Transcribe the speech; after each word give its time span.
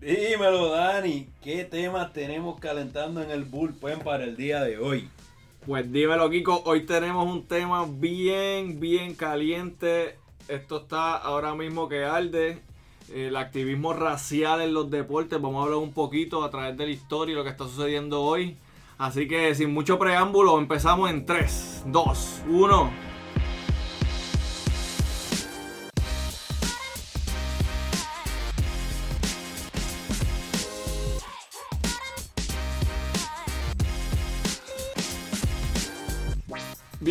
Dímelo, 0.00 0.72
Dani. 0.72 1.26
¿Qué 1.42 1.64
temas 1.64 2.12
tenemos 2.12 2.60
calentando 2.60 3.22
en 3.22 3.30
el 3.30 3.44
bullpen 3.44 4.00
para 4.00 4.24
el 4.24 4.36
día 4.36 4.62
de 4.62 4.76
hoy? 4.78 5.08
Pues 5.64 5.90
dímelo, 5.90 6.28
Kiko. 6.28 6.62
Hoy 6.66 6.84
tenemos 6.84 7.26
un 7.26 7.46
tema 7.46 7.86
bien, 7.88 8.78
bien 8.78 9.14
caliente. 9.14 10.18
Esto 10.48 10.82
está 10.82 11.16
ahora 11.16 11.54
mismo 11.54 11.88
que 11.88 12.04
arde. 12.04 12.58
El 13.14 13.36
activismo 13.36 13.94
racial 13.94 14.60
en 14.60 14.74
los 14.74 14.90
deportes. 14.90 15.40
Vamos 15.40 15.60
a 15.60 15.64
hablar 15.64 15.78
un 15.78 15.94
poquito 15.94 16.44
a 16.44 16.50
través 16.50 16.76
de 16.76 16.84
la 16.84 16.92
historia 16.92 17.32
y 17.32 17.36
lo 17.36 17.42
que 17.42 17.50
está 17.50 17.64
sucediendo 17.64 18.22
hoy. 18.22 18.58
Así 18.98 19.26
que 19.26 19.54
sin 19.54 19.72
mucho 19.72 19.98
preámbulo, 19.98 20.58
empezamos 20.58 21.08
en 21.08 21.24
3, 21.24 21.84
2, 21.86 22.42
1. 22.48 23.05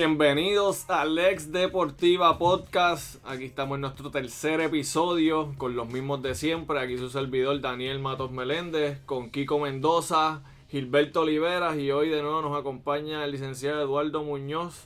Bienvenidos 0.08 0.88
al 0.88 1.18
Ex 1.18 1.52
Deportiva 1.52 2.38
Podcast. 2.38 3.16
Aquí 3.26 3.46
estamos 3.46 3.78
en 3.78 3.82
nuestro 3.82 4.12
tercer 4.12 4.62
episodio 4.62 5.56
con 5.58 5.76
los 5.76 5.88
mismos 5.88 6.22
de 6.22 6.36
siempre. 6.36 6.80
Aquí 6.80 6.96
su 7.00 7.10
servidor 7.10 7.60
Daniel 7.60 7.98
Matos 7.98 8.30
Meléndez, 8.30 9.00
con 9.08 9.32
Kiko 9.32 9.58
Mendoza, 9.58 10.44
Gilberto 10.70 11.22
Oliveras 11.22 11.76
y 11.78 11.90
hoy 11.90 12.10
de 12.10 12.22
nuevo 12.22 12.44
nos 12.44 12.56
acompaña 12.56 13.26
el 13.26 13.32
licenciado 13.32 13.82
Eduardo 13.82 14.24
Muñoz. 14.24 14.86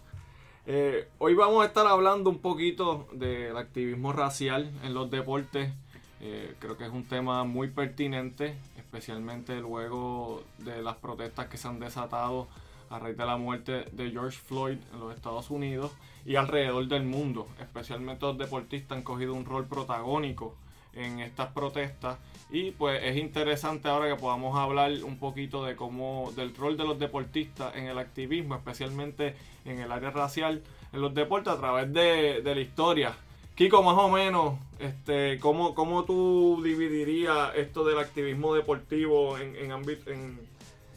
Eh, 0.65 1.09
hoy 1.17 1.33
vamos 1.33 1.63
a 1.63 1.67
estar 1.67 1.85
hablando 1.85 2.29
un 2.29 2.39
poquito 2.39 3.05
del 3.11 3.57
activismo 3.57 4.13
racial 4.13 4.71
en 4.85 4.93
los 4.93 5.11
deportes. 5.11 5.73
Eh, 6.21 6.55
creo 6.59 6.77
que 6.77 6.85
es 6.85 6.91
un 6.91 7.03
tema 7.03 7.43
muy 7.43 7.67
pertinente, 7.67 8.55
especialmente 8.77 9.59
luego 9.59 10.43
de 10.59 10.81
las 10.81 10.95
protestas 10.95 11.47
que 11.47 11.57
se 11.57 11.67
han 11.67 11.81
desatado 11.81 12.47
a 12.89 12.99
raíz 12.99 13.17
de 13.17 13.25
la 13.25 13.37
muerte 13.37 13.85
de 13.91 14.11
George 14.11 14.37
Floyd 14.37 14.77
en 14.93 14.99
los 14.99 15.15
Estados 15.15 15.49
Unidos 15.49 15.91
y 16.25 16.35
alrededor 16.35 16.87
del 16.87 17.03
mundo. 17.03 17.47
Especialmente 17.59 18.25
los 18.25 18.37
deportistas 18.37 18.97
han 18.97 19.03
cogido 19.03 19.33
un 19.33 19.45
rol 19.45 19.67
protagónico 19.67 20.55
en 20.93 21.19
estas 21.19 21.51
protestas 21.53 22.17
y 22.49 22.71
pues 22.71 23.01
es 23.03 23.15
interesante 23.17 23.87
ahora 23.87 24.09
que 24.09 24.19
podamos 24.19 24.57
hablar 24.57 24.91
un 25.03 25.17
poquito 25.17 25.63
de 25.63 25.75
cómo 25.75 26.31
del 26.35 26.55
rol 26.55 26.77
de 26.77 26.83
los 26.83 26.97
deportistas 26.97 27.75
en 27.75 27.85
el 27.85 27.99
activismo, 27.99 28.55
especialmente 28.55 29.35
en 29.65 29.79
el 29.79 29.91
área 29.91 30.09
racial 30.09 30.63
en 30.91 31.01
los 31.01 31.13
deportes 31.13 31.53
a 31.53 31.57
través 31.57 31.93
de, 31.93 32.41
la 32.43 32.59
historia. 32.59 33.13
Kiko, 33.55 33.83
más 33.83 33.97
o 33.97 34.09
menos, 34.09 34.55
este, 34.79 35.37
¿cómo, 35.39 35.75
¿cómo 35.75 36.05
tú 36.05 36.61
dividirías 36.63 37.51
esto 37.55 37.83
del 37.83 37.99
activismo 37.99 38.55
deportivo 38.55 39.37
en, 39.37 39.55
en, 39.55 39.71
en 39.71 40.48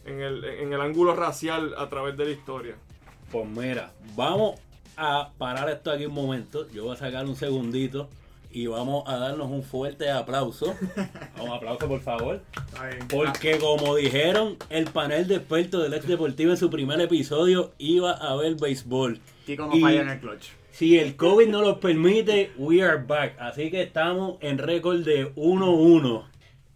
en 0.04 0.20
el, 0.20 0.44
en 0.44 0.72
el 0.72 0.80
ángulo 0.80 1.14
racial 1.14 1.74
a 1.76 1.88
través 1.88 2.16
de 2.16 2.24
la 2.26 2.30
historia? 2.30 2.74
Pues 3.30 3.46
mira, 3.46 3.92
vamos 4.14 4.60
a 4.96 5.30
parar 5.38 5.68
esto 5.70 5.90
aquí 5.90 6.06
un 6.06 6.14
momento. 6.14 6.68
Yo 6.70 6.84
voy 6.84 6.94
a 6.94 6.98
sacar 6.98 7.24
un 7.26 7.36
segundito 7.36 8.08
y 8.52 8.66
vamos 8.66 9.04
a 9.06 9.16
darnos 9.16 9.50
un 9.50 9.62
fuerte 9.62 10.10
aplauso. 10.10 10.74
Vamos, 11.36 11.56
aplauso 11.56 11.88
por 11.88 12.00
favor. 12.00 12.42
Porque 13.08 13.58
como 13.58 13.96
dijeron, 13.96 14.56
el 14.68 14.84
panel 14.84 15.26
de 15.26 15.36
expertos 15.36 15.82
del 15.82 15.94
ex 15.94 16.06
deportivo 16.06 16.50
en 16.50 16.58
su 16.58 16.68
primer 16.68 17.00
episodio 17.00 17.72
iba 17.78 18.12
a 18.12 18.36
ver 18.36 18.56
béisbol. 18.56 19.18
No 19.56 19.80
falla 19.80 20.02
en 20.02 20.08
el 20.10 20.20
clutch. 20.20 20.50
Si 20.70 20.98
el 20.98 21.16
COVID 21.16 21.48
no 21.48 21.62
lo 21.62 21.80
permite, 21.80 22.52
we 22.56 22.82
are 22.82 23.02
back. 23.02 23.36
Así 23.38 23.70
que 23.70 23.82
estamos 23.82 24.36
en 24.40 24.58
récord 24.58 25.00
de 25.00 25.34
1-1. 25.34 26.24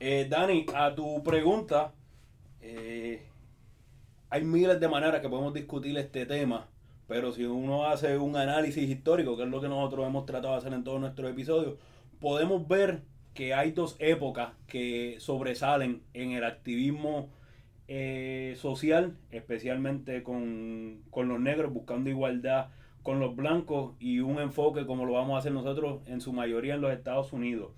Eh, 0.01 0.27
Dani, 0.29 0.67
a 0.75 0.95
tu 0.95 1.23
pregunta, 1.23 1.93
eh, 2.69 3.23
hay 4.29 4.45
miles 4.45 4.81
de 4.81 4.89
maneras 4.89 5.21
que 5.21 5.29
podemos 5.29 5.55
discutir 5.55 5.97
este 5.99 6.27
tema, 6.27 6.67
pero 7.07 7.31
si 7.33 7.45
uno 7.45 7.87
hace 7.87 8.19
un 8.19 8.37
análisis 8.37 8.89
histórico, 8.89 9.37
que 9.37 9.45
es 9.45 9.49
lo 9.49 9.61
que 9.61 9.69
nosotros 9.69 10.07
hemos 10.07 10.27
tratado 10.27 10.55
de 10.55 10.59
hacer 10.59 10.73
en 10.73 10.83
todos 10.83 11.01
nuestros 11.01 11.31
episodios, 11.31 11.77
podemos 12.21 12.67
ver 12.67 13.03
que 13.35 13.55
hay 13.55 13.71
dos 13.71 13.95
épocas 14.01 14.51
que 14.67 15.17
sobresalen 15.21 16.03
en 16.13 16.33
el 16.33 16.43
activismo 16.43 17.29
eh, 17.87 18.55
social, 18.57 19.17
especialmente 19.31 20.25
con, 20.25 21.03
con 21.11 21.29
los 21.29 21.39
negros, 21.39 21.73
buscando 21.73 22.11
igualdad 22.11 22.69
con 23.05 23.21
los 23.21 23.37
blancos 23.37 23.95
y 24.01 24.19
un 24.19 24.41
enfoque 24.41 24.85
como 24.85 25.05
lo 25.05 25.13
vamos 25.13 25.37
a 25.37 25.39
hacer 25.39 25.53
nosotros 25.53 26.01
en 26.07 26.21
su 26.21 26.33
mayoría 26.33 26.75
en 26.75 26.81
los 26.81 26.93
Estados 26.93 27.33
Unidos. 27.33 27.71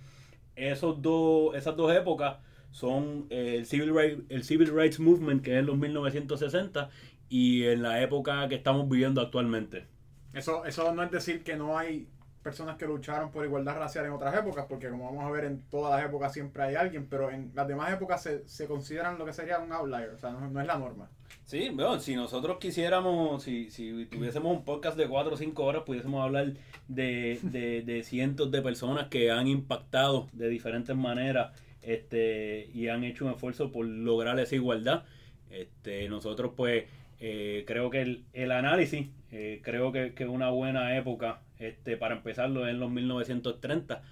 Esos 0.56 1.02
dos, 1.02 1.54
esas 1.54 1.76
dos 1.76 1.94
épocas 1.94 2.38
son 2.70 3.26
eh, 3.30 3.56
el, 3.58 3.66
Civil 3.66 3.94
Rights, 3.94 4.22
el 4.28 4.44
Civil 4.44 4.74
Rights 4.74 5.00
Movement, 5.00 5.42
que 5.42 5.52
es 5.52 5.58
en 5.58 5.66
los 5.66 5.76
1960, 5.76 6.90
y 7.28 7.64
en 7.64 7.82
la 7.82 8.02
época 8.02 8.48
que 8.48 8.54
estamos 8.54 8.88
viviendo 8.88 9.20
actualmente. 9.20 9.86
Eso, 10.32 10.64
eso 10.64 10.92
no 10.92 11.02
es 11.02 11.10
decir 11.10 11.42
que 11.42 11.56
no 11.56 11.78
hay 11.78 12.08
personas 12.42 12.76
que 12.76 12.86
lucharon 12.86 13.30
por 13.30 13.44
igualdad 13.44 13.76
racial 13.76 14.06
en 14.06 14.12
otras 14.12 14.34
épocas, 14.34 14.66
porque 14.68 14.88
como 14.88 15.04
vamos 15.04 15.24
a 15.24 15.30
ver 15.30 15.44
en 15.44 15.60
todas 15.68 15.98
las 15.98 16.08
épocas 16.08 16.32
siempre 16.32 16.62
hay 16.62 16.76
alguien, 16.76 17.06
pero 17.06 17.30
en 17.30 17.50
las 17.54 17.66
demás 17.68 17.92
épocas 17.92 18.22
se, 18.22 18.46
se 18.48 18.66
consideran 18.66 19.18
lo 19.18 19.26
que 19.26 19.32
sería 19.32 19.58
un 19.58 19.72
outlier, 19.72 20.10
o 20.10 20.18
sea, 20.18 20.30
no, 20.30 20.60
es 20.60 20.66
la 20.66 20.78
norma. 20.78 21.10
Sí, 21.44 21.70
bueno, 21.70 21.98
si 21.98 22.14
nosotros 22.14 22.58
quisiéramos, 22.58 23.42
si, 23.42 23.70
si 23.70 24.06
tuviésemos 24.06 24.56
un 24.56 24.64
podcast 24.64 24.96
de 24.96 25.08
4 25.08 25.34
o 25.34 25.36
5 25.36 25.62
horas, 25.64 25.82
pudiésemos 25.84 26.24
hablar 26.24 26.54
de, 26.88 27.38
de, 27.42 27.82
de 27.82 28.02
cientos 28.02 28.50
de 28.50 28.62
personas 28.62 29.08
que 29.08 29.30
han 29.30 29.46
impactado 29.46 30.28
de 30.32 30.48
diferentes 30.48 30.96
maneras 30.96 31.52
este, 31.88 32.68
y 32.74 32.88
han 32.88 33.02
hecho 33.02 33.24
un 33.24 33.32
esfuerzo 33.32 33.72
por 33.72 33.86
lograr 33.86 34.38
esa 34.38 34.54
igualdad. 34.54 35.04
Este, 35.50 36.06
nosotros 36.10 36.52
pues 36.54 36.84
eh, 37.18 37.64
creo 37.66 37.88
que 37.88 38.22
el, 38.34 38.52
análisis, 38.52 39.08
eh, 39.32 39.62
creo 39.64 39.90
que 39.90 40.12
es 40.14 40.28
una 40.28 40.50
buena 40.50 40.98
época 40.98 41.40
este, 41.58 41.96
para 41.96 42.16
empezarlo 42.16 42.68
en 42.68 42.78
los 42.78 42.90
1930, 42.90 44.02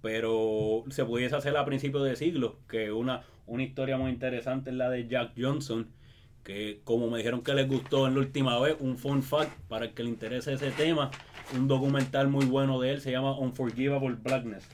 pero 0.00 0.84
se 0.90 1.04
pudiese 1.04 1.34
hacer 1.34 1.56
a 1.56 1.64
principios 1.64 2.04
de 2.04 2.14
siglo, 2.14 2.60
que 2.68 2.92
una, 2.92 3.22
una 3.46 3.64
historia 3.64 3.96
muy 3.96 4.12
interesante 4.12 4.70
es 4.70 4.76
la 4.76 4.88
de 4.88 5.08
Jack 5.08 5.32
Johnson, 5.36 5.88
que 6.44 6.82
como 6.84 7.10
me 7.10 7.18
dijeron 7.18 7.42
que 7.42 7.54
les 7.54 7.66
gustó 7.66 8.06
en 8.06 8.14
la 8.14 8.20
última 8.20 8.60
vez, 8.60 8.76
un 8.78 8.96
fun 8.96 9.24
fact 9.24 9.58
para 9.66 9.86
el 9.86 9.94
que 9.94 10.04
le 10.04 10.10
interese 10.10 10.52
ese 10.52 10.70
tema, 10.70 11.10
un 11.56 11.66
documental 11.66 12.28
muy 12.28 12.44
bueno 12.44 12.80
de 12.80 12.92
él, 12.92 13.00
se 13.00 13.10
llama 13.10 13.36
Unforgivable 13.36 14.18
Blackness 14.22 14.68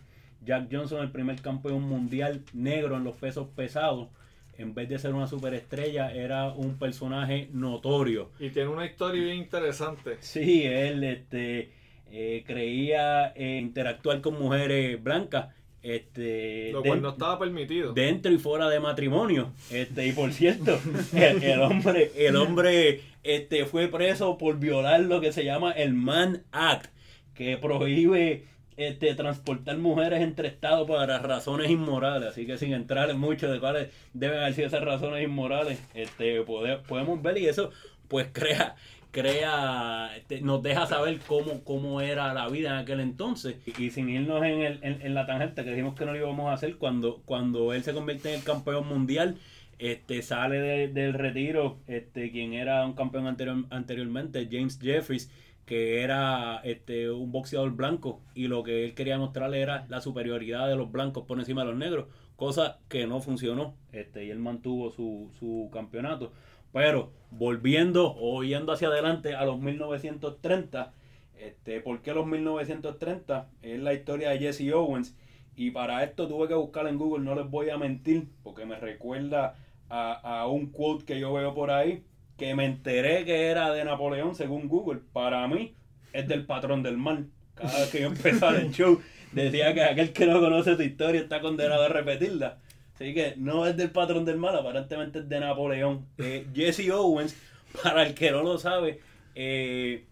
Jack 0.44 0.68
Johnson, 0.70 1.02
el 1.02 1.10
primer 1.10 1.40
campeón 1.40 1.82
mundial 1.82 2.42
negro 2.52 2.96
en 2.96 3.04
los 3.04 3.16
pesos 3.16 3.48
pesados, 3.54 4.08
en 4.56 4.74
vez 4.74 4.88
de 4.88 4.98
ser 4.98 5.14
una 5.14 5.26
superestrella, 5.26 6.12
era 6.12 6.52
un 6.52 6.78
personaje 6.78 7.48
notorio. 7.52 8.30
Y 8.38 8.50
tiene 8.50 8.68
una 8.68 8.86
historia 8.86 9.22
bien 9.22 9.36
interesante. 9.36 10.16
Sí, 10.20 10.64
él 10.64 11.02
este, 11.04 11.70
eh, 12.10 12.44
creía 12.46 13.32
interactuar 13.36 14.20
con 14.20 14.38
mujeres 14.38 15.02
blancas. 15.02 15.54
Este, 15.82 16.72
Lo 16.72 16.82
cual 16.82 17.00
no 17.00 17.10
estaba 17.10 17.38
permitido. 17.38 17.94
Dentro 17.94 18.30
y 18.30 18.38
fuera 18.38 18.68
de 18.68 18.80
matrimonio. 18.80 19.52
Este, 19.70 20.06
y 20.06 20.12
por 20.12 20.32
cierto, 20.32 20.78
el, 21.14 21.60
hombre, 21.62 22.12
el 22.16 22.36
hombre 22.36 23.00
este, 23.22 23.64
fue 23.64 23.88
preso 23.88 24.36
por 24.36 24.58
violar 24.58 25.00
lo 25.00 25.20
que 25.22 25.32
se 25.32 25.44
llama 25.44 25.72
el 25.72 25.94
Man 25.94 26.42
Act, 26.52 26.90
que 27.34 27.56
prohíbe 27.56 28.44
este, 28.80 29.14
transportar 29.14 29.76
mujeres 29.78 30.20
entre 30.20 30.48
estados 30.48 30.88
para 30.88 31.18
razones 31.18 31.70
inmorales. 31.70 32.30
Así 32.30 32.46
que 32.46 32.58
sin 32.58 32.72
entrar 32.72 33.10
en 33.10 33.18
mucho 33.18 33.50
de 33.50 33.60
cuáles 33.60 33.90
deben 34.14 34.38
haber 34.38 34.54
sido 34.54 34.68
esas 34.68 34.82
razones 34.82 35.22
inmorales, 35.22 35.82
este, 35.94 36.42
podemos 36.42 37.22
ver 37.22 37.38
y 37.38 37.46
eso 37.46 37.70
pues 38.08 38.28
crea 38.32 38.74
crea 39.10 40.16
este, 40.16 40.40
nos 40.40 40.62
deja 40.62 40.86
saber 40.86 41.18
cómo, 41.26 41.64
cómo 41.64 42.00
era 42.00 42.32
la 42.32 42.48
vida 42.48 42.70
en 42.70 42.76
aquel 42.76 43.00
entonces 43.00 43.56
y, 43.78 43.90
sin 43.90 44.08
irnos 44.08 44.42
en, 44.44 44.60
el, 44.60 44.80
en, 44.82 45.14
la 45.14 45.26
tangente 45.26 45.64
que 45.64 45.70
dijimos 45.70 45.94
que 45.96 46.06
no 46.06 46.12
lo 46.12 46.18
íbamos 46.18 46.48
a 46.48 46.52
hacer 46.52 46.76
cuando, 46.76 47.20
cuando 47.24 47.72
él 47.72 47.82
se 47.82 47.92
convierte 47.92 48.32
en 48.32 48.38
el 48.38 48.44
campeón 48.44 48.86
mundial 48.86 49.36
este 49.78 50.22
sale 50.22 50.88
del 50.88 51.14
retiro 51.14 51.78
este 51.88 52.30
quien 52.30 52.52
era 52.52 52.86
un 52.86 52.92
campeón 52.92 53.26
anterior, 53.26 53.64
anteriormente 53.70 54.48
James 54.50 54.78
Jeffries 54.80 55.30
que 55.70 56.02
era 56.02 56.60
este, 56.64 57.12
un 57.12 57.30
boxeador 57.30 57.70
blanco 57.70 58.20
y 58.34 58.48
lo 58.48 58.64
que 58.64 58.84
él 58.84 58.92
quería 58.96 59.18
mostrarle 59.18 59.60
era 59.60 59.86
la 59.88 60.00
superioridad 60.00 60.66
de 60.66 60.74
los 60.74 60.90
blancos 60.90 61.26
por 61.26 61.38
encima 61.38 61.60
de 61.60 61.68
los 61.68 61.78
negros, 61.78 62.08
cosa 62.34 62.80
que 62.88 63.06
no 63.06 63.20
funcionó 63.20 63.76
este, 63.92 64.24
y 64.24 64.30
él 64.30 64.40
mantuvo 64.40 64.90
su, 64.90 65.30
su 65.38 65.70
campeonato. 65.72 66.32
Pero 66.72 67.12
volviendo 67.30 68.16
o 68.18 68.42
yendo 68.42 68.72
hacia 68.72 68.88
adelante 68.88 69.36
a 69.36 69.44
los 69.44 69.60
1930, 69.60 70.92
este, 71.38 71.80
¿por 71.80 72.02
qué 72.02 72.14
los 72.14 72.26
1930? 72.26 73.48
Es 73.62 73.78
la 73.78 73.94
historia 73.94 74.30
de 74.30 74.40
Jesse 74.40 74.72
Owens 74.72 75.16
y 75.54 75.70
para 75.70 76.02
esto 76.02 76.26
tuve 76.26 76.48
que 76.48 76.54
buscar 76.54 76.88
en 76.88 76.98
Google, 76.98 77.24
no 77.24 77.36
les 77.36 77.48
voy 77.48 77.70
a 77.70 77.78
mentir, 77.78 78.26
porque 78.42 78.66
me 78.66 78.74
recuerda 78.74 79.54
a, 79.88 80.40
a 80.40 80.48
un 80.48 80.72
quote 80.72 81.04
que 81.04 81.20
yo 81.20 81.32
veo 81.32 81.54
por 81.54 81.70
ahí 81.70 82.02
que 82.40 82.54
me 82.56 82.64
enteré 82.64 83.24
que 83.24 83.46
era 83.48 83.70
de 83.72 83.84
Napoleón 83.84 84.34
según 84.34 84.66
Google, 84.66 85.00
para 85.12 85.46
mí 85.46 85.74
es 86.12 86.26
del 86.26 86.44
patrón 86.46 86.82
del 86.82 86.96
mal. 86.96 87.26
Cada 87.54 87.78
vez 87.80 87.90
que 87.90 88.00
yo 88.00 88.06
empezaba 88.08 88.56
el 88.56 88.70
show 88.72 89.00
decía 89.32 89.72
que 89.74 89.82
aquel 89.84 90.12
que 90.12 90.26
no 90.26 90.40
conoce 90.40 90.74
tu 90.74 90.82
historia 90.82 91.20
está 91.20 91.40
condenado 91.40 91.82
a 91.84 91.88
repetirla. 91.88 92.58
Así 92.94 93.14
que 93.14 93.34
no 93.36 93.66
es 93.66 93.76
del 93.76 93.90
patrón 93.90 94.24
del 94.24 94.36
mal, 94.38 94.56
aparentemente 94.56 95.20
es 95.20 95.28
de 95.28 95.38
Napoleón. 95.40 96.06
Eh, 96.18 96.46
Jesse 96.54 96.90
Owens, 96.90 97.36
para 97.82 98.02
el 98.06 98.14
que 98.14 98.30
no 98.30 98.42
lo 98.42 98.58
sabe, 98.58 99.00
eh, 99.34 100.04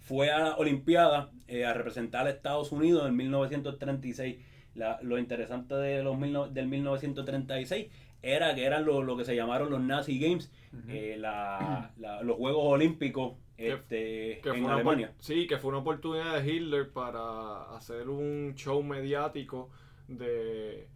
fue 0.00 0.30
a 0.30 0.38
la 0.38 0.56
Olimpiada 0.56 1.30
eh, 1.48 1.64
a 1.66 1.74
representar 1.74 2.26
a 2.26 2.30
Estados 2.30 2.72
Unidos 2.72 3.06
en 3.08 3.16
1936. 3.16 4.36
La- 4.74 4.98
lo 5.02 5.18
interesante 5.18 5.74
de 5.74 6.02
los 6.02 6.16
mil 6.16 6.32
no- 6.32 6.48
del 6.48 6.66
1936 6.68 7.88
era 8.22 8.54
que 8.54 8.64
eran 8.64 8.84
lo, 8.84 9.02
lo 9.02 9.16
que 9.16 9.24
se 9.24 9.34
llamaron 9.36 9.70
los 9.70 9.80
Nazi 9.80 10.18
Games, 10.18 10.50
eh, 10.88 11.16
la- 11.18 11.92
la- 11.98 12.22
los 12.22 12.36
Juegos 12.36 12.62
Olímpicos 12.64 13.34
Que- 13.56 13.72
este, 13.72 14.40
Que 14.42 14.50
en 14.56 14.66
Alemania. 14.66 15.12
sí, 15.18 15.46
que 15.46 15.58
fue 15.58 15.70
una 15.70 15.78
oportunidad 15.78 16.40
de 16.40 16.48
Hitler 16.52 16.90
para 16.90 17.74
hacer 17.76 18.08
un 18.08 18.54
show 18.54 18.82
mediático 18.82 19.70
de 20.06 20.88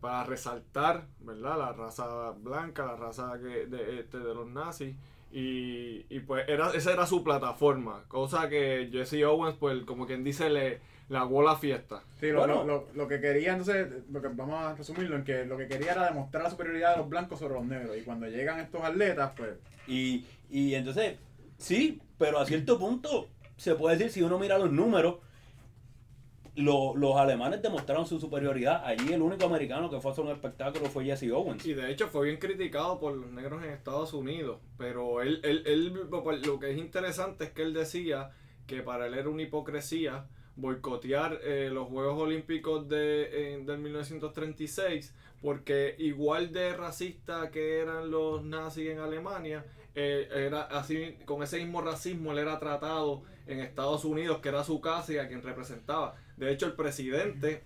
para 0.00 0.24
resaltar, 0.24 1.06
¿verdad? 1.20 1.58
La 1.58 1.72
raza 1.74 2.30
blanca, 2.30 2.86
la 2.86 2.96
raza 2.96 3.38
que, 3.38 3.66
de, 3.66 4.00
este, 4.00 4.18
de 4.18 4.34
los 4.34 4.48
nazis. 4.48 4.96
Y, 5.30 6.06
y 6.08 6.20
pues 6.20 6.48
era, 6.48 6.70
esa 6.72 6.92
era 6.94 7.06
su 7.06 7.22
plataforma. 7.22 8.04
Cosa 8.08 8.48
que 8.48 8.88
Jesse 8.90 9.22
Owens, 9.24 9.56
pues 9.58 9.82
como 9.84 10.06
quien 10.06 10.24
dice, 10.24 10.48
le, 10.48 10.80
la 11.10 11.56
fiesta. 11.56 12.02
Sí, 12.20 12.30
lo, 12.30 12.38
Bueno. 12.38 12.64
lo, 12.64 12.64
lo, 12.64 12.86
lo 12.94 13.08
que 13.08 13.20
quería, 13.20 13.52
entonces, 13.52 13.88
lo 14.10 14.22
que 14.22 14.28
vamos 14.28 14.54
a 14.54 14.74
resumirlo 14.74 15.16
en 15.16 15.24
que 15.24 15.44
lo 15.44 15.56
que 15.58 15.66
quería 15.68 15.92
era 15.92 16.06
demostrar 16.06 16.44
la 16.44 16.50
superioridad 16.50 16.92
de 16.92 16.98
los 16.98 17.08
blancos 17.08 17.38
sobre 17.40 17.54
los 17.54 17.64
negros. 17.64 17.96
Y 17.98 18.02
cuando 18.02 18.26
llegan 18.28 18.60
estos 18.60 18.82
atletas, 18.82 19.32
pues, 19.36 19.50
Y, 19.88 20.24
y 20.48 20.74
entonces, 20.74 21.18
sí, 21.58 22.00
pero 22.16 22.38
a 22.38 22.46
cierto 22.46 22.78
punto 22.78 23.28
se 23.56 23.74
puede 23.74 23.96
decir, 23.96 24.12
si 24.12 24.22
uno 24.22 24.38
mira 24.38 24.56
los 24.58 24.70
números, 24.72 25.16
lo- 26.56 26.94
los 26.96 27.16
alemanes 27.16 27.62
demostraron 27.62 28.06
su 28.06 28.18
superioridad. 28.20 28.82
Allí 28.84 29.12
el 29.12 29.22
único 29.22 29.44
americano 29.46 29.88
que 29.90 30.00
fue 30.00 30.10
a 30.10 30.12
hacer 30.12 30.24
un 30.24 30.30
espectáculo 30.30 30.86
fue 30.86 31.04
Jesse 31.04 31.30
Owens. 31.32 31.64
Y 31.66 31.74
de 31.74 31.90
hecho 31.90 32.08
fue 32.08 32.26
bien 32.26 32.38
criticado 32.38 32.98
por 33.00 33.14
los 33.14 33.30
negros 33.30 33.62
en 33.64 33.70
Estados 33.70 34.12
Unidos. 34.12 34.58
Pero 34.76 35.22
él, 35.22 35.40
él, 35.42 35.62
él 35.66 35.92
lo 36.10 36.58
que 36.60 36.70
es 36.70 36.78
interesante 36.78 37.44
es 37.44 37.50
que 37.50 37.62
él 37.62 37.72
decía 37.72 38.30
que 38.66 38.82
para 38.82 39.06
él 39.06 39.14
era 39.14 39.28
una 39.28 39.42
hipocresía 39.42 40.26
boicotear 40.60 41.38
eh, 41.42 41.70
los 41.72 41.88
Juegos 41.88 42.20
Olímpicos 42.20 42.88
de, 42.88 43.54
en- 43.54 43.66
del 43.66 43.78
1936 43.78 45.14
porque 45.42 45.94
igual 45.98 46.52
de 46.52 46.74
racista 46.76 47.50
que 47.50 47.78
eran 47.78 48.10
los 48.10 48.42
nazis 48.44 48.90
en 48.90 48.98
Alemania, 48.98 49.64
eh, 49.94 50.28
era 50.34 50.62
así 50.64 51.16
con 51.24 51.42
ese 51.42 51.58
mismo 51.58 51.80
racismo 51.80 52.32
él 52.32 52.38
era 52.38 52.58
tratado 52.58 53.22
en 53.46 53.60
Estados 53.60 54.04
Unidos, 54.04 54.38
que 54.38 54.50
era 54.50 54.62
su 54.64 54.80
casa 54.82 55.12
y 55.14 55.18
a 55.18 55.28
quien 55.28 55.42
representaba. 55.42 56.14
De 56.36 56.52
hecho, 56.52 56.66
el 56.66 56.74
presidente 56.74 57.64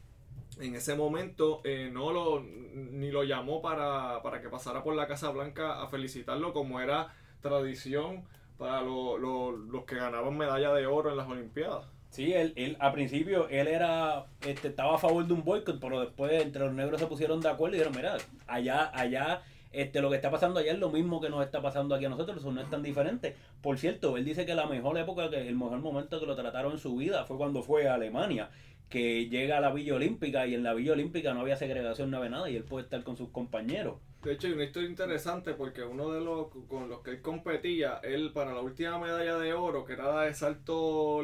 en 0.61 0.77
ese 0.77 0.95
momento 0.95 1.61
eh, 1.65 1.91
no 1.93 2.13
lo 2.13 2.41
ni 2.43 3.11
lo 3.11 3.25
llamó 3.25 3.61
para, 3.61 4.23
para 4.23 4.41
que 4.41 4.49
pasara 4.49 4.85
por 4.85 4.95
la 4.95 5.09
Casa 5.09 5.31
Blanca 5.31 5.83
a 5.83 5.89
felicitarlo 5.89 6.53
como 6.53 6.81
era 6.81 7.13
tradición 7.41 8.25
para 8.57 8.83
lo- 8.83 9.19
los 9.19 9.85
que 9.85 9.97
ganaban 9.97 10.37
medalla 10.39 10.73
de 10.73 10.87
oro 10.87 11.11
en 11.11 11.17
las 11.17 11.29
Olimpiadas. 11.29 11.87
Sí, 12.15 12.33
él, 12.33 12.53
él 12.55 12.77
a 12.79 12.93
principio 12.93 13.49
él 13.49 13.67
era 13.67 14.27
este, 14.47 14.69
estaba 14.69 14.95
a 14.95 14.99
favor 14.99 15.27
de 15.27 15.33
un 15.33 15.43
boicot, 15.43 15.81
pero 15.81 15.99
después 15.99 16.41
entre 16.41 16.65
los 16.65 16.73
negros 16.73 17.01
se 17.01 17.09
pusieron 17.09 17.41
de 17.41 17.49
acuerdo 17.49 17.75
y 17.75 17.79
dijeron, 17.81 17.97
mira, 17.97 18.19
allá, 18.47 18.89
allá, 18.97 19.43
este, 19.73 20.01
lo 20.01 20.11
que 20.11 20.17
está 20.17 20.31
pasando 20.31 20.61
allá 20.61 20.75
es 20.75 20.79
lo 20.79 20.91
mismo 20.91 21.21
que 21.21 21.29
nos 21.29 21.45
está 21.45 21.61
pasando 21.61 21.93
aquí 21.93 22.05
a 22.05 22.09
nosotros, 22.09 22.37
eso 22.37 22.53
no 22.53 22.61
es 22.61 22.71
tan 22.71 22.85
diferente. 22.85 23.35
Por 23.61 23.79
cierto, 23.79 24.17
él 24.17 24.25
dice 24.25 24.47
que 24.47 24.55
la 24.55 24.69
mejor 24.69 24.97
época, 24.97 25.29
que 25.29 25.49
el 25.49 25.57
mejor 25.57 25.81
momento 25.81 26.21
que 26.21 26.27
lo 26.27 26.37
trataron 26.37 26.75
en 26.75 26.79
su 26.79 26.95
vida 26.95 27.25
fue 27.25 27.37
cuando 27.37 27.65
fue 27.65 27.89
a 27.89 27.95
Alemania, 27.95 28.49
que 28.89 29.29
llega 29.29 29.59
a 29.59 29.61
la 29.61 29.73
Villa 29.73 29.97
Olímpica 29.97 30.47
y 30.47 30.55
en 30.55 30.63
la 30.63 30.73
Villa 30.73 30.93
Olímpica 30.93 31.35
no 31.35 31.41
había 31.41 31.57
segregación, 31.57 32.13
no 32.13 32.19
había 32.19 32.31
nada 32.31 32.49
y 32.49 32.55
él 32.55 32.63
puede 32.63 32.85
estar 32.85 33.03
con 33.03 33.17
sus 33.17 33.31
compañeros. 33.31 33.97
De 34.23 34.35
hecho, 34.35 34.47
hay 34.47 34.53
una 34.53 34.63
historia 34.63 34.89
interesante 34.89 35.55
porque 35.55 35.83
uno 35.83 36.13
de 36.13 36.21
los 36.21 36.47
con 36.69 36.89
los 36.89 37.01
que 37.01 37.11
él 37.11 37.23
competía, 37.23 37.99
él 38.05 38.31
para 38.33 38.55
la 38.55 38.61
última 38.61 39.01
medalla 39.01 39.37
de 39.37 39.53
oro, 39.53 39.85
que 39.85 39.95
era 39.95 40.15
la 40.15 40.23
de 40.23 40.35
salto, 40.35 41.23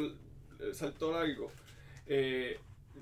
salto 0.73 1.11
largo, 1.11 1.51
eh, 2.07 2.59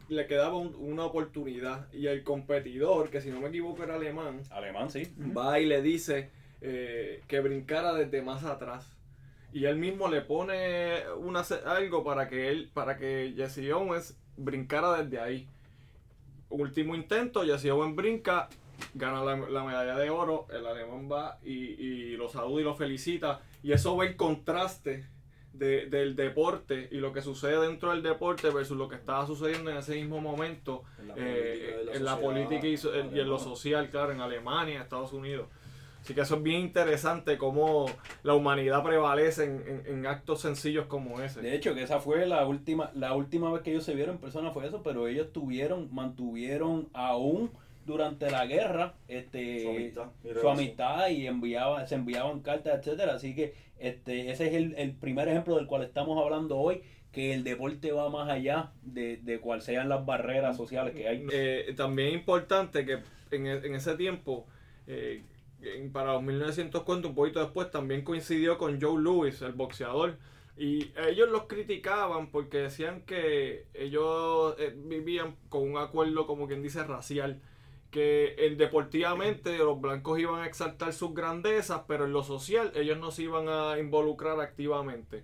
le 0.07 0.27
quedaba 0.27 0.55
un- 0.57 0.75
una 0.75 1.05
oportunidad 1.05 1.91
y 1.93 2.07
el 2.07 2.23
competidor, 2.23 3.09
que 3.09 3.21
si 3.21 3.29
no 3.29 3.39
me 3.41 3.49
equivoco 3.49 3.83
era 3.83 3.95
alemán, 3.95 4.41
Alemán, 4.51 4.89
sí. 4.89 5.11
va 5.35 5.59
y 5.59 5.65
le 5.65 5.81
dice 5.81 6.29
eh, 6.61 7.21
que 7.27 7.39
brincara 7.39 7.93
desde 7.93 8.21
más 8.21 8.43
atrás. 8.43 8.95
Y 9.53 9.65
él 9.65 9.77
mismo 9.77 10.09
le 10.09 10.21
pone 10.21 11.03
una, 11.17 11.41
algo 11.65 12.03
para 12.03 12.27
que 12.27 12.49
él, 12.49 12.69
para 12.73 12.97
que 12.97 13.33
Jesse 13.35 13.71
Owens 13.71 14.17
brincara 14.37 15.01
desde 15.01 15.19
ahí. 15.19 15.47
Último 16.49 16.95
intento, 16.95 17.43
Jesse 17.43 17.71
Owens 17.71 17.95
brinca, 17.95 18.49
gana 18.93 19.23
la, 19.23 19.35
la 19.37 19.63
medalla 19.63 19.95
de 19.97 20.09
oro, 20.09 20.47
el 20.51 20.65
alemán 20.65 21.09
va 21.11 21.37
y, 21.43 21.53
y 21.53 22.17
lo 22.17 22.27
saluda 22.27 22.61
y 22.61 22.63
lo 22.63 22.75
felicita. 22.75 23.41
Y 23.63 23.71
eso 23.71 23.95
ve 23.97 24.07
el 24.07 24.15
contraste 24.15 25.05
de- 25.53 25.87
del 25.87 26.15
deporte 26.15 26.87
y 26.91 26.97
lo 26.97 27.11
que 27.11 27.21
sucede 27.21 27.59
dentro 27.67 27.91
del 27.91 28.01
deporte 28.03 28.49
versus 28.49 28.77
lo 28.77 28.87
que 28.87 28.95
estaba 28.95 29.25
sucediendo 29.27 29.71
en 29.71 29.77
ese 29.77 29.95
mismo 29.95 30.21
momento 30.21 30.83
En 30.99 31.07
la 31.07 31.13
eh, 31.17 31.21
política 31.21 31.81
y 31.81 31.85
la 31.85 31.91
en 31.97 32.03
la 32.05 32.11
sociedad 32.11 32.19
política 32.21 32.67
y, 33.15 33.19
en 33.19 33.29
lo 33.29 33.39
social, 33.39 33.89
claro, 33.89 34.11
en 34.11 34.21
Alemania, 34.21 34.81
Estados 34.81 35.11
Unidos. 35.13 35.47
Así 36.01 36.13
que 36.13 36.21
eso 36.21 36.37
es 36.37 36.43
bien 36.43 36.61
interesante 36.61 37.37
cómo 37.37 37.87
la 38.23 38.33
humanidad 38.33 38.83
prevalece 38.83 39.43
en, 39.43 39.63
en- 39.67 39.83
en 39.97 40.05
actos 40.07 40.39
sencillos 40.39 40.85
como 40.85 41.19
ese. 41.19 41.41
De 41.41 41.53
hecho, 41.53 41.73
que 41.75 41.83
esa 41.83 41.99
fue 41.99 42.25
la 42.25 42.45
última, 42.47 42.89
la 42.95 43.13
última 43.13 43.51
vez 43.51 43.63
que 43.63 43.71
ellos 43.71 43.83
se 43.83 43.95
vieron 43.95 44.15
en 44.15 44.21
persona 44.21 44.51
fue 44.51 44.65
eso, 44.65 44.81
pero 44.81 45.07
ellos 45.09 45.33
tuvieron, 45.33 45.89
mantuvieron 45.93 46.87
aún 46.93 47.51
durante 47.89 48.29
la 48.31 48.45
guerra, 48.45 48.93
este, 49.07 49.63
Su 49.63 49.69
amistad 49.69 50.09
y 50.23 50.39
su 50.39 50.49
amistad 50.49 51.09
y 51.09 51.27
enviaban, 51.27 51.87
se 51.87 51.95
enviaban 51.95 52.39
cartas, 52.41 52.79
etcétera. 52.79 53.15
Así 53.15 53.35
que 53.35 53.53
este, 53.79 54.31
ese 54.31 54.47
es 54.47 54.53
el, 54.53 54.75
el 54.77 54.93
primer 54.93 55.27
ejemplo 55.27 55.55
del 55.55 55.65
cual 55.67 55.83
estamos 55.83 56.21
hablando 56.23 56.57
hoy, 56.57 56.81
que 57.11 57.33
el 57.33 57.43
deporte 57.43 57.91
va 57.91 58.09
más 58.09 58.29
allá 58.29 58.71
de, 58.83 59.17
de 59.17 59.39
cuál 59.39 59.61
sean 59.61 59.89
las 59.89 60.05
barreras 60.05 60.55
sociales 60.55 60.93
que 60.93 61.07
hay. 61.07 61.25
Eh, 61.31 61.73
también 61.75 62.09
es 62.09 62.13
importante 62.15 62.85
que 62.85 62.99
en, 63.31 63.47
e- 63.47 63.65
en 63.65 63.73
ese 63.75 63.95
tiempo, 63.95 64.45
eh, 64.85 65.23
en- 65.61 65.91
para 65.91 66.13
los 66.13 66.21
1950, 66.21 67.07
un 67.07 67.15
poquito 67.15 67.39
después, 67.39 67.71
también 67.71 68.03
coincidió 68.03 68.57
con 68.59 68.79
Joe 68.79 69.01
Louis, 69.01 69.41
el 69.41 69.53
boxeador. 69.53 70.17
Y 70.55 70.91
ellos 71.07 71.29
los 71.29 71.45
criticaban 71.45 72.31
porque 72.31 72.57
decían 72.57 73.03
que 73.03 73.65
ellos 73.73 74.55
eh, 74.59 74.73
vivían 74.75 75.37
con 75.47 75.61
un 75.71 75.77
acuerdo, 75.77 76.27
como 76.27 76.47
quien 76.47 76.61
dice, 76.61 76.83
racial. 76.83 77.39
Que 77.91 78.35
eh, 78.37 78.55
deportivamente 78.55 79.57
los 79.57 79.81
blancos 79.81 80.19
iban 80.19 80.41
a 80.41 80.45
exaltar 80.45 80.93
sus 80.93 81.13
grandezas, 81.13 81.81
pero 81.87 82.05
en 82.05 82.13
lo 82.13 82.23
social 82.23 82.71
ellos 82.75 82.99
no 82.99 83.09
se 83.11 83.23
iban 83.23 83.47
a 83.49 83.79
involucrar 83.79 84.39
activamente. 84.39 85.23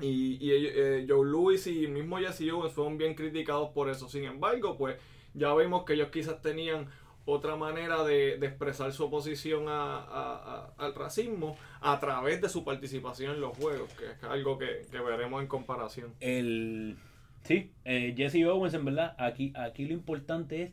Y, 0.00 0.38
y 0.40 0.50
eh, 0.52 1.04
Joe 1.08 1.26
Louis 1.28 1.66
y 1.66 1.86
mismo 1.88 2.18
Jesse 2.18 2.50
Owens 2.52 2.72
fueron 2.74 2.96
bien 2.96 3.14
criticados 3.14 3.70
por 3.70 3.90
eso. 3.90 4.08
Sin 4.08 4.24
embargo, 4.24 4.78
pues 4.78 4.96
ya 5.34 5.52
vemos 5.52 5.84
que 5.84 5.94
ellos 5.94 6.08
quizás 6.12 6.40
tenían 6.40 6.86
otra 7.26 7.54
manera 7.56 8.02
de, 8.02 8.38
de 8.38 8.46
expresar 8.46 8.92
su 8.92 9.04
oposición 9.04 9.68
a- 9.68 9.98
a- 9.98 10.34
a- 10.54 10.72
al 10.78 10.94
racismo 10.94 11.56
a 11.80 12.00
través 12.00 12.40
de 12.40 12.48
su 12.48 12.64
participación 12.64 13.34
en 13.34 13.40
los 13.40 13.56
juegos, 13.56 13.92
que 13.94 14.06
es 14.06 14.24
algo 14.24 14.58
que, 14.58 14.86
que 14.90 15.00
veremos 15.00 15.42
en 15.42 15.48
comparación. 15.48 16.14
El, 16.20 16.96
sí, 17.44 17.70
eh, 17.84 18.14
Jesse 18.16 18.44
Owens, 18.46 18.74
en 18.74 18.84
verdad, 18.86 19.14
aquí, 19.18 19.52
aquí 19.54 19.84
lo 19.84 19.92
importante 19.92 20.62
es 20.62 20.70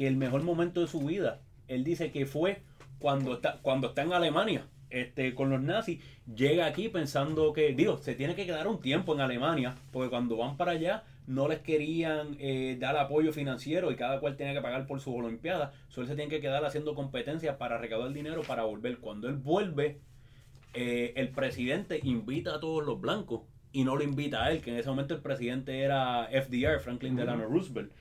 que 0.00 0.06
el 0.06 0.16
mejor 0.16 0.42
momento 0.44 0.80
de 0.80 0.86
su 0.86 1.00
vida, 1.00 1.42
él 1.68 1.84
dice 1.84 2.10
que 2.10 2.24
fue 2.24 2.62
cuando 3.00 3.34
está, 3.34 3.58
cuando 3.60 3.88
está 3.88 4.00
en 4.00 4.14
Alemania, 4.14 4.66
este, 4.88 5.34
con 5.34 5.50
los 5.50 5.60
nazis, 5.60 6.02
llega 6.34 6.64
aquí 6.64 6.88
pensando 6.88 7.52
que, 7.52 7.74
digo, 7.74 7.98
se 7.98 8.14
tiene 8.14 8.34
que 8.34 8.46
quedar 8.46 8.66
un 8.66 8.80
tiempo 8.80 9.12
en 9.12 9.20
Alemania, 9.20 9.74
porque 9.92 10.08
cuando 10.08 10.38
van 10.38 10.56
para 10.56 10.70
allá 10.70 11.04
no 11.26 11.48
les 11.48 11.58
querían 11.58 12.34
eh, 12.38 12.78
dar 12.80 12.96
apoyo 12.96 13.34
financiero 13.34 13.92
y 13.92 13.96
cada 13.96 14.20
cual 14.20 14.38
tenía 14.38 14.54
que 14.54 14.62
pagar 14.62 14.86
por 14.86 15.00
sus 15.00 15.12
olimpiadas, 15.16 15.74
solo 15.88 16.06
se 16.06 16.14
tiene 16.14 16.30
que 16.30 16.40
quedar 16.40 16.64
haciendo 16.64 16.94
competencias 16.94 17.56
para 17.56 17.76
recaudar 17.76 18.14
dinero 18.14 18.40
para 18.40 18.62
volver. 18.62 19.00
Cuando 19.00 19.28
él 19.28 19.36
vuelve, 19.36 20.00
eh, 20.72 21.12
el 21.16 21.28
presidente 21.28 22.00
invita 22.04 22.54
a 22.54 22.60
todos 22.60 22.86
los 22.86 22.98
blancos 22.98 23.42
y 23.70 23.84
no 23.84 23.96
lo 23.96 24.02
invita 24.02 24.44
a 24.44 24.50
él, 24.50 24.62
que 24.62 24.70
en 24.70 24.78
ese 24.78 24.88
momento 24.88 25.12
el 25.12 25.20
presidente 25.20 25.80
era 25.80 26.26
FDR, 26.30 26.80
Franklin 26.80 27.16
Delano 27.16 27.44
Roosevelt. 27.44 27.92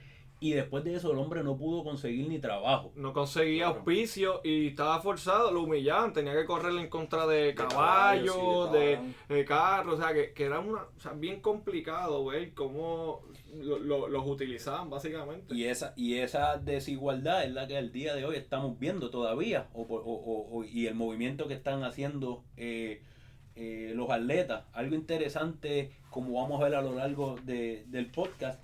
Y 0.42 0.52
después 0.54 0.86
de 0.86 0.96
eso 0.96 1.12
el 1.12 1.18
hombre 1.18 1.44
no 1.44 1.58
pudo 1.58 1.84
conseguir 1.84 2.28
ni 2.30 2.40
trabajo. 2.40 2.94
No 2.96 3.12
conseguía 3.12 3.68
auspicio 3.68 4.40
y 4.44 4.68
estaba 4.68 5.02
forzado, 5.02 5.52
lo 5.52 5.64
humillaban, 5.64 6.14
tenía 6.14 6.34
que 6.34 6.46
correr 6.46 6.74
en 6.80 6.88
contra 6.88 7.28
de 7.28 7.54
caballos, 7.54 8.36
sí, 8.36 8.78
de 8.78 8.80
de, 8.80 8.94
caballos. 8.96 9.16
de 9.28 9.46
carros, 9.46 9.94
o 10.00 10.02
sea, 10.02 10.14
que, 10.14 10.32
que 10.34 10.46
era 10.46 10.60
una, 10.60 10.84
o 10.84 11.00
sea, 11.00 11.12
bien 11.12 11.42
complicado 11.42 12.24
ver 12.26 12.54
cómo 12.54 13.22
lo- 13.54 13.80
lo- 13.80 14.08
los 14.08 14.26
utilizaban 14.26 14.90
básicamente. 14.90 15.54
Y 15.54 15.66
esa, 15.66 15.94
y 15.98 16.16
esa 16.16 16.58
desigualdad 16.58 17.44
es 17.44 17.52
la 17.52 17.68
que 17.68 17.76
al 17.76 17.92
día 17.92 18.16
de 18.16 18.24
hoy 18.24 18.38
estamos 18.38 18.80
viendo 18.80 19.10
todavía. 19.10 19.68
O, 19.74 19.88
por- 19.88 20.02
o- 20.02 20.06
o- 20.06 20.58
o- 20.60 20.64
y 20.64 20.88
el 20.88 20.96
movimiento 20.96 21.50
que 21.50 21.54
están 21.54 21.84
haciendo 21.84 22.44
eh, 22.56 23.02
eh, 23.58 23.92
los 23.94 24.10
atletas. 24.10 24.64
Algo 24.72 24.96
interesante, 24.96 25.92
como 26.10 26.42
vamos 26.42 26.62
a 26.62 26.64
ver 26.64 26.76
a 26.76 26.82
lo 26.82 26.94
largo 26.96 27.36
de- 27.44 27.84
del 27.88 28.06
podcast, 28.10 28.62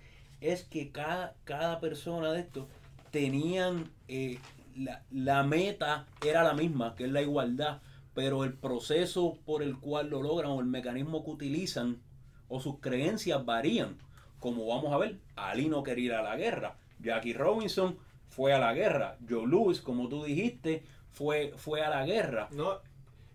es 0.52 0.64
que 0.64 0.92
cada, 0.92 1.36
cada 1.44 1.80
persona 1.80 2.32
de 2.32 2.42
estos 2.42 2.68
tenían 3.12 3.90
eh, 4.08 4.40
la, 4.76 5.04
la 5.12 5.44
meta 5.44 6.08
era 6.26 6.44
la 6.44 6.54
misma, 6.54 6.96
que 6.96 7.06
es 7.06 7.12
la 7.12 7.22
igualdad, 7.22 7.82
pero 8.14 8.44
el 8.44 8.54
proceso 8.54 9.38
por 9.46 9.62
el 9.62 9.78
cual 9.78 10.10
lo 10.10 10.22
logran 10.22 10.52
o 10.52 10.60
el 10.60 10.66
mecanismo 10.66 11.24
que 11.24 11.32
utilizan 11.32 12.02
o 12.48 12.60
sus 12.60 12.80
creencias 12.80 13.46
varían. 13.46 13.98
Como 14.40 14.68
vamos 14.68 14.94
a 14.94 14.98
ver, 14.98 15.20
Ali 15.36 15.68
no 15.70 15.84
quería 15.84 16.06
ir 16.06 16.14
a 16.14 16.24
la 16.24 16.36
guerra, 16.36 16.78
Jackie 17.00 17.34
Robinson 17.34 17.98
fue 18.28 18.54
a 18.54 18.60
la 18.60 18.74
guerra, 18.74 19.18
Joe 19.28 19.48
Louis, 19.48 19.80
como 19.82 20.10
tú 20.10 20.24
dijiste, 20.24 20.84
fue, 21.12 21.54
fue 21.56 21.82
a 21.82 21.90
la 21.90 22.06
guerra. 22.06 22.50
No, 22.52 22.80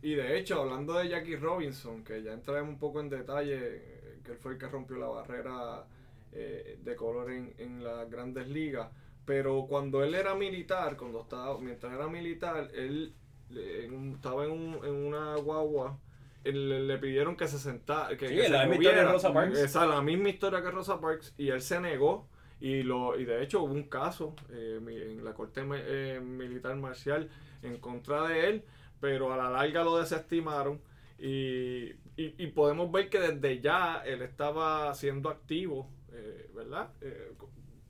y 0.03 0.15
de 0.15 0.39
hecho, 0.39 0.63
hablando 0.63 0.95
de 0.95 1.09
Jackie 1.09 1.37
Robinson, 1.37 2.03
que 2.05 2.23
ya 2.23 2.33
entraremos 2.33 2.71
un 2.71 2.79
poco 2.79 3.01
en 3.01 3.11
detalle, 3.11 3.59
eh, 3.59 4.21
que 4.25 4.33
él 4.33 4.39
fue 4.39 4.53
el 4.53 4.59
que 4.59 4.67
rompió 4.67 4.97
la 4.97 5.09
barrera 5.09 5.85
eh, 6.33 6.79
de 6.83 6.97
color 6.97 7.31
en, 7.33 7.55
en 7.59 7.83
las 7.85 8.09
grandes 8.11 8.49
ligas, 8.49 8.89
pero 9.25 9.67
cuando 9.69 10.03
él 10.05 10.15
era 10.15 10.35
militar, 10.35 10.97
cuando 10.97 11.23
estaba, 11.23 11.59
mientras 11.61 11.93
era 11.93 12.09
militar, 12.09 12.69
él 12.75 13.15
en 13.51 14.13
estaba 14.15 14.45
en, 14.45 14.53
un- 14.53 14.85
en 14.85 14.95
una 14.95 15.35
guagua, 15.37 15.99
le, 16.45 16.81
le 16.81 16.99
pidieron 16.99 17.37
que 17.37 17.49
se 17.49 17.59
sentara, 17.59 18.17
que, 18.17 18.29
Sí, 18.29 18.35
que 18.37 18.43
se 18.45 18.49
la 18.51 18.67
misma 18.67 18.75
historia 18.85 19.05
de. 19.05 19.13
Rosa 19.13 19.33
Parks. 19.33 19.59
Esa, 19.59 19.87
la 19.87 20.03
misma 20.03 20.29
historia 20.31 20.63
que 20.63 20.71
Rosa 20.71 21.01
Parks, 21.01 21.35
y 21.37 21.49
él 21.49 21.61
se 21.63 21.81
negó. 21.81 22.29
Y, 22.63 22.83
lo, 22.83 23.19
y 23.19 23.25
de 23.25 23.43
hecho 23.43 23.63
hubo 23.63 23.73
un 23.73 23.85
caso 23.85 24.37
eh, 24.51 24.79
en 25.13 25.25
la 25.25 25.33
corte 25.33 25.63
eh, 25.67 26.21
militar 26.21 26.77
marcial 26.77 27.31
en 27.63 27.79
contra 27.79 28.29
de 28.29 28.49
él, 28.51 28.65
pero 29.01 29.33
a 29.33 29.37
la 29.39 29.49
larga 29.51 29.83
lo 29.83 29.97
desestimaron 29.97 30.79
y, 31.19 31.85
y- 32.17 32.35
y 32.39 32.47
podemos 32.49 32.91
ver 32.93 33.09
que 33.09 33.19
desde 33.19 33.61
ya 33.61 34.03
él 34.05 34.21
estaba 34.23 34.93
siendo 34.95 35.31
activo, 35.31 35.89
eh, 36.13 36.51
¿verdad? 36.55 36.91
Eh, 37.01 37.33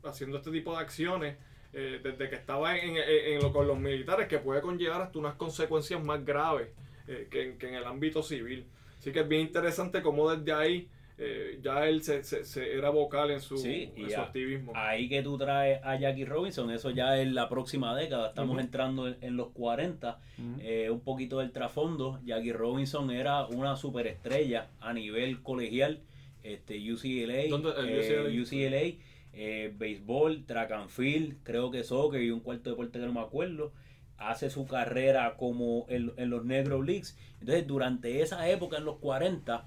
haciendo 0.04 0.38
este 0.38 0.50
tipo 0.50 0.72
de 0.74 0.78
acciones 0.82 1.36
eh, 1.72 2.00
desde 2.02 2.28
que 2.28 2.34
estaba 2.36 2.76
en, 2.76 2.96
en- 2.96 3.34
en 3.34 3.40
lo 3.40 3.52
con 3.52 3.66
los 3.66 3.78
militares 3.78 4.26
que 4.28 4.38
puede 4.38 4.60
conllevar 4.60 5.02
hasta 5.02 5.18
unas 5.18 5.34
consecuencias 5.34 6.02
más 6.02 6.24
graves 6.24 6.68
eh, 7.06 7.28
que, 7.30 7.42
en- 7.44 7.58
que 7.58 7.68
en 7.68 7.74
el 7.74 7.84
ámbito 7.84 8.22
civil. 8.22 8.66
Así 8.98 9.12
que 9.12 9.20
es 9.20 9.28
bien 9.28 9.42
interesante 9.42 10.02
cómo 10.02 10.30
desde 10.34 10.52
ahí 10.52 10.88
eh, 11.22 11.58
ya 11.62 11.86
él 11.86 12.02
se, 12.02 12.24
se- 12.24 12.44
se 12.44 12.72
era 12.76 12.88
vocal 12.88 13.30
en 13.30 13.40
su, 13.42 13.58
Sí, 13.58 13.92
y 13.94 14.04
en 14.04 14.10
su 14.10 14.20
a- 14.20 14.24
activismo. 14.24 14.72
Ahí 14.74 15.06
que 15.08 15.22
tú 15.22 15.36
traes 15.36 15.78
a 15.84 15.96
Jackie 15.96 16.24
Robinson, 16.24 16.70
eso 16.70 16.90
ya 16.90 17.18
es 17.18 17.30
la 17.30 17.46
próxima 17.48 17.94
década, 17.94 18.28
estamos 18.28 18.58
entrando 18.58 19.06
en, 19.06 19.16
en 19.20 19.36
los 19.36 19.48
40, 19.50 20.18
Ujú. 20.38 20.60
eh, 20.62 20.88
un 20.90 21.00
poquito 21.00 21.38
del 21.40 21.52
trasfondo, 21.52 22.18
Jackie 22.24 22.52
Robinson 22.54 23.10
era 23.10 23.44
una 23.46 23.76
superestrella 23.76 24.70
a 24.80 24.92
nivel 24.94 25.42
colegial, 25.42 26.00
este 26.42 26.76
UCLA, 26.92 27.42
eh, 27.42 27.50
UCLA. 27.52 28.42
UCLA, 28.42 29.04
eh, 29.32 29.72
béisbol, 29.76 30.44
track 30.46 30.72
and 30.72 30.88
field, 30.90 31.36
creo 31.42 31.70
que 31.70 31.84
soccer 31.84 32.22
y 32.22 32.30
un 32.30 32.40
cuarto 32.40 32.70
deporte 32.70 32.98
que 32.98 33.06
no 33.06 33.12
me 33.12 33.20
acuerdo, 33.20 33.72
hace 34.18 34.50
su 34.50 34.66
carrera 34.66 35.36
como 35.38 35.86
en, 35.88 36.12
en 36.16 36.30
los 36.30 36.44
Negro 36.44 36.82
Leagues, 36.82 37.16
entonces 37.40 37.66
durante 37.66 38.20
esa 38.22 38.48
época 38.50 38.76
en 38.78 38.84
los 38.84 38.96
40 38.98 39.64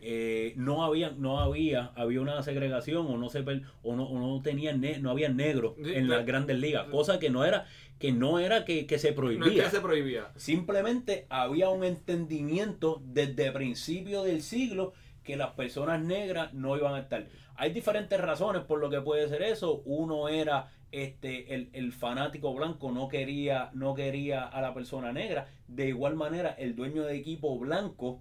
eh, 0.00 0.54
no 0.56 0.84
había 0.84 1.10
no 1.10 1.40
había 1.40 1.92
había 1.96 2.22
una 2.22 2.42
segregación 2.42 3.06
o 3.06 3.18
no 3.18 3.28
se 3.28 3.40
o 3.82 3.94
no, 3.94 4.04
o 4.04 4.18
no 4.18 4.40
tenían 4.40 4.80
ne- 4.80 4.98
no 5.00 5.10
había 5.10 5.28
negros 5.28 5.74
Sí, 5.76 5.92
en 5.94 6.08
las 6.08 6.24
grandes 6.24 6.58
ligas 6.58 6.86
cosa 6.88 7.18
que 7.18 7.28
no 7.28 7.44
era 7.44 7.66
que 7.98 8.10
no 8.10 8.38
era 8.38 8.64
que, 8.64 8.86
que 8.86 8.98
se 8.98 9.08
no 9.08 9.12
es 9.12 9.16
prohibía. 9.16 9.64
que 9.64 9.70
se 9.70 9.80
prohibía. 9.82 10.30
simplemente 10.36 11.26
había 11.28 11.68
un 11.68 11.84
entendimiento 11.84 13.02
desde 13.04 13.52
principio 13.52 14.22
del 14.22 14.40
siglo 14.40 14.94
que 15.22 15.36
las 15.36 15.52
personas 15.52 16.02
negras 16.02 16.52
no 16.52 16.76
iban 16.76 16.94
a 16.94 17.00
estar. 17.00 17.26
Hay 17.54 17.72
diferentes 17.72 18.20
razones 18.20 18.62
por 18.62 18.80
lo 18.80 18.90
que 18.90 19.00
puede 19.00 19.28
ser 19.28 19.42
eso. 19.42 19.82
Uno 19.84 20.28
era 20.28 20.70
este 20.90 21.54
el, 21.54 21.70
el 21.72 21.92
fanático 21.92 22.52
blanco 22.52 22.92
no 22.92 23.08
quería 23.08 23.70
no 23.72 23.94
quería 23.94 24.44
a 24.44 24.60
la 24.60 24.74
persona 24.74 25.12
negra. 25.12 25.48
De 25.68 25.88
igual 25.88 26.16
manera 26.16 26.50
el 26.50 26.76
dueño 26.76 27.04
de 27.04 27.16
equipo 27.16 27.58
blanco 27.58 28.20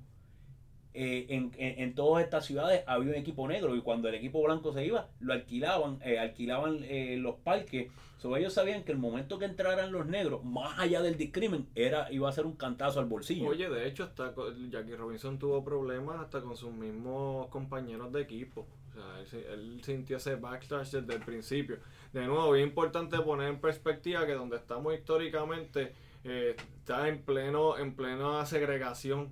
eh, 0.93 1.25
en, 1.29 1.51
en, 1.57 1.79
en 1.81 1.95
todas 1.95 2.23
estas 2.23 2.45
ciudades 2.45 2.83
había 2.87 3.09
un 3.11 3.15
equipo 3.17 3.47
negro 3.47 3.75
y 3.75 3.81
cuando 3.81 4.09
el 4.09 4.15
equipo 4.15 4.41
blanco 4.43 4.73
se 4.73 4.85
iba, 4.85 5.07
lo 5.19 5.33
alquilaban, 5.33 5.99
eh, 6.03 6.19
alquilaban 6.19 6.79
eh, 6.83 7.17
los 7.17 7.35
parques. 7.35 7.89
So, 8.17 8.37
ellos 8.37 8.53
sabían 8.53 8.83
que 8.83 8.91
el 8.91 8.99
momento 8.99 9.39
que 9.39 9.45
entraran 9.45 9.91
los 9.91 10.05
negros, 10.05 10.43
más 10.45 10.77
allá 10.77 11.01
del 11.01 11.17
discrimen, 11.17 11.67
era, 11.73 12.11
iba 12.11 12.29
a 12.29 12.31
ser 12.31 12.45
un 12.45 12.55
cantazo 12.55 12.99
al 12.99 13.07
bolsillo. 13.07 13.47
Oye, 13.47 13.67
de 13.67 13.87
hecho, 13.87 14.03
hasta 14.03 14.31
Jackie 14.69 14.95
Robinson 14.95 15.39
tuvo 15.39 15.63
problemas 15.63 16.19
hasta 16.19 16.39
con 16.41 16.55
sus 16.55 16.71
mismos 16.71 17.47
compañeros 17.47 18.11
de 18.13 18.21
equipo. 18.21 18.67
O 18.91 18.93
sea, 18.93 19.19
él, 19.21 19.25
se- 19.27 19.51
él 19.51 19.81
sintió 19.83 20.17
ese 20.17 20.35
backlash 20.35 20.91
desde 20.91 21.15
el 21.15 21.21
principio. 21.25 21.77
De 22.13 22.27
nuevo, 22.27 22.55
es 22.55 22.63
importante 22.63 23.17
poner 23.21 23.47
en 23.47 23.59
perspectiva 23.59 24.27
que 24.27 24.33
donde 24.33 24.57
estamos 24.57 24.93
históricamente 24.93 25.93
eh, 26.23 26.55
está 26.77 27.07
en 27.07 27.23
pleno 27.23 27.79
en 27.79 27.95
plena 27.95 28.45
segregación. 28.45 29.29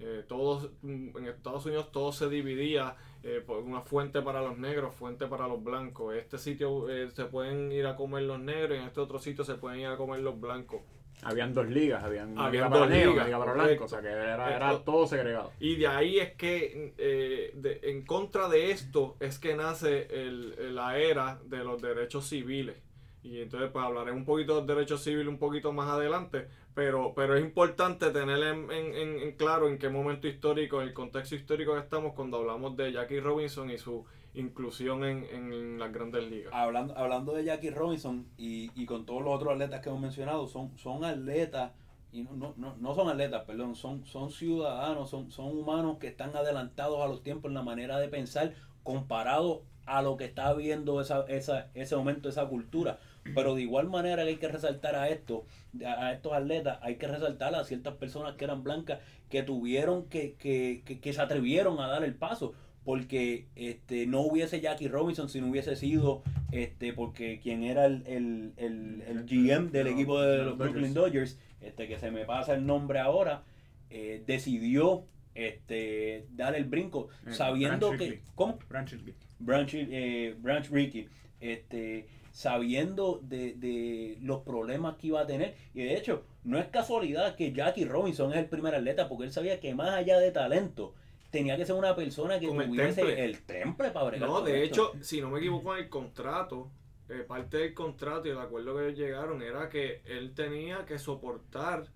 Eh, 0.00 0.24
todos 0.26 0.70
mm, 0.82 1.16
en 1.18 1.26
Estados 1.26 1.66
Unidos 1.66 1.92
todo 1.92 2.10
se 2.12 2.28
dividía 2.28 2.96
eh, 3.22 3.42
por 3.46 3.58
una 3.58 3.82
fuente 3.82 4.22
para 4.22 4.40
los 4.40 4.56
negros, 4.58 4.94
fuente 4.94 5.26
para 5.26 5.46
los 5.46 5.62
blancos. 5.62 6.14
Este 6.14 6.38
sitio 6.38 6.88
eh, 6.88 7.10
se 7.10 7.26
pueden 7.26 7.70
ir 7.70 7.86
a 7.86 7.96
comer 7.96 8.22
los 8.22 8.40
negros 8.40 8.76
y 8.78 8.80
en 8.80 8.86
este 8.86 9.00
otro 9.00 9.18
sitio 9.18 9.44
se 9.44 9.56
pueden 9.56 9.80
ir 9.80 9.86
a 9.88 9.96
comer 9.96 10.20
los 10.20 10.40
blancos. 10.40 10.80
Habían 11.22 11.52
dos 11.52 11.68
ligas, 11.68 12.02
habían 12.02 12.38
Habían 12.38 12.70
dos 12.70 12.88
negros, 12.88 13.12
ligas, 13.12 13.26
liga 13.26 13.38
para 13.38 13.52
blancos, 13.52 13.84
o 13.84 13.88
sea 13.88 14.00
que 14.00 14.08
era, 14.08 14.56
era 14.56 14.78
todo 14.84 15.06
segregado. 15.06 15.52
Y 15.60 15.76
de 15.76 15.86
ahí 15.86 16.18
es 16.18 16.32
que, 16.32 16.94
eh, 16.96 17.50
de- 17.56 17.80
en 17.82 18.06
contra 18.06 18.48
de 18.48 18.70
esto, 18.70 19.18
es 19.20 19.38
que 19.38 19.54
nace 19.54 20.06
el- 20.10 20.74
la 20.74 20.96
era 20.98 21.38
de 21.44 21.58
los 21.58 21.82
derechos 21.82 22.26
civiles. 22.26 22.76
Y 23.22 23.40
entonces, 23.42 23.70
pues 23.70 23.84
hablaré 23.84 24.12
un 24.12 24.24
poquito 24.24 24.62
de 24.62 24.74
derechos 24.74 25.02
civiles 25.02 25.28
un 25.28 25.38
poquito 25.38 25.72
más 25.72 25.88
adelante, 25.90 26.48
pero, 26.74 27.12
pero 27.14 27.36
es 27.36 27.42
importante 27.44 28.10
tener 28.10 28.42
en, 28.42 28.70
en- 28.70 29.36
claro 29.36 29.68
en 29.68 29.78
qué 29.78 29.90
momento 29.90 30.26
histórico, 30.26 30.80
en 30.80 30.88
el 30.88 30.94
contexto 30.94 31.34
histórico 31.34 31.74
que 31.74 31.80
estamos 31.80 32.14
cuando 32.14 32.38
hablamos 32.38 32.76
de 32.76 32.92
Jackie 32.92 33.20
Robinson 33.20 33.70
y 33.70 33.76
su 33.76 34.06
inclusión 34.32 35.04
en, 35.04 35.24
en 35.24 35.78
las 35.78 35.92
grandes 35.92 36.30
ligas. 36.30 36.52
Hablando, 36.54 36.96
hablando 36.96 37.34
de 37.34 37.44
Jackie 37.44 37.70
Robinson 37.70 38.26
y, 38.38 38.70
y 38.74 38.86
con 38.86 39.04
todos 39.04 39.22
los 39.22 39.34
otros 39.34 39.52
atletas 39.52 39.80
que 39.80 39.90
hemos 39.90 40.00
mencionado, 40.00 40.46
son, 40.48 40.78
son 40.78 41.04
atletas, 41.04 41.72
y 42.12 42.22
no, 42.22 42.54
no, 42.56 42.74
no 42.78 42.94
son 42.94 43.08
atletas, 43.08 43.44
perdón, 43.44 43.74
son, 43.74 44.06
son 44.06 44.30
ciudadanos, 44.30 45.10
son, 45.10 45.30
son 45.30 45.46
humanos 45.58 45.98
que 45.98 46.06
están 46.08 46.34
adelantados 46.34 47.00
a 47.02 47.06
los 47.06 47.22
tiempos 47.22 47.50
en 47.50 47.54
la 47.54 47.62
manera 47.62 47.98
de 47.98 48.08
pensar 48.08 48.54
comparado 48.82 49.62
a 49.86 50.02
lo 50.02 50.16
que 50.16 50.24
está 50.24 50.52
viendo 50.54 51.00
esa, 51.00 51.24
esa, 51.28 51.68
ese 51.74 51.96
momento, 51.96 52.28
esa 52.28 52.46
cultura. 52.46 52.98
Pero 53.34 53.54
de 53.54 53.62
igual 53.62 53.88
manera 53.88 54.22
que 54.22 54.30
hay 54.30 54.36
que 54.36 54.48
resaltar 54.48 54.94
a 54.94 55.08
esto, 55.08 55.46
a 55.84 56.12
estos 56.12 56.32
atletas, 56.32 56.78
hay 56.82 56.96
que 56.96 57.06
resaltar 57.08 57.54
a 57.54 57.64
ciertas 57.64 57.94
personas 57.94 58.34
que 58.36 58.44
eran 58.44 58.62
blancas 58.62 58.98
que 59.28 59.42
tuvieron 59.42 60.06
que, 60.08 60.34
que, 60.34 60.82
que, 60.84 61.00
que 61.00 61.12
se 61.12 61.20
atrevieron 61.20 61.80
a 61.80 61.88
dar 61.88 62.04
el 62.04 62.14
paso. 62.14 62.54
Porque 62.84 63.46
este 63.56 64.06
no 64.06 64.20
hubiese 64.22 64.60
Jackie 64.60 64.88
Robinson 64.88 65.28
si 65.28 65.40
no 65.40 65.48
hubiese 65.48 65.76
sido 65.76 66.22
este 66.50 66.94
porque 66.94 67.38
quien 67.38 67.62
era 67.62 67.84
el, 67.84 68.02
el, 68.06 68.52
el, 68.56 69.02
el 69.02 69.26
GM 69.26 69.70
del 69.70 69.88
equipo 69.88 70.20
de 70.20 70.38
los 70.38 70.56
Brooklyn 70.56 70.94
Dodgers, 70.94 71.38
este 71.60 71.86
que 71.86 71.98
se 71.98 72.10
me 72.10 72.24
pasa 72.24 72.54
el 72.54 72.64
nombre 72.64 72.98
ahora, 72.98 73.42
eh, 73.90 74.22
decidió 74.26 75.04
este 75.34 76.26
dar 76.30 76.54
el 76.54 76.64
brinco 76.64 77.08
Eh, 77.26 77.32
sabiendo 77.32 77.88
Branch 77.90 78.00
que. 78.00 78.22
¿cómo? 78.34 78.58
Branch 78.68 78.90
Rickey. 78.92 79.14
Branch, 79.38 79.70
eh, 79.74 80.34
Branch 80.38 80.68
Rickey, 80.70 81.08
este, 81.40 82.06
sabiendo 82.30 83.20
de, 83.22 83.54
de 83.54 84.18
los 84.22 84.42
problemas 84.42 84.96
que 84.96 85.08
iba 85.08 85.20
a 85.20 85.26
tener. 85.26 85.54
Y 85.74 85.82
de 85.84 85.96
hecho, 85.96 86.24
no 86.44 86.58
es 86.58 86.66
casualidad 86.68 87.34
que 87.36 87.52
Jackie 87.52 87.84
Robinson 87.84 88.32
es 88.32 88.38
el 88.38 88.46
primer 88.46 88.74
atleta, 88.74 89.08
porque 89.08 89.24
él 89.24 89.32
sabía 89.32 89.60
que 89.60 89.74
más 89.74 89.90
allá 89.90 90.18
de 90.18 90.30
talento, 90.30 90.94
tenía 91.30 91.56
que 91.56 91.64
ser 91.66 91.76
una 91.76 91.94
persona 91.94 92.40
que 92.40 92.48
Con 92.48 92.60
el 92.60 92.68
tuviese 92.68 92.94
temple. 93.02 93.24
el 93.24 93.42
temple 93.42 93.90
para 93.90 94.06
bregar 94.06 94.28
No, 94.28 94.40
de 94.42 94.64
esto. 94.64 94.92
hecho, 94.94 95.04
si 95.04 95.20
no 95.20 95.30
me 95.30 95.38
equivoco 95.38 95.74
en 95.76 95.84
el 95.84 95.88
contrato, 95.88 96.68
eh, 97.08 97.24
parte 97.26 97.58
del 97.58 97.74
contrato 97.74 98.26
y 98.28 98.30
el 98.30 98.38
acuerdo 98.38 98.76
que 98.76 98.86
ellos 98.86 98.98
llegaron 98.98 99.42
era 99.42 99.68
que 99.68 100.00
él 100.06 100.32
tenía 100.34 100.84
que 100.86 100.98
soportar 100.98 101.86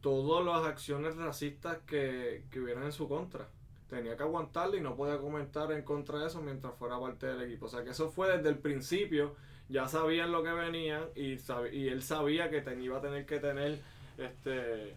todas 0.00 0.44
las 0.44 0.66
acciones 0.66 1.16
racistas 1.16 1.78
que, 1.86 2.44
que 2.50 2.60
hubieran 2.60 2.84
en 2.84 2.92
su 2.92 3.08
contra. 3.08 3.48
Tenía 3.88 4.16
que 4.16 4.22
aguantarlo 4.24 4.76
y 4.76 4.80
no 4.80 4.96
podía 4.96 5.18
comentar 5.18 5.70
en 5.72 5.82
contra 5.82 6.18
de 6.18 6.26
eso 6.26 6.40
mientras 6.42 6.74
fuera 6.74 6.98
parte 6.98 7.26
del 7.26 7.42
equipo. 7.42 7.66
O 7.66 7.68
sea 7.68 7.84
que 7.84 7.90
eso 7.90 8.10
fue 8.10 8.34
desde 8.36 8.48
el 8.48 8.58
principio, 8.58 9.34
ya 9.68 9.88
sabían 9.88 10.32
lo 10.32 10.42
que 10.42 10.50
venían 10.52 11.02
y, 11.14 11.34
sab- 11.36 11.72
y 11.72 11.88
él 11.88 12.02
sabía 12.02 12.50
que 12.50 12.60
ten- 12.60 12.82
iba 12.82 12.98
a 12.98 13.00
tener 13.00 13.26
que 13.26 13.38
tener 13.40 13.78
este 14.18 14.94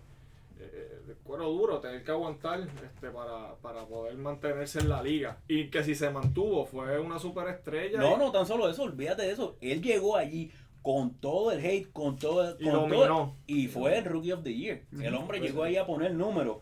eh, 0.62 1.02
de 1.08 1.14
cuero 1.24 1.50
duro, 1.50 1.80
tener 1.80 2.04
que 2.04 2.12
aguantar 2.12 2.68
este, 2.84 3.10
para, 3.12 3.56
para 3.62 3.86
poder 3.86 4.16
mantenerse 4.18 4.80
en 4.80 4.90
la 4.90 5.02
liga. 5.02 5.38
Y 5.48 5.70
que 5.70 5.84
si 5.86 5.96
se 5.96 6.10
mantuvo, 6.10 6.66
fue 6.66 7.00
una 7.00 7.18
superestrella. 7.18 7.98
No, 8.00 8.16
y- 8.16 8.20
no, 8.20 8.32
tan 8.32 8.46
solo 8.46 8.70
eso, 8.70 8.84
olvídate 8.84 9.22
de 9.24 9.32
eso. 9.32 9.56
Él 9.62 9.82
llegó 9.82 10.18
allí 10.18 10.52
con 10.82 11.14
todo 11.16 11.52
el 11.52 11.64
hate, 11.66 11.90
con 11.94 12.18
todo, 12.18 12.58
Y 12.60 12.66
con 12.66 12.74
dominó. 12.74 13.06
todo- 13.08 13.36
y 13.48 13.68
fue 13.68 13.98
el 14.00 14.06
Rookie 14.06 14.34
of 14.34 14.44
the 14.44 14.54
Year. 14.54 14.82
El 15.02 15.16
hombre 15.16 15.40
llegó 15.40 15.64
ahí 15.64 15.78
a 15.78 15.86
poner 15.86 16.14
números. 16.14 16.58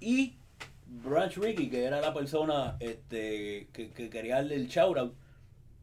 Y 0.00 0.36
Branch 0.86 1.36
Rickey, 1.36 1.68
que 1.68 1.84
era 1.84 2.00
la 2.00 2.12
persona 2.14 2.76
este, 2.80 3.68
que, 3.72 3.90
que 3.90 4.08
quería 4.10 4.36
darle 4.36 4.54
el 4.56 4.66
shout 4.68 4.96
out, 4.96 5.14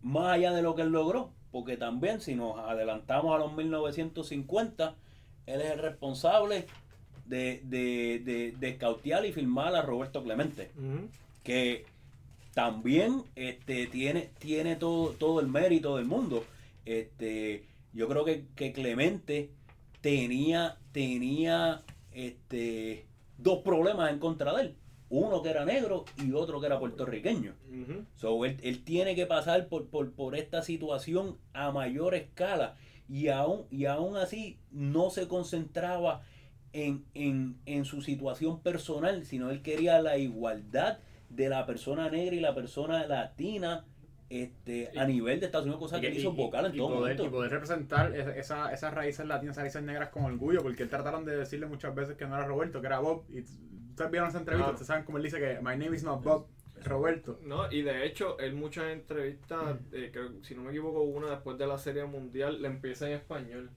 más 0.01 0.33
allá 0.38 0.53
de 0.53 0.62
lo 0.63 0.74
que 0.75 0.81
él 0.83 0.89
logró, 0.89 1.31
porque 1.51 1.77
también 1.77 2.22
si 2.22 2.36
nos 2.36 2.58
adelantamos 2.60 3.36
a 3.36 3.39
los 3.39 3.53
1950, 3.53 4.96
él 5.46 5.62
es 5.62 5.72
el 5.72 5.79
responsable 5.79 6.65
de, 7.25 7.62
de, 7.63 8.22
de, 8.24 8.53
de 8.60 8.70
escautear 8.70 9.25
y 9.25 9.34
filmar 9.34 9.75
a 9.75 9.82
Roberto 9.82 10.24
Clemente, 10.24 10.72
que 11.44 11.86
también 12.53 13.24
este, 13.36 13.88
tiene, 13.88 14.29
tiene 14.39 14.75
todo, 14.75 15.12
todo 15.12 15.39
el 15.39 15.48
mérito 15.48 15.98
del 15.98 16.06
mundo. 16.06 16.44
Este, 16.86 17.63
yo 17.94 18.08
creo 18.08 18.25
que, 18.25 18.46
que 18.56 18.74
Clemente 18.74 19.50
tenía, 20.01 20.77
tenía 20.91 21.84
este, 22.12 23.06
dos 23.38 23.60
problemas 23.63 24.12
en 24.12 24.20
contra 24.20 24.53
de 24.56 24.62
él. 24.63 24.75
Uno 25.10 25.42
que 25.42 25.50
era 25.50 25.66
negro 25.66 26.06
y 26.24 26.34
otro 26.34 26.60
que 26.60 26.68
era 26.68 26.78
puertorriqueño. 26.80 27.56
Ujú. 27.70 28.06
So, 28.16 28.46
él, 28.46 28.58
él 28.62 28.84
tiene 28.84 29.16
que 29.16 29.25
pasar 29.25 29.68
por, 29.68 29.88
por, 29.88 30.12
por 30.12 30.36
esta 30.36 30.62
situación 30.62 31.38
a 31.54 31.72
mayor 31.72 32.13
escala 32.16 32.75
y 33.08 33.30
aún, 33.30 33.66
y 33.72 33.86
aún 33.86 34.18
así 34.18 34.60
no 34.72 35.10
se 35.10 35.28
concentraba 35.28 36.22
en, 36.74 37.06
en, 37.16 37.58
en 37.66 37.86
su 37.86 38.01
situación 38.04 38.62
personal, 38.62 39.25
sino 39.25 39.50
él 39.50 39.63
quería 39.63 40.00
la 40.01 40.18
igualdad 40.20 41.00
de 41.32 41.50
la 41.50 41.66
persona 41.66 42.10
negra 42.10 42.36
y 42.36 42.39
la 42.39 42.54
persona 42.54 43.08
latina 43.08 43.86
este, 44.30 44.92
a 44.96 45.06
nivel 45.06 45.39
de 45.39 45.48
Estados 45.48 45.66
Unidos, 45.66 45.80
cosa 45.82 46.00
que 46.00 46.08
él 46.08 46.18
hizo 46.18 46.32
vocal 46.34 46.68
en 46.68 46.75
y 46.75 46.78
todo 46.78 46.89
poder, 46.89 47.01
momento. 47.01 47.25
y 47.25 47.30
poder 47.30 47.51
representar 47.51 48.16
esa- 48.16 48.36
esa- 48.36 48.72
esas 48.74 48.94
raíces 48.94 49.25
latinas, 49.25 49.54
esas 49.56 49.63
raíces 49.63 49.82
negras 49.82 50.10
con 50.10 50.24
orgullo, 50.25 50.62
porque 50.62 50.84
él 50.84 50.89
trataron 50.89 51.25
de 51.25 51.36
decirle 51.36 51.66
muchas 51.66 51.96
veces 51.96 52.16
que 52.16 52.28
no 52.28 52.36
era 52.36 52.46
Roberto, 52.46 52.80
que 52.80 52.86
era 52.88 53.00
Bob. 53.00 53.24
Y 53.30 53.42
ustedes 54.00 54.12
vieron 54.12 54.29
esa 54.29 54.39
entrevista, 54.39 54.72
ustedes 54.72 54.88
saben 54.88 55.03
cómo 55.03 55.18
él 55.18 55.24
dice 55.25 55.39
que 55.39 55.60
My 55.62 55.75
name 55.75 55.96
is 55.96 56.03
not 56.03 56.24
Bob, 56.24 56.48
Roberto. 56.86 57.39
No, 57.44 57.70
y 57.70 57.82
de 57.82 58.06
hecho, 58.06 58.39
él 58.39 58.53
muchas 58.53 58.86
entrevistas, 58.91 59.77
eh, 59.91 60.10
creo, 60.12 60.41
si 60.41 60.56
no 60.56 60.63
me 60.63 60.70
equivoco, 60.70 61.01
una 61.01 61.32
después 61.32 61.58
de 61.58 61.68
la 61.68 61.77
Serie 61.77 62.06
Mundial, 62.06 62.62
le 62.62 62.70
empieza 62.70 63.08
en 63.08 63.15
español. 63.15 63.70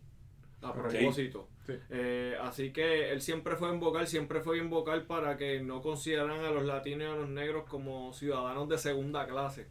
A 0.61 0.73
propósito. 0.73 1.49
Sí. 1.67 1.73
Eh, 1.91 2.37
así 2.41 2.73
que 2.73 3.11
él 3.11 3.21
siempre 3.21 3.57
fue 3.57 3.69
en 3.71 3.81
vocal, 3.81 4.07
siempre 4.07 4.41
fue 4.43 4.59
en 4.59 4.71
vocal 4.71 5.07
para 5.07 5.37
que 5.37 5.61
no 5.61 5.83
consideraran 5.83 6.45
a 6.45 6.53
los 6.53 6.65
latinos 6.65 7.09
y 7.09 7.11
a 7.11 7.17
los 7.17 7.29
negros 7.29 7.65
como 7.69 8.13
ciudadanos 8.13 8.69
de 8.69 8.79
segunda 8.79 9.27
clase. 9.27 9.67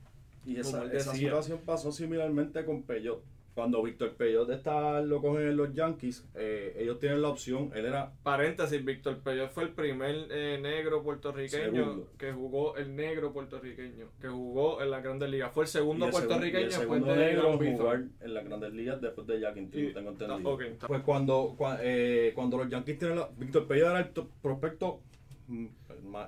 Y 0.46 0.58
esa, 0.58 0.84
esa 0.91 1.13
situación 1.13 1.62
pasó 1.65 1.93
similarmente 1.93 2.65
con 2.65 2.84
Peyot. 2.84 3.24
Cuando 3.53 3.84
Víctor 3.84 4.13
Peyot 4.13 4.50
está, 4.50 5.01
lo 5.01 5.20
cogen 5.22 5.48
en 5.50 5.58
los 5.58 5.74
Yankees, 5.74 6.25
eh, 6.36 6.74
ellos 6.79 7.00
tienen 7.00 7.22
la 7.22 7.27
opción, 7.27 7.70
él 7.75 7.86
era 7.86 8.13
Paréntesis, 8.24 8.84
Víctor 8.84 9.17
Peyot 9.20 9.50
fue 9.51 9.63
el 9.63 9.72
primer 9.72 10.27
eh, 10.31 10.58
negro 10.62 11.03
puertorriqueño 11.03 11.63
Segundo. 11.74 12.10
que 12.17 12.31
jugó, 12.31 12.77
el 12.77 12.96
negro 12.96 13.34
puertorriqueño, 13.34 14.08
que 14.22 14.29
jugó 14.29 14.81
en 14.81 14.89
las 14.89 15.03
grandes 15.03 15.29
ligas. 15.29 15.51
Fue 15.51 15.65
el 15.65 15.67
segundo 15.67 16.05
y 16.05 16.08
el 16.10 16.13
segun- 16.15 16.20
puertorriqueño 16.27 16.60
y 16.62 16.63
el 16.63 16.70
después 16.70 16.88
segundo 16.88 17.13
de 17.13 17.25
negro 17.25 17.62
en 17.62 17.77
jugar 17.77 18.03
en 18.22 18.34
las 18.34 18.46
grandes 18.46 18.74
ligas 18.74 19.01
después 19.01 19.27
de 19.27 19.39
Jack 19.41 19.53
tengo 19.55 20.12
entendido. 20.12 20.58
Pues 20.88 21.01
cuando, 21.03 21.55
cua- 21.58 21.79
eh, 21.81 22.31
cuando 22.34 22.58
los 22.58 22.70
Yankees 22.70 22.98
tienen 23.00 23.20
la, 23.20 23.29
Víctor 23.38 23.67
Peyot 23.67 23.89
era 23.89 24.00
el 24.00 24.10
to- 24.12 24.29
prospecto, 24.41 25.01
mm, 25.48 25.65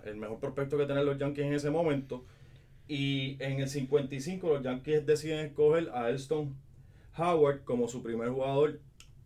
el 0.03 0.15
mejor 0.17 0.39
prospecto 0.41 0.77
que 0.77 0.85
tenían 0.85 1.05
los 1.05 1.17
Yankees 1.17 1.45
en 1.45 1.53
ese 1.53 1.69
momento. 1.71 2.25
Y 2.85 3.37
en 3.41 3.61
el 3.61 3.69
55 3.69 4.49
los 4.49 4.61
Yankees 4.61 5.05
deciden 5.05 5.39
escoger 5.45 5.89
a 5.93 6.09
Elston 6.09 6.53
Howard 7.17 7.63
como 7.63 7.87
su 7.87 8.01
primer 8.03 8.29
jugador 8.29 8.79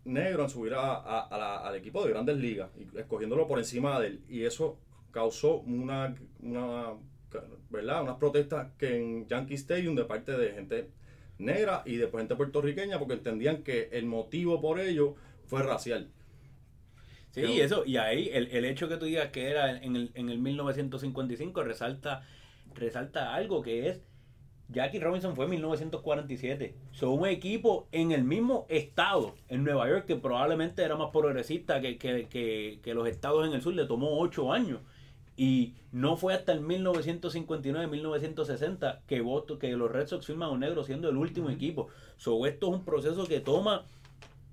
negro 0.05 0.43
en 0.43 0.49
subir 0.49 0.73
a, 0.73 0.95
a- 0.95 1.27
a 1.27 1.37
la- 1.37 1.57
al 1.67 1.75
equipo 1.75 2.03
de 2.03 2.11
grandes 2.11 2.37
ligas, 2.37 2.69
y 2.77 2.97
escogiéndolo 2.97 3.47
por 3.47 3.59
encima 3.59 3.99
de 3.99 4.07
él. 4.07 4.21
Y 4.29 4.43
eso 4.43 4.77
causó 5.11 5.57
una, 5.59 6.15
una 6.41 6.93
¿verdad? 7.69 8.03
unas 8.03 8.15
protestas 8.17 8.69
que 8.77 8.95
en 8.97 9.27
Yankee 9.27 9.55
Stadium 9.55 9.95
de 9.95 10.05
parte 10.05 10.31
de 10.37 10.51
gente 10.53 10.89
negra 11.37 11.83
y 11.85 11.97
después 11.97 12.21
gente 12.21 12.35
puertorriqueña 12.35 12.97
porque 12.99 13.13
entendían 13.15 13.63
que 13.63 13.89
el 13.91 14.05
motivo 14.05 14.61
por 14.61 14.79
ello 14.79 15.15
fue 15.45 15.61
racial. 15.63 16.09
Sí, 17.31 17.41
y 17.41 17.59
eso, 17.61 17.85
y 17.85 17.97
ahí 17.97 18.29
el, 18.33 18.47
el 18.47 18.65
hecho 18.65 18.89
que 18.89 18.97
tú 18.97 19.05
digas 19.05 19.29
que 19.29 19.49
era 19.49 19.77
en 19.77 19.95
el, 19.95 20.11
en 20.15 20.29
el 20.29 20.39
1955 20.39 21.63
resalta, 21.63 22.23
resalta 22.73 23.35
algo 23.35 23.61
que 23.61 23.89
es 23.89 24.01
Jackie 24.69 24.99
Robinson 24.99 25.35
fue 25.35 25.45
en 25.45 25.51
1947. 25.51 26.75
Son 26.91 27.09
un 27.19 27.25
equipo 27.27 27.87
en 27.91 28.11
el 28.11 28.23
mismo 28.23 28.65
estado, 28.69 29.33
en 29.47 29.63
Nueva 29.63 29.87
York, 29.89 30.05
que 30.05 30.15
probablemente 30.17 30.83
era 30.83 30.95
más 30.95 31.09
progresista 31.11 31.79
que, 31.81 31.97
que, 31.97 32.27
que, 32.27 32.79
que 32.83 32.93
los 32.93 33.07
estados 33.07 33.47
en 33.47 33.53
el 33.53 33.61
sur, 33.61 33.73
le 33.73 33.85
tomó 33.85 34.19
ocho 34.19 34.51
años. 34.51 34.79
Y 35.37 35.73
no 35.91 36.17
fue 36.17 36.33
hasta 36.33 36.51
el 36.51 36.61
1959-1960 36.61 38.99
que, 39.07 39.21
Boston- 39.21 39.59
que 39.59 39.71
los 39.73 39.91
Red 39.91 40.07
Sox 40.07 40.25
firman 40.25 40.49
a 40.49 40.51
un 40.51 40.59
negro 40.61 40.83
siendo 40.83 41.09
el 41.09 41.17
último 41.17 41.49
equipo. 41.49 41.87
So, 42.17 42.45
esto 42.45 42.67
es 42.67 42.73
un 42.73 42.83
proceso 42.85 43.25
que 43.27 43.39
toma 43.39 43.85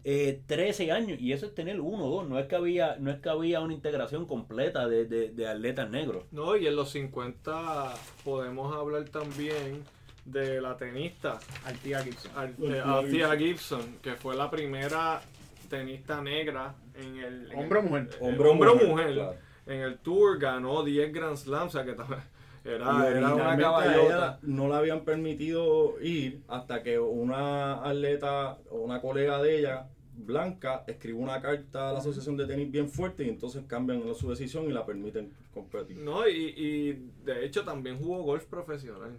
eh, 0.05 0.43
13 0.47 0.93
años 0.93 1.19
y 1.21 1.33
eso 1.33 1.47
es 1.47 1.55
tener 1.55 1.81
uno 1.81 2.05
o 2.05 2.11
dos. 2.11 2.29
No 2.29 2.39
es 2.39 2.47
que 2.47 2.55
había, 2.57 2.97
no 2.99 3.11
es 3.11 3.19
que 3.21 3.29
había 3.31 3.61
una 3.61 3.73
integración 3.75 4.27
completa 4.27 4.87
de, 4.87 5.07
de, 5.07 5.31
de 5.31 5.49
atletas 5.49 5.91
negros. 5.91 6.25
No, 6.31 6.57
y 6.57 6.67
en 6.67 6.77
los 6.77 6.91
50 6.91 7.95
podemos 8.23 8.75
hablar 8.75 9.09
también 9.09 9.83
de 10.25 10.61
la 10.61 10.77
tenista 10.77 11.39
Altía 11.65 12.01
Gibson. 12.03 12.33
Ar- 12.37 12.45
Althea 12.47 12.77
eh, 12.77 12.81
Althea 12.85 13.37
Gibson, 13.37 13.99
que 14.03 14.13
fue 14.15 14.35
la 14.37 14.51
primera 14.51 15.21
tenista 15.69 16.21
negra 16.23 16.75
en 16.95 17.17
el... 17.19 17.53
en 17.53 17.59
Hombre 17.59 17.79
o 17.79 17.83
el- 17.83 17.89
mujer. 17.89 18.09
eh, 18.13 18.17
Hombre 18.21 18.49
o 18.49 18.53
hombre 18.53 18.69
o 18.71 18.75
mujer, 18.75 18.89
mujer. 18.89 19.13
claro. 19.15 19.35
En 19.67 19.81
el 19.81 19.99
tour 19.99 20.39
ganó 20.39 20.83
10 20.85 21.13
Grand 21.13 21.37
Slams, 21.37 21.75
o 21.75 21.79
sea 21.79 21.85
que 21.85 21.93
Y 21.93 22.69
era, 22.69 23.09
era 23.09 23.35
una 23.35 23.57
caballota. 23.57 24.39
no 24.43 24.69
la 24.69 24.79
habían 24.79 25.01
permitido 25.05 26.01
ir 26.03 26.43
hasta 26.49 26.83
que 26.83 26.99
una 26.99 27.83
atleta 27.83 28.59
o 28.71 28.79
una 28.81 29.01
colega 29.01 29.43
de 29.43 29.59
ella, 29.59 29.89
Blanca, 30.17 30.85
escribió 30.87 31.21
una 31.23 31.41
carta 31.43 31.89
a 31.89 31.93
la 31.95 31.99
Asociación 31.99 32.37
de 32.37 32.47
Tenis 32.47 32.71
bien 32.71 32.89
fuerte 32.89 33.25
y 33.25 33.29
entonces 33.31 33.65
cambian 33.67 34.03
su 34.15 34.31
decisión 34.31 34.67
y 34.67 34.73
la 34.73 34.85
permiten 34.87 35.33
competir. 35.53 35.99
No, 35.99 36.29
y, 36.29 36.55
y 36.57 36.93
de 37.25 37.45
hecho 37.45 37.65
también 37.65 37.99
jugó 37.99 38.23
golf 38.23 38.45
profesional. 38.45 39.17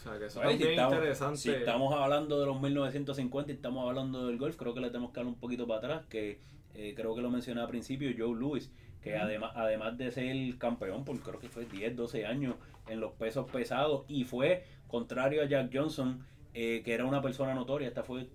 O 0.00 0.02
sea 0.02 0.18
que 0.18 0.26
eso 0.26 0.40
si 0.42 0.48
es 0.48 0.60
estamos- 0.70 0.94
interesante. 0.94 1.36
Si 1.36 1.50
estamos 1.50 1.92
hablando 1.94 2.40
de 2.40 2.46
los 2.46 2.60
1950 2.60 3.52
y 3.52 3.54
estamos 3.56 3.86
hablando 3.86 4.26
del 4.26 4.38
golf, 4.38 4.56
creo 4.56 4.72
que 4.72 4.80
le 4.80 4.88
tenemos 4.88 5.12
que 5.12 5.20
dar 5.20 5.26
un 5.26 5.34
poquito 5.34 5.66
para 5.66 5.78
atrás, 5.78 6.06
que 6.08 6.40
eh, 6.74 6.94
creo 6.96 7.14
que 7.14 7.20
lo 7.20 7.30
mencioné 7.30 7.60
al 7.60 7.68
principio, 7.68 8.10
Joe 8.16 8.34
Louis, 8.38 8.70
que 9.02 9.16
además, 9.16 9.52
además 9.54 9.98
de 9.98 10.10
ser 10.10 10.58
campeón 10.58 11.04
por 11.04 11.20
creo 11.20 11.38
que 11.38 11.48
fue 11.48 11.66
10, 11.66 11.96
12 11.96 12.24
años 12.26 12.54
en 12.88 13.00
los 13.00 13.12
pesos 13.12 13.50
pesados 13.50 14.04
y 14.08 14.24
fue 14.24 14.64
contrario 14.86 15.42
a 15.42 15.46
Jack 15.46 15.70
Johnson, 15.72 16.24
eh, 16.54 16.82
que 16.84 16.94
era 16.94 17.04
una 17.04 17.20
persona 17.20 17.54
notoria, 17.54 17.88
esta 17.88 18.02
fue 18.02 18.28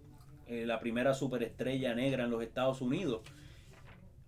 eh, 0.47 0.65
la 0.67 0.79
primera 0.79 1.13
superestrella 1.15 1.95
negra 1.95 2.25
en 2.25 2.29
los 2.29 2.43
Estados 2.43 2.81
Unidos. 2.81 3.21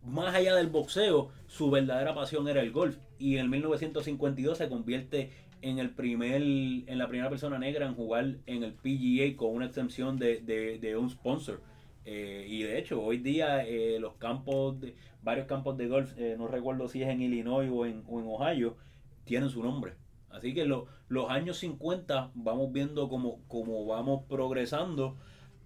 Más 0.03 0.33
allá 0.33 0.55
del 0.55 0.67
boxeo, 0.67 1.29
su 1.47 1.69
verdadera 1.69 2.15
pasión 2.15 2.47
era 2.47 2.61
el 2.61 2.71
golf 2.71 2.97
y 3.19 3.37
en 3.37 3.49
1952 3.49 4.57
se 4.57 4.69
convierte 4.69 5.31
en 5.61 5.79
el 5.79 5.89
primer 5.91 6.41
en 6.41 6.97
la 6.97 7.07
primera 7.07 7.29
persona 7.29 7.57
negra 7.59 7.85
en 7.87 7.95
jugar 7.95 8.37
en 8.45 8.63
el 8.63 8.73
PGA 8.73 9.35
con 9.37 9.53
una 9.55 9.65
exención 9.65 10.17
de, 10.19 10.39
de- 10.41 10.79
de 10.79 10.97
un 10.97 11.09
sponsor. 11.09 11.61
Eh, 12.05 12.45
y 12.49 12.63
de 12.63 12.79
hecho 12.79 13.01
hoy 13.03 13.17
día 13.17 13.65
eh, 13.65 13.99
los 13.99 14.15
campos 14.15 14.79
de, 14.79 14.95
varios 15.21 15.45
campos 15.47 15.77
de 15.77 15.87
golf 15.87 16.13
eh, 16.17 16.35
no 16.37 16.47
recuerdo 16.47 16.87
si 16.87 17.03
es 17.03 17.09
en 17.09 17.21
Illinois 17.21 17.69
o 17.73 17.85
en, 17.85 18.03
o 18.07 18.19
en 18.19 18.27
Ohio 18.27 18.77
tienen 19.25 19.49
su 19.49 19.61
nombre. 19.63 19.93
Así 20.29 20.53
que 20.53 20.65
lo- 20.65 20.87
los 21.09 21.29
años 21.29 21.57
50 21.57 22.31
vamos 22.35 22.71
viendo 22.71 23.09
como, 23.09 23.41
como 23.47 23.85
vamos 23.85 24.23
progresando 24.29 25.17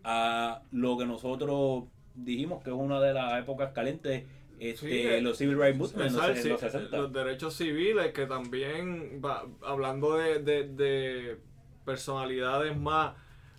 a 0.04 0.64
lo 0.72 0.98
que 0.98 1.06
nosotros 1.06 1.86
dijimos 2.16 2.64
que 2.64 2.70
es 2.72 2.76
una 2.76 3.00
de 3.00 3.14
las 3.14 3.40
épocas 3.42 3.72
calientes 3.74 4.26
este, 4.70 4.88
Sí, 4.90 5.00
eh, 5.08 5.22
los 5.22 5.38
civil 5.38 5.58
rights 5.58 5.78
movement 5.78 6.08
en 6.12 6.16
los, 6.16 6.38
sí, 6.40 6.50
los 6.50 6.60
60 6.62 6.98
los 6.98 7.14
derechos 7.14 7.56
civiles 7.56 8.12
que 8.14 8.26
también 8.28 9.22
va, 9.24 9.46
hablando 9.64 10.16
de, 10.18 10.40
de- 10.40 10.68
de 10.68 11.38
personalidades 11.86 12.78
más, 12.78 13.16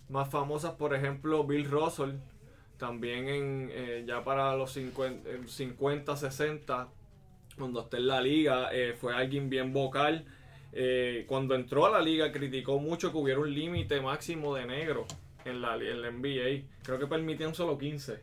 más 0.09 0.29
famosas 0.29 0.71
por 0.73 0.93
ejemplo 0.95 1.43
Bill 1.43 1.69
Russell 1.69 2.11
también 2.77 3.27
en 3.29 3.69
eh, 3.71 4.03
ya 4.07 4.23
para 4.23 4.55
los 4.55 4.71
50, 4.73 5.29
en 5.29 5.47
50 5.47 6.15
60 6.17 6.87
cuando 7.57 7.81
está 7.81 7.97
en 7.97 8.07
la 8.07 8.21
liga 8.21 8.69
eh, 8.73 8.93
fue 8.99 9.13
alguien 9.15 9.49
bien 9.49 9.71
vocal 9.73 10.25
Eh, 10.75 11.25
cuando 11.27 11.53
entró 11.53 11.85
a 11.85 11.91
la 11.91 12.01
liga 12.01 12.31
criticó 12.31 12.79
mucho 12.79 13.11
que 13.11 13.17
hubiera 13.19 13.39
un 13.39 13.53
límite 13.53 14.01
máximo 14.01 14.55
de 14.55 14.65
negros 14.65 15.05
en 15.45 15.61
la, 15.61 15.75
en 15.75 16.01
la 16.01 16.09
NBA 16.09 16.63
creo 16.81 16.97
que 16.97 17.05
permitían 17.05 17.53
solo 17.53 17.77
15 17.77 18.19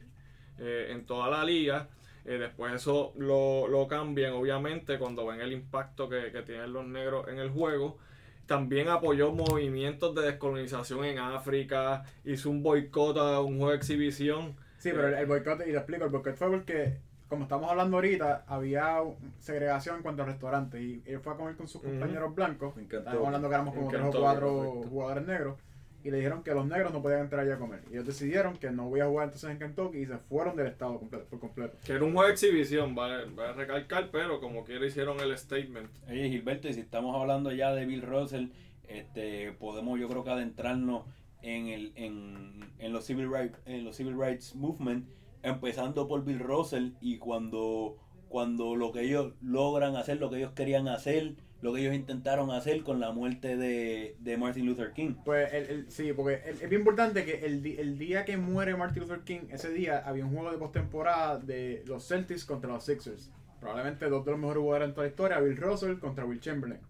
eh, 0.58 0.88
en 0.90 1.06
toda 1.06 1.30
la 1.30 1.44
liga 1.44 1.88
eh, 2.24 2.38
después 2.38 2.74
eso 2.74 3.12
lo, 3.16 3.68
lo 3.68 3.88
cambian, 3.88 4.32
obviamente, 4.32 4.98
cuando 4.98 5.26
ven 5.26 5.40
el 5.40 5.52
impacto 5.52 6.08
que, 6.08 6.30
que 6.32 6.42
tienen 6.42 6.72
los 6.72 6.86
negros 6.86 7.28
en 7.28 7.38
el 7.38 7.50
juego. 7.50 7.98
También 8.46 8.88
apoyó 8.88 9.30
movimientos 9.32 10.12
de 10.14 10.22
descolonización 10.22 11.04
en 11.04 11.18
África, 11.18 12.04
hizo 12.24 12.50
un 12.50 12.62
boicot 12.64 13.16
a 13.16 13.40
un 13.40 13.58
juego 13.58 13.70
de 13.70 13.76
exhibición. 13.76 14.56
Sí, 14.78 14.90
pero 14.90 15.06
el, 15.08 15.14
el 15.14 15.26
boicot, 15.26 15.60
y 15.60 15.70
te 15.70 15.76
explico, 15.76 16.04
el 16.06 16.10
boicot 16.10 16.34
fue 16.34 16.50
porque, 16.50 16.98
como 17.28 17.44
estamos 17.44 17.70
hablando 17.70 17.98
ahorita, 17.98 18.44
había 18.48 18.96
segregación 19.38 19.98
en 19.98 20.02
cuanto 20.02 20.22
a 20.22 20.26
restaurantes. 20.26 20.80
Y 20.80 21.02
él 21.06 21.20
fue 21.20 21.32
a 21.32 21.36
comer 21.36 21.54
con 21.54 21.68
sus 21.68 21.80
compañeros 21.80 22.34
blancos. 22.34 22.76
Estamos 22.76 23.26
hablando 23.26 23.48
que 23.48 23.54
éramos 23.54 23.74
como 23.74 23.88
tres 23.88 24.02
o 24.02 24.20
cuatro 24.20 24.50
jugadores 24.88 25.26
negros. 25.26 25.56
Y 26.02 26.10
le 26.10 26.18
dijeron 26.18 26.42
que 26.42 26.54
los 26.54 26.66
negros 26.66 26.92
no 26.92 27.02
podían 27.02 27.20
entrar 27.20 27.44
allá 27.44 27.54
a 27.54 27.58
comer. 27.58 27.82
Y 27.90 27.94
ellos 27.94 28.06
decidieron 28.06 28.56
que 28.56 28.70
no 28.70 28.88
voy 28.88 29.00
a 29.00 29.06
jugar 29.06 29.26
entonces 29.26 29.50
en 29.50 29.58
Kentucky 29.58 29.98
y 29.98 30.06
se 30.06 30.16
fueron 30.16 30.56
del 30.56 30.68
estado 30.68 30.98
completo, 30.98 31.26
por 31.26 31.40
completo. 31.40 31.76
Que 31.84 31.92
era 31.92 32.04
un 32.04 32.12
juego 32.12 32.26
de 32.26 32.32
exhibición, 32.32 32.96
va, 32.96 33.24
va 33.38 33.50
a 33.50 33.52
recalcar, 33.52 34.10
pero 34.10 34.40
como 34.40 34.64
quiera 34.64 34.86
hicieron 34.86 35.20
el 35.20 35.36
statement. 35.36 35.90
Oye, 36.08 36.28
Gilberto, 36.30 36.68
y 36.68 36.74
si 36.74 36.80
estamos 36.80 37.14
hablando 37.14 37.52
ya 37.52 37.72
de 37.72 37.84
Bill 37.84 38.02
Russell, 38.02 38.48
este, 38.88 39.52
podemos 39.52 40.00
yo 40.00 40.08
creo 40.08 40.24
que 40.24 40.30
adentrarnos 40.30 41.04
en, 41.42 41.68
el, 41.68 41.92
en, 41.94 42.72
en, 42.78 42.92
los 42.92 43.04
civil 43.04 43.30
rights, 43.30 43.58
en 43.66 43.84
los 43.84 43.96
civil 43.96 44.16
rights 44.18 44.54
movement, 44.54 45.06
empezando 45.42 46.08
por 46.08 46.24
Bill 46.24 46.40
Russell 46.40 46.90
y 47.00 47.18
cuando, 47.18 47.96
cuando 48.28 48.74
lo 48.74 48.92
que 48.92 49.02
ellos 49.02 49.34
logran 49.42 49.96
hacer, 49.96 50.18
lo 50.18 50.30
que 50.30 50.38
ellos 50.38 50.52
querían 50.52 50.88
hacer, 50.88 51.34
lo 51.62 51.72
que 51.74 51.80
ellos 51.82 51.94
intentaron 51.94 52.50
hacer 52.50 52.82
con 52.82 53.00
la 53.00 53.12
muerte 53.12 53.56
de, 53.56 54.16
de 54.20 54.36
Martin 54.38 54.66
Luther 54.66 54.92
King. 54.92 55.14
Pues 55.24 55.52
el, 55.52 55.66
el- 55.66 55.90
sí, 55.90 56.12
porque 56.12 56.40
es 56.46 56.68
bien 56.68 56.80
importante 56.80 57.24
que 57.24 57.44
el, 57.44 57.62
día 57.98 58.24
que 58.24 58.36
muere 58.36 58.76
Martin 58.76 59.02
Luther 59.02 59.20
King, 59.20 59.40
ese 59.50 59.70
día 59.70 59.98
había 59.98 60.24
un 60.24 60.32
juego 60.32 60.50
de 60.50 60.58
postemporada 60.58 61.38
de 61.38 61.82
los 61.86 62.06
Celtics 62.06 62.44
contra 62.44 62.70
los 62.70 62.84
Sixers. 62.84 63.30
Probablemente 63.60 64.08
dos 64.08 64.24
de 64.24 64.30
los 64.30 64.40
mejores 64.40 64.60
jugadores 64.62 64.88
en 64.88 64.94
toda 64.94 65.04
la 65.06 65.10
historia, 65.10 65.40
Bill 65.40 65.56
Russell 65.56 65.98
contra 65.98 66.24
Will 66.24 66.40
Chamberlain. 66.40 66.80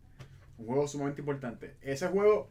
Un 0.59 0.67
juego 0.67 0.87
sumamente 0.87 1.21
importante. 1.21 1.75
Ese 1.83 2.07
juego 2.09 2.49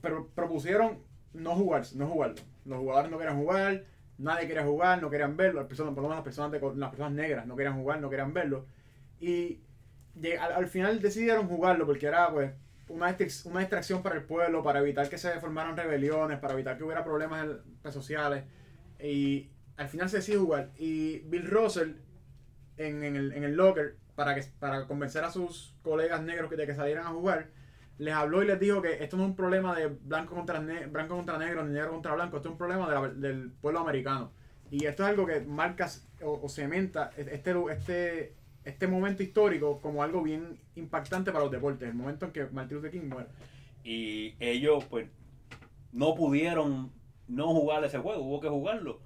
pero 0.00 0.28
propusieron 0.34 0.98
no 1.32 1.54
jugar, 1.54 1.82
no 1.94 2.06
jugarlo. 2.08 2.36
Los 2.64 2.78
jugadores 2.78 3.10
no 3.10 3.18
querían 3.18 3.38
jugar, 3.38 3.84
nadie 4.18 4.46
quería 4.46 4.64
jugar, 4.64 5.00
no 5.00 5.10
querían 5.10 5.36
verlo. 5.36 5.60
Las 5.60 5.68
personas, 5.68 5.94
las 5.96 6.22
personas, 6.22 6.60
las 6.76 6.90
personas 6.90 7.12
negras 7.12 7.46
no 7.46 7.56
querían 7.56 7.76
jugar, 7.80 8.00
no 8.00 8.10
querían 8.10 8.32
verlo. 8.32 8.66
Y 9.20 9.60
al, 10.40 10.52
al 10.52 10.66
final 10.68 11.00
decidieron 11.00 11.46
jugarlo 11.48 11.86
porque 11.86 12.06
era 12.06 12.30
pues 12.32 12.52
una, 12.88 13.16
una 13.44 13.60
distracción 13.60 14.02
para 14.02 14.14
el 14.16 14.22
pueblo, 14.24 14.62
para 14.62 14.80
evitar 14.80 15.08
que 15.08 15.18
se 15.18 15.30
formaran 15.40 15.76
rebeliones, 15.76 16.38
para 16.38 16.54
evitar 16.54 16.76
que 16.76 16.84
hubiera 16.84 17.04
problemas 17.04 17.44
en- 17.44 17.58
pues, 17.82 17.94
sociales. 17.94 18.44
Y 19.00 19.50
al 19.76 19.88
final 19.88 20.08
se 20.08 20.18
decidió 20.18 20.40
jugar. 20.40 20.70
Y 20.78 21.18
Bill 21.20 21.46
Russell 21.46 21.92
en, 22.76 23.04
en 23.04 23.16
el, 23.16 23.32
en 23.32 23.44
el 23.44 23.54
locker, 23.56 23.96
para, 24.14 24.34
que, 24.34 24.42
para 24.58 24.86
convencer 24.86 25.24
a 25.24 25.30
sus 25.30 25.74
colegas 25.82 26.22
negros 26.22 26.48
que, 26.50 26.56
de 26.56 26.66
que 26.66 26.74
salieran 26.74 27.06
a 27.06 27.10
jugar, 27.10 27.48
les 27.98 28.14
habló 28.14 28.42
y 28.42 28.46
les 28.46 28.60
dijo 28.60 28.80
que 28.82 29.02
esto 29.02 29.16
no 29.16 29.24
es 29.24 29.28
un 29.30 29.36
problema 29.36 29.74
de 29.74 29.86
blanco 29.88 30.34
contra, 30.34 30.60
ne- 30.60 30.86
blanco 30.86 31.16
contra 31.16 31.38
negro, 31.38 31.64
ni 31.64 31.72
negro 31.72 31.90
contra 31.92 32.14
blanco, 32.14 32.36
esto 32.36 32.48
es 32.48 32.52
un 32.52 32.58
problema 32.58 33.08
del 33.10 33.52
pueblo 33.60 33.80
americano. 33.80 34.32
Y 34.70 34.84
esto 34.86 35.02
es 35.04 35.10
algo 35.10 35.26
que 35.26 35.40
marca 35.40 35.88
o, 36.22 36.40
o 36.42 36.48
cementa 36.48 37.10
este, 37.16 37.52
lu- 37.54 37.70
este, 37.70 38.34
este 38.66 38.86
momento 38.88 39.22
histórico 39.22 39.80
como 39.80 40.02
algo 40.02 40.22
bien 40.22 40.58
impactante 40.74 41.32
para 41.32 41.44
los 41.44 41.52
deportes, 41.52 41.88
el 41.88 41.94
momento 41.94 42.26
en 42.26 42.32
que 42.32 42.46
Martin 42.46 42.76
Luther 42.76 42.90
King 42.90 43.08
muere. 43.08 43.28
Y 43.84 44.34
ellos, 44.40 44.84
pues, 44.84 45.08
no 45.92 46.14
pudieron 46.14 46.92
no 47.28 47.48
jugar 47.54 47.84
ese 47.84 47.98
juego, 47.98 48.22
hubo 48.22 48.40
que 48.40 48.48
jugarlo. 48.48 49.00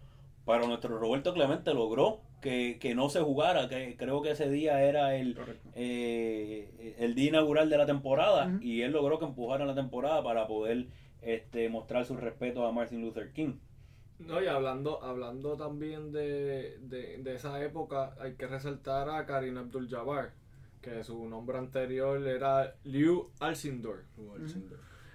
Pero 0.46 0.66
nuestro 0.66 0.99
Roberto 0.99 1.35
Clemente 1.35 1.75
logró 1.75 2.23
que, 2.40 2.79
que 2.81 2.94
no 2.94 3.11
se 3.11 3.20
jugara, 3.20 3.68
que 3.68 3.96
creo 3.96 4.23
que 4.23 4.31
ese 4.31 4.49
día 4.49 4.83
era 4.83 5.14
el, 5.14 5.38
eh, 5.75 6.96
el 6.99 7.14
día 7.14 7.29
inaugural 7.29 7.68
de 7.68 7.77
la 7.77 7.87
temporada 7.87 8.59
y 8.62 8.81
él 8.81 8.92
logró 8.92 9.18
que 9.18 9.27
empujaran 9.27 9.68
la 9.68 9.75
temporada 9.75 10.23
para 10.23 10.46
poder 10.46 10.87
este, 11.20 11.68
mostrar 11.68 12.07
su 12.07 12.16
respeto 12.16 12.66
a 12.66 12.73
Martin 12.73 13.03
Luther 13.03 13.33
King. 13.33 13.55
No, 14.26 14.42
y 14.42 14.46
hablando, 14.46 15.02
hablando 15.02 15.56
también 15.56 16.12
de, 16.12 16.78
de, 16.80 17.18
de 17.18 17.35
esa 17.35 17.62
época, 17.62 18.14
hay 18.20 18.35
que 18.35 18.46
resaltar 18.46 19.09
a 19.09 19.24
Karim 19.24 19.56
Abdul-Jabbar, 19.59 20.33
que 20.83 21.02
su 21.04 21.28
nombre 21.28 21.59
anterior 21.59 22.26
era 22.26 22.74
Liu 22.85 23.30
Alcindor. 23.40 24.04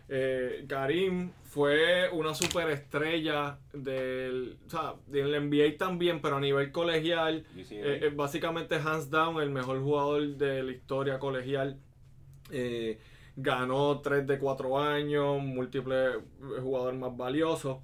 Eh, 0.07 0.65
Karim 0.67 1.31
fue 1.43 2.09
una 2.11 2.35
superestrella 2.35 3.57
del, 3.73 4.57
o 4.67 4.69
sea, 4.69 4.95
del 5.07 5.49
NBA 5.49 5.77
también, 5.77 6.21
pero 6.21 6.37
a 6.37 6.39
nivel 6.39 6.71
colegial, 6.71 7.45
eh, 7.55 7.99
eh, 8.03 8.11
básicamente 8.15 8.75
hands 8.75 9.09
down 9.09 9.41
el 9.41 9.49
mejor 9.49 9.81
jugador 9.81 10.35
de 10.35 10.63
la 10.63 10.71
historia 10.71 11.17
colegial. 11.19 11.79
Eh, 12.51 12.99
ganó 13.35 13.99
3 14.01 14.25
de 14.27 14.39
4 14.39 14.79
años, 14.79 15.41
múltiple 15.41 16.05
eh, 16.07 16.19
jugador 16.61 16.93
más 16.95 17.15
valioso. 17.15 17.81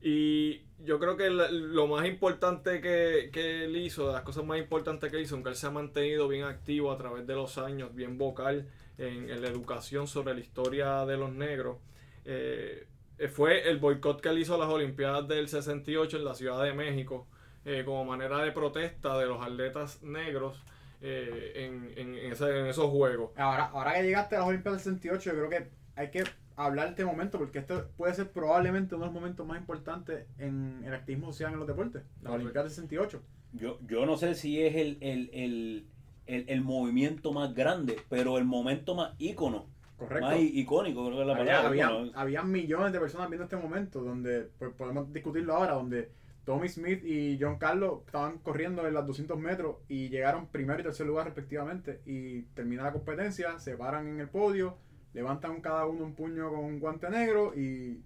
Y 0.00 0.62
yo 0.84 0.98
creo 0.98 1.16
que 1.16 1.28
lo 1.28 1.86
más 1.86 2.06
importante 2.06 2.80
que, 2.80 3.30
que 3.32 3.64
él 3.64 3.76
hizo, 3.76 4.06
de 4.06 4.12
las 4.12 4.22
cosas 4.22 4.44
más 4.44 4.58
importantes 4.58 5.10
que 5.10 5.20
hizo, 5.20 5.34
aunque 5.34 5.50
él 5.50 5.56
se 5.56 5.66
ha 5.66 5.70
mantenido 5.70 6.28
bien 6.28 6.44
activo 6.44 6.92
a 6.92 6.96
través 6.96 7.26
de 7.26 7.34
los 7.34 7.58
años, 7.58 7.94
bien 7.94 8.16
vocal 8.16 8.68
en, 8.96 9.40
la 9.40 9.48
educación 9.48 10.06
sobre 10.06 10.34
la 10.34 10.40
historia 10.40 11.04
de 11.04 11.16
los 11.16 11.32
negros, 11.32 11.78
eh, 12.24 12.86
fue 13.32 13.68
el 13.68 13.78
boicot 13.78 14.20
que 14.20 14.28
él 14.28 14.38
hizo 14.38 14.54
a 14.54 14.58
las 14.58 14.68
Olimpiadas 14.68 15.26
del 15.26 15.48
68 15.48 16.18
en 16.18 16.24
la 16.24 16.34
Ciudad 16.34 16.62
de 16.62 16.72
México, 16.72 17.26
eh, 17.64 17.82
como 17.84 18.04
manera 18.04 18.38
de 18.38 18.52
protesta 18.52 19.18
de 19.18 19.26
los 19.26 19.44
atletas 19.44 20.02
negros 20.02 20.62
eh, 21.00 21.52
en, 21.56 21.92
en 21.96 22.32
esos 22.32 22.90
juegos. 22.90 23.32
Ahora, 23.36 23.66
ahora 23.66 23.94
que 23.94 24.04
llegaste 24.04 24.36
a 24.36 24.40
las 24.40 24.48
Olimpiadas 24.48 24.84
del 24.84 24.94
68, 24.94 25.30
yo 25.30 25.36
creo 25.36 25.50
que 25.50 25.70
hay 25.96 26.10
que 26.10 26.24
hablar 26.58 26.88
este 26.88 27.04
momento 27.04 27.38
porque 27.38 27.60
este 27.60 27.74
puede 27.96 28.14
ser 28.14 28.30
probablemente 28.30 28.94
uno 28.94 29.04
de 29.04 29.10
los 29.10 29.14
momentos 29.14 29.46
más 29.46 29.58
importantes 29.58 30.26
en 30.38 30.82
el 30.84 30.92
activismo 30.92 31.32
social 31.32 31.52
en 31.52 31.58
los 31.60 31.68
deportes. 31.68 32.02
Las 32.02 32.30
Correcto. 32.30 32.34
Olimpiadas 32.34 32.76
del 32.76 32.86
68. 32.88 33.22
Yo, 33.52 33.78
yo 33.86 34.04
no 34.04 34.16
sé 34.16 34.34
si 34.34 34.60
es 34.62 34.74
el, 34.76 34.98
el, 35.00 35.30
el, 35.32 35.86
el, 36.26 36.44
el 36.48 36.60
movimiento 36.60 37.32
más 37.32 37.54
grande, 37.54 37.96
pero 38.08 38.36
el 38.38 38.44
momento 38.44 38.94
más 38.94 39.14
ícono, 39.18 39.66
Correcto. 39.96 40.26
más 40.26 40.38
icónico, 40.40 41.04
creo 41.06 41.16
que 41.16 41.22
es 41.22 41.28
la 41.28 41.36
palabra. 41.38 41.66
había, 41.68 41.88
había 42.14 42.42
millones 42.42 42.92
de 42.92 43.00
personas 43.00 43.28
viendo 43.30 43.44
este 43.44 43.56
momento 43.56 44.02
donde 44.02 44.48
pues, 44.58 44.72
podemos 44.74 45.12
discutirlo 45.12 45.54
ahora, 45.54 45.74
donde 45.74 46.10
Tommy 46.44 46.68
Smith 46.68 47.04
y 47.04 47.38
John 47.40 47.58
Carlos 47.58 48.00
estaban 48.06 48.38
corriendo 48.38 48.86
en 48.86 48.94
las 48.94 49.06
200 49.06 49.38
metros 49.38 49.76
y 49.88 50.08
llegaron 50.08 50.46
primero 50.46 50.80
y 50.80 50.82
tercer 50.82 51.06
lugar 51.06 51.26
respectivamente 51.26 52.00
y 52.04 52.42
termina 52.54 52.82
la 52.84 52.92
competencia, 52.92 53.58
se 53.58 53.76
paran 53.76 54.08
en 54.08 54.20
el 54.20 54.28
podio, 54.28 54.76
levantan 55.14 55.60
cada 55.60 55.86
uno 55.86 56.04
un 56.04 56.14
puño 56.14 56.48
con 56.50 56.60
un 56.60 56.78
guante 56.80 57.08
negro 57.10 57.52
y 57.56 58.00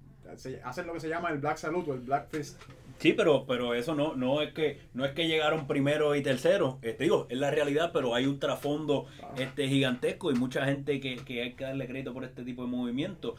hacen 0.64 0.86
lo 0.86 0.92
que 0.94 1.00
se 1.00 1.08
llama 1.08 1.30
el 1.30 1.38
Black 1.38 1.56
Salute 1.58 1.90
o 1.90 1.94
el 1.94 2.00
Black 2.00 2.28
Fist. 2.30 2.60
Sí, 2.98 3.12
pero, 3.12 3.44
pero 3.46 3.74
eso 3.74 3.94
no, 3.96 4.14
no 4.14 4.40
es 4.42 4.52
que 4.52 4.78
no 4.94 5.04
es 5.04 5.12
que 5.12 5.26
llegaron 5.26 5.66
primero 5.66 6.14
y 6.14 6.22
tercero, 6.22 6.78
este, 6.82 7.02
digo, 7.04 7.26
es 7.28 7.36
la 7.38 7.50
realidad, 7.50 7.90
pero 7.92 8.14
hay 8.14 8.26
un 8.26 8.38
trasfondo 8.38 9.06
Ah. 9.22 9.34
este 9.36 9.66
gigantesco 9.68 10.30
y 10.30 10.34
mucha 10.34 10.64
gente 10.64 11.00
que, 11.00 11.16
que 11.16 11.42
hay 11.42 11.52
que 11.54 11.64
darle 11.64 11.86
crédito 11.88 12.12
por 12.14 12.22
este 12.24 12.44
tipo 12.44 12.62
de 12.62 12.68
movimiento. 12.68 13.34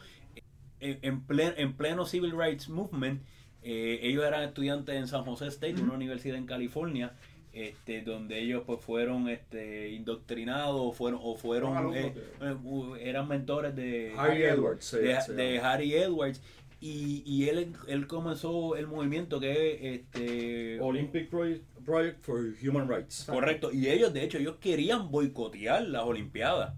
En, 0.80 0.98
en, 1.00 1.26
ple- 1.26 1.54
en 1.56 1.72
pleno 1.72 2.04
Civil 2.04 2.34
Rights 2.36 2.68
Movement, 2.68 3.22
eh, 3.62 4.00
ellos 4.02 4.22
eran 4.24 4.42
estudiantes 4.42 4.94
en 4.96 5.08
San 5.08 5.24
José 5.24 5.46
State, 5.46 5.80
una 5.80 5.94
universidad 5.94 6.36
en 6.36 6.44
California, 6.44 7.14
este, 7.54 8.02
donde 8.02 8.40
ellos 8.40 8.62
pues 8.66 8.80
fueron 8.80 9.28
este, 9.28 9.90
indoctrinados 9.90 10.96
fueron, 10.96 11.20
o 11.22 11.36
fueron 11.36 11.94
eh, 11.94 12.12
eh, 12.40 12.56
eran 13.00 13.28
mentores 13.28 13.74
de 13.76 14.12
Harry 14.16 14.42
Edwards. 14.42 14.90
de. 14.92 15.58
Harry 15.60 15.94
Edwards 15.94 16.40
y, 16.80 17.22
y 17.24 17.48
él, 17.48 17.72
él 17.86 18.06
comenzó 18.06 18.76
el 18.76 18.86
movimiento 18.86 19.40
que 19.40 19.74
es 19.74 20.00
este 20.00 20.80
Olympic 20.80 21.30
Project, 21.30 21.64
Project 21.84 22.22
for 22.24 22.54
Human 22.62 22.88
Rights. 22.88 23.24
correcto 23.28 23.70
y 23.72 23.88
ellos 23.88 24.12
de 24.12 24.24
hecho 24.24 24.38
ellos 24.38 24.56
querían 24.60 25.10
boicotear 25.10 25.82
las 25.86 26.02
olimpiadas 26.04 26.74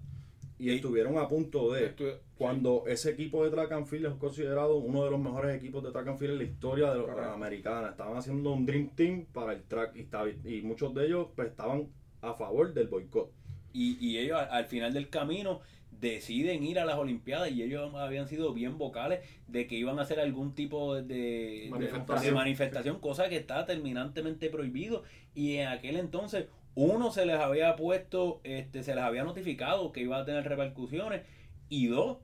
Y 0.59 0.69
estuvieron 0.69 1.17
a 1.17 1.27
punto 1.27 1.71
de. 1.71 1.93
Cuando 2.37 2.83
ese 2.87 3.11
equipo 3.11 3.43
de 3.43 3.49
track 3.51 3.71
and 3.71 3.85
field 3.87 4.05
es 4.05 4.13
considerado 4.13 4.75
uno 4.77 5.03
de 5.03 5.09
los 5.11 5.19
mejores 5.19 5.55
equipos 5.55 5.83
de 5.83 5.91
track 5.91 6.07
and 6.09 6.19
field 6.19 6.33
en 6.33 6.37
la 6.37 6.43
historia 6.43 6.91
de 6.93 6.99
la 7.07 7.33
americana. 7.33 7.89
Estaban 7.89 8.15
haciendo 8.17 8.51
un 8.53 8.65
Dream 8.65 8.89
Team 8.95 9.25
para 9.33 9.53
el 9.53 9.63
track 9.63 9.95
y, 9.95 10.01
estaba- 10.01 10.29
y 10.29 10.61
muchos 10.61 10.93
de 10.93 11.05
ellos 11.07 11.27
pues, 11.35 11.49
estaban 11.49 11.87
a 12.21 12.33
favor 12.35 12.73
del 12.73 12.87
boicot. 12.87 13.31
y, 13.73 13.97
y 14.05 14.17
ellos 14.19 14.37
al, 14.39 14.49
al 14.51 14.65
final 14.65 14.93
del 14.93 15.09
camino 15.09 15.61
deciden 15.99 16.63
ir 16.63 16.77
a 16.79 16.85
las 16.85 16.97
olimpiadas 16.97 17.49
y 17.51 17.63
ellos 17.63 17.91
habían 17.95 18.27
sido 18.27 18.53
bien 18.53 18.77
vocales 18.77 19.21
de 19.47 19.65
que 19.65 19.75
iban 19.75 19.97
a 19.97 20.03
hacer 20.03 20.19
algún 20.19 20.53
tipo 20.53 20.93
de, 20.95 21.01
de- 21.03 21.67
Manifestación. 21.71 22.23
de 22.25 22.31
manifestación 22.31 22.99
cosa 22.99 23.29
que 23.29 23.37
está 23.37 23.65
terminantemente 23.65 24.49
prohibido 24.51 25.03
y 25.33 25.55
en 25.55 25.69
aquel 25.69 25.97
entonces 25.97 26.45
uno 26.75 27.11
se 27.11 27.25
les 27.25 27.37
había 27.39 27.75
puesto 27.75 28.41
este 28.43 28.83
se 28.83 28.93
les 28.93 29.03
había 29.03 29.23
notificado 29.23 29.91
que 29.91 30.01
iba 30.01 30.19
a 30.19 30.25
tener 30.25 30.43
repercusiones 30.47 31.23
y 31.69 31.87
dos 31.87 32.17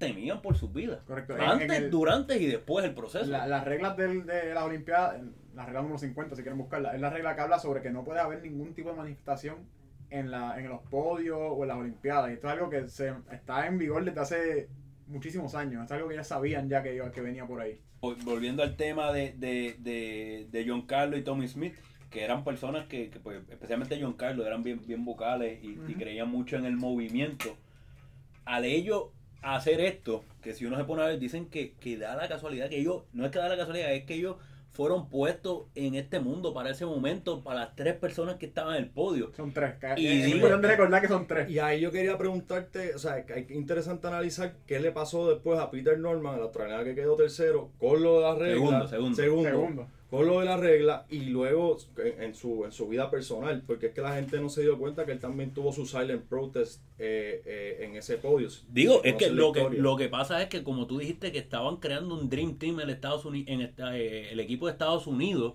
temían 0.00 0.42
por 0.42 0.56
sus 0.56 0.72
vidas 0.72 0.98
Correcto. 1.06 1.36
Antes 1.38 1.70
el- 1.78 1.90
durante 1.90 2.36
y 2.38 2.46
después 2.46 2.82
del 2.82 2.94
proceso 2.94 3.26
La- 3.30 3.46
las 3.46 3.64
reglas 3.64 3.96
del- 3.96 4.26
de 4.26 4.52
las 4.52 4.64
Olimpiadas, 4.64 5.20
la 5.54 5.64
regla 5.66 5.82
número 5.82 5.98
50, 5.98 6.34
si 6.34 6.42
quieren 6.42 6.58
buscarla, 6.58 6.94
es 6.94 7.00
la 7.00 7.10
regla 7.10 7.36
que 7.36 7.42
habla 7.42 7.58
sobre 7.60 7.82
que 7.82 7.90
no 7.90 8.02
puede 8.02 8.18
haber 8.18 8.42
ningún 8.42 8.74
tipo 8.74 8.90
de 8.90 8.96
manifestación 8.96 9.58
en, 10.10 10.30
la, 10.32 10.58
en 10.58 10.68
los 10.68 10.80
podios 10.88 11.38
o 11.40 11.62
en 11.62 11.68
las 11.68 11.76
Olimpiadas. 11.76 12.30
Y 12.30 12.32
esto 12.34 12.48
es 12.48 12.52
algo 12.54 12.68
que 12.70 12.88
se, 12.88 13.12
está 13.30 13.66
en 13.68 13.78
vigor 13.78 14.04
desde 14.04 14.20
hace 14.20 14.68
muchísimos 15.06 15.54
años. 15.54 15.84
Es 15.84 15.92
algo 15.92 16.08
que 16.08 16.16
ya 16.16 16.24
sabían 16.24 16.68
ya 16.68 16.82
que, 16.82 17.00
que 17.14 17.20
venía 17.20 17.46
por 17.46 17.60
ahí. 17.60 17.80
Vol- 18.00 18.16
volviendo 18.24 18.62
al 18.62 18.76
tema 18.76 19.12
de, 19.12 19.34
de, 19.36 19.76
de, 19.78 20.48
de 20.50 20.64
John 20.68 20.82
Carlos 20.86 21.20
y 21.20 21.22
Tommy 21.22 21.46
Smith, 21.46 21.74
que 22.08 22.24
eran 22.24 22.42
personas 22.42 22.86
que, 22.86 23.10
que, 23.10 23.20
pues, 23.20 23.40
especialmente 23.50 23.98
John 24.00 24.14
Carlos, 24.14 24.46
eran 24.46 24.62
bien, 24.62 24.80
bien 24.86 25.04
vocales 25.04 25.62
y, 25.62 25.74
y 25.74 25.78
Ujú. 25.78 25.92
creían 25.92 26.28
mucho 26.30 26.56
en 26.56 26.64
el 26.64 26.76
movimiento. 26.76 27.56
Al 28.46 28.64
ellos 28.64 29.10
hacer 29.42 29.80
esto, 29.80 30.24
que 30.42 30.54
si 30.54 30.66
uno 30.66 30.76
se 30.76 30.84
pone 30.84 31.02
a 31.02 31.06
ver, 31.06 31.18
dicen 31.18 31.46
que, 31.46 31.72
que 31.80 31.96
da 31.96 32.14
la 32.16 32.28
casualidad 32.28 32.68
que 32.68 32.78
ellos, 32.78 33.02
no 33.12 33.24
es 33.24 33.30
que 33.30 33.38
da 33.38 33.48
la 33.48 33.56
casualidad, 33.56 33.92
es 33.92 34.04
que 34.04 34.14
ellos 34.14 34.36
fueron 34.72 35.08
puestos 35.08 35.64
en 35.74 35.94
este 35.96 36.20
mundo 36.20 36.54
para 36.54 36.70
ese 36.70 36.86
momento, 36.86 37.42
para 37.42 37.60
las 37.60 37.76
tres 37.76 37.94
personas 37.96 38.36
que 38.36 38.46
estaban 38.46 38.76
en 38.76 38.84
el 38.84 38.88
podio. 38.88 39.32
Son 39.36 39.52
tres. 39.52 39.74
Y 39.96 40.06
es 40.06 40.24
digo- 40.26 40.36
importante 40.36 40.68
recordar 40.68 41.02
que 41.02 41.08
son 41.08 41.26
tres. 41.26 41.50
Y 41.50 41.58
ahí 41.58 41.80
yo 41.80 41.90
quería 41.90 42.16
preguntarte, 42.16 42.94
o 42.94 42.98
sea, 42.98 43.26
que 43.26 43.32
hay 43.32 43.44
que 43.46 43.54
interesante 43.54 44.06
analizar 44.06 44.54
qué 44.66 44.78
le 44.78 44.92
pasó 44.92 45.28
después 45.28 45.58
a 45.58 45.70
Peter 45.70 45.98
Norman, 45.98 46.36
el 46.36 46.42
australiano 46.42 46.84
que 46.84 46.94
quedó 46.94 47.16
tercero, 47.16 47.70
con 47.78 48.02
lo 48.02 48.16
de 48.16 48.20
la 48.22 48.34
regla. 48.36 48.54
Segundo, 48.88 49.16
segundo. 49.16 49.48
Segundo. 49.50 49.88
Con 50.10 50.26
lo 50.26 50.40
de 50.40 50.46
la 50.46 50.56
regla 50.56 51.06
y 51.08 51.20
luego 51.26 51.78
en, 51.98 52.22
en 52.22 52.34
su, 52.34 52.64
en 52.64 52.72
su 52.72 52.88
vida 52.88 53.08
personal, 53.10 53.62
porque 53.64 53.86
es 53.86 53.94
que 53.94 54.00
la 54.00 54.14
gente 54.14 54.40
no 54.40 54.48
se 54.48 54.62
dio 54.62 54.76
cuenta 54.76 55.06
que 55.06 55.12
él 55.12 55.20
también 55.20 55.52
tuvo 55.54 55.72
su 55.72 55.86
silent 55.86 56.24
protest 56.24 56.82
eh, 56.98 57.42
eh, 57.46 57.84
en 57.84 57.94
ese 57.94 58.16
podio. 58.18 58.48
Digo, 58.68 59.02
es 59.04 59.14
que 59.14 59.30
lo, 59.30 59.52
que 59.52 59.68
lo 59.70 59.96
que 59.96 60.08
pasa 60.08 60.42
es 60.42 60.48
que 60.48 60.64
como 60.64 60.88
tú 60.88 60.98
dijiste 60.98 61.30
que 61.30 61.38
estaban 61.38 61.76
creando 61.76 62.16
un 62.18 62.28
Dream 62.28 62.58
Team 62.58 62.80
en 62.80 62.90
Estados 62.90 63.24
Unidos, 63.24 63.48
en 63.48 63.60
esta- 63.60 63.96
eh, 63.96 64.32
el 64.32 64.40
equipo 64.40 64.66
de 64.66 64.72
Estados 64.72 65.06
Unidos, 65.06 65.54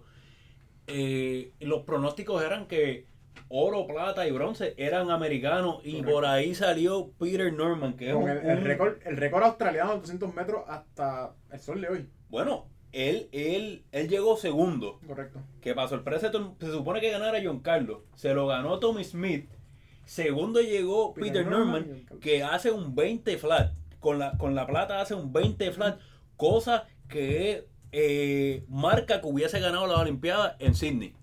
eh, 0.88 1.52
los 1.60 1.84
pronósticos 1.84 2.42
eran 2.44 2.68
que 2.68 3.08
oro, 3.50 3.86
plata 3.88 4.28
y 4.28 4.32
bronce 4.32 4.74
eran 4.78 5.12
americanos 5.12 5.80
y 5.84 5.92
Correcto. 5.98 6.12
por 6.12 6.26
ahí 6.26 6.56
salió 6.56 7.12
Peter 7.20 7.52
Norman, 7.52 7.96
que 7.98 8.08
es 8.10 8.14
Con 8.14 8.24
un, 8.24 8.30
el, 8.30 8.38
el 8.38 8.62
récord, 8.64 8.94
el 9.06 9.18
récord 9.18 9.44
australiano 9.44 9.94
de 9.94 10.00
200 10.00 10.34
metros 10.34 10.64
hasta 10.68 11.36
el 11.52 11.60
sol 11.60 11.82
de 11.82 11.90
hoy. 11.90 12.06
bueno, 12.30 12.68
él, 12.96 13.28
él, 13.32 13.84
él 13.92 14.08
llegó 14.08 14.38
segundo, 14.38 15.00
Correcto. 15.06 15.42
que 15.62 15.76
para 15.76 15.88
sorpresa 15.88 16.32
se 16.32 16.72
supone 16.72 17.02
que 17.02 17.12
ganara 17.12 17.40
John 17.44 17.60
Carlos, 17.60 18.00
se 18.16 18.34
lo 18.34 18.48
ganó 18.48 18.80
Tommy 18.80 19.04
Smith, 19.04 19.50
segundo 20.06 20.62
llegó 20.62 21.14
Peter 21.14 21.44
Peter, 21.44 21.48
Norman 21.48 22.06
que 22.22 22.44
hace 22.44 22.72
un 22.72 22.96
20 22.96 23.38
flat, 23.38 23.74
con 24.00 24.20
la, 24.20 24.38
con 24.38 24.56
la 24.56 24.66
plata 24.66 25.02
hace 25.02 25.14
un 25.14 25.34
20 25.34 25.72
flat, 25.72 26.00
cosa 26.38 26.88
que 27.10 27.68
eh, 27.92 28.64
marca 28.68 29.22
que 29.22 29.28
hubiese 29.28 29.60
ganado 29.60 29.88
las 29.88 30.00
Olimpiadas 30.00 30.56
en 30.60 30.76
Sydney. 30.76 31.16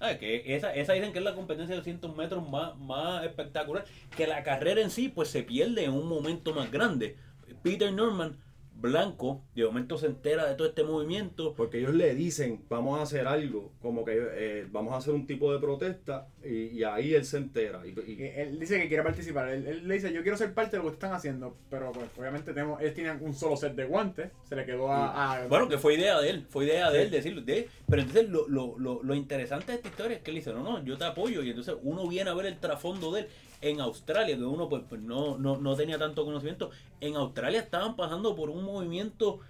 Ah, 0.00 0.14
que 0.18 0.56
esa, 0.56 0.74
esa 0.74 0.94
dicen 0.94 1.12
que 1.12 1.18
es 1.18 1.24
la 1.24 1.34
competencia 1.34 1.74
de 1.74 1.80
200 1.80 2.16
metros 2.16 2.48
más, 2.48 2.78
más 2.78 3.24
espectacular. 3.24 3.84
Que 4.16 4.26
la 4.26 4.42
carrera 4.42 4.80
en 4.80 4.90
sí 4.90 5.08
pues 5.08 5.28
se 5.28 5.42
pierde 5.42 5.84
en 5.84 5.92
un 5.92 6.08
momento 6.08 6.54
más 6.54 6.70
grande. 6.70 7.16
Peter 7.62 7.92
Norman, 7.92 8.38
blanco, 8.74 9.42
de 9.54 9.64
momento 9.64 9.98
se 9.98 10.06
entera 10.06 10.46
de 10.48 10.54
todo 10.54 10.68
este 10.68 10.84
movimiento. 10.84 11.54
Porque 11.54 11.78
ellos 11.78 11.94
le 11.94 12.14
dicen, 12.14 12.64
vamos 12.68 12.98
a 12.98 13.02
hacer 13.02 13.26
algo, 13.26 13.72
como 13.82 14.04
que 14.04 14.12
eh, 14.16 14.66
vamos 14.70 14.94
a 14.94 14.96
hacer 14.98 15.12
un 15.12 15.26
tipo 15.26 15.52
de 15.52 15.58
protesta, 15.58 16.28
y, 16.42 16.78
y 16.78 16.84
ahí 16.84 17.14
él 17.14 17.24
se 17.24 17.36
entera. 17.36 17.82
Y, 17.86 17.90
y- 17.90 18.12
Y 18.20 18.22
él 18.24 18.58
dice 18.58 18.80
que 18.80 18.88
quiere 18.88 19.02
participar. 19.02 19.48
Él, 19.50 19.66
él 19.66 19.86
le 19.88 19.94
dice, 19.94 20.12
yo 20.12 20.22
quiero 20.22 20.36
ser 20.38 20.54
parte 20.54 20.76
de 20.78 20.82
lo 20.82 20.88
que 20.88 20.94
están 20.94 21.12
haciendo. 21.12 21.56
Pero 21.68 21.92
pues 21.92 22.06
obviamente 22.18 22.52
tenemos, 22.54 22.80
ellos 22.80 22.94
tenían 22.94 23.18
un 23.22 23.34
solo 23.34 23.56
set 23.56 23.74
de 23.74 23.84
guantes. 23.84 24.30
Se 24.48 24.56
le 24.56 24.64
quedó 24.64 24.90
a... 24.90 25.34
a- 25.42 25.46
Bueno, 25.48 25.68
que 25.68 25.76
fue 25.78 25.94
idea 25.94 26.20
de 26.20 26.30
él, 26.30 26.46
fue 26.48 26.64
idea 26.64 26.90
de 26.90 27.02
él 27.02 27.10
decirlo. 27.10 27.42
De, 27.42 27.68
pero 27.88 28.02
entonces 28.02 28.28
lo, 28.30 28.48
lo, 28.48 28.78
lo, 28.78 29.02
lo 29.02 29.14
interesante 29.14 29.72
de 29.72 29.76
esta 29.76 29.88
historia 29.88 30.16
es 30.16 30.22
que 30.22 30.30
él 30.30 30.36
dice, 30.36 30.52
no, 30.52 30.62
no, 30.62 30.82
yo 30.84 30.96
te 30.96 31.04
apoyo. 31.04 31.42
Y 31.42 31.50
entonces 31.50 31.74
uno 31.82 32.06
viene 32.08 32.30
a 32.30 32.34
ver 32.34 32.46
el 32.46 32.58
trasfondo 32.58 33.12
de 33.12 33.20
él 33.22 33.26
en 33.60 33.80
Australia, 33.80 34.36
que 34.36 34.44
uno 34.44 34.68
pues, 34.68 34.82
pues, 34.88 35.00
no, 35.02 35.36
no, 35.38 35.56
no 35.58 35.76
tenía 35.76 35.98
tanto 35.98 36.24
conocimiento. 36.24 36.70
En 37.00 37.16
Australia 37.16 37.60
estaban 37.60 37.96
pasando 37.96 38.34
por 38.34 38.50
un 38.50 38.64
movimiento 38.64 39.40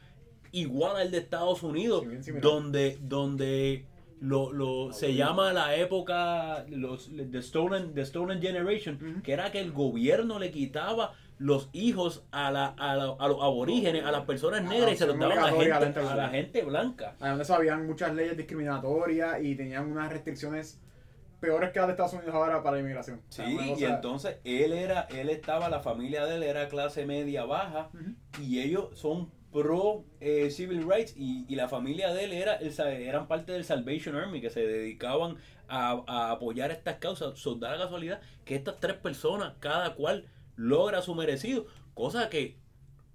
igual 0.53 0.97
al 0.97 1.11
de 1.11 1.19
Estados 1.19 1.63
Unidos, 1.63 2.03
Sí, 2.03 2.09
bien 2.09 2.25
similar. 2.25 2.43
donde, 2.43 2.99
donde 3.03 3.85
lo, 4.21 4.53
lo, 4.53 4.93
se 4.93 5.15
llama 5.15 5.53
la 5.53 5.77
época, 5.77 6.65
los, 6.69 7.11
the, 7.31 7.41
stolen, 7.41 7.95
the 7.95 8.05
Stolen 8.05 8.41
Generation, 8.43 9.21
que 9.23 9.33
era 9.33 9.51
que 9.53 9.61
el 9.61 9.73
gobierno 9.73 10.39
le 10.39 10.51
quitaba 10.51 11.15
los 11.39 11.71
hijos 11.73 12.25
a, 12.33 12.51
la, 12.51 12.67
a, 12.67 12.97
la- 12.97 13.17
a 13.19 13.29
los 13.29 13.41
aborígenes, 13.43 14.05
a 14.05 14.11
las 14.13 14.27
personas 14.27 14.61
A 14.61 14.63
la 14.65 14.69
negras 14.69 14.93
y 14.93 14.97
se 14.97 15.07
los 15.07 15.19
daban 15.19 15.39
a 15.39 15.43
la 15.47 15.53
gente, 15.53 15.73
a 15.73 15.81
la 15.81 16.15
blanca. 16.15 16.29
gente 16.29 16.63
blanca. 16.65 17.17
Además 17.21 17.51
habían 17.51 17.87
muchas 17.87 18.13
leyes 18.15 18.37
discriminatorias 18.37 19.43
y 19.43 19.55
tenían 19.55 19.91
unas 19.91 20.13
restricciones 20.13 20.79
peores 21.41 21.71
que 21.71 21.79
las 21.79 21.89
de 21.89 21.93
Estados 21.93 22.13
Unidos 22.13 22.35
ahora 22.35 22.63
para 22.63 22.77
la 22.77 22.83
inmigración. 22.83 23.21
O 23.29 23.33
sea, 23.33 23.47
Sí, 23.47 23.59
y 23.79 23.85
entonces 23.85 24.37
él 24.45 24.73
era, 24.73 25.03
él 25.11 25.31
estaba, 25.31 25.69
la 25.69 25.81
familia 25.81 26.27
de 26.27 26.37
él 26.37 26.43
era 26.43 26.69
clase 26.69 27.07
media 27.07 27.45
baja 27.45 27.91
y 28.41 28.61
ellos 28.61 28.89
son 28.95 29.31
pro 29.53 30.05
eh, 30.21 30.51
civil 30.51 30.87
rights 30.89 31.15
y, 31.17 31.45
y 31.49 31.57
la 31.57 31.69
familia 31.69 32.13
de 32.13 32.25
él 32.25 32.33
era 32.33 32.55
el 32.55 32.79
eran 32.79 33.27
parte 33.27 33.53
del 33.53 33.65
Salvation 33.65 34.15
Army 34.15 34.41
que 34.41 34.51
se 34.51 34.65
dedicaban 34.67 35.39
a, 35.69 36.03
a 36.07 36.31
apoyar 36.33 36.71
estas 36.71 36.99
causas. 36.99 37.39
So, 37.39 37.55
da 37.57 37.73
la 37.73 37.79
casualidad 37.79 38.21
que 38.45 38.55
estas 38.55 38.79
tres 38.79 38.97
personas, 38.97 39.55
cada 39.61 39.95
cual 39.95 40.27
logra 40.57 41.03
su 41.03 41.15
merecido, 41.15 41.67
cosa 41.95 42.29
que, 42.29 42.59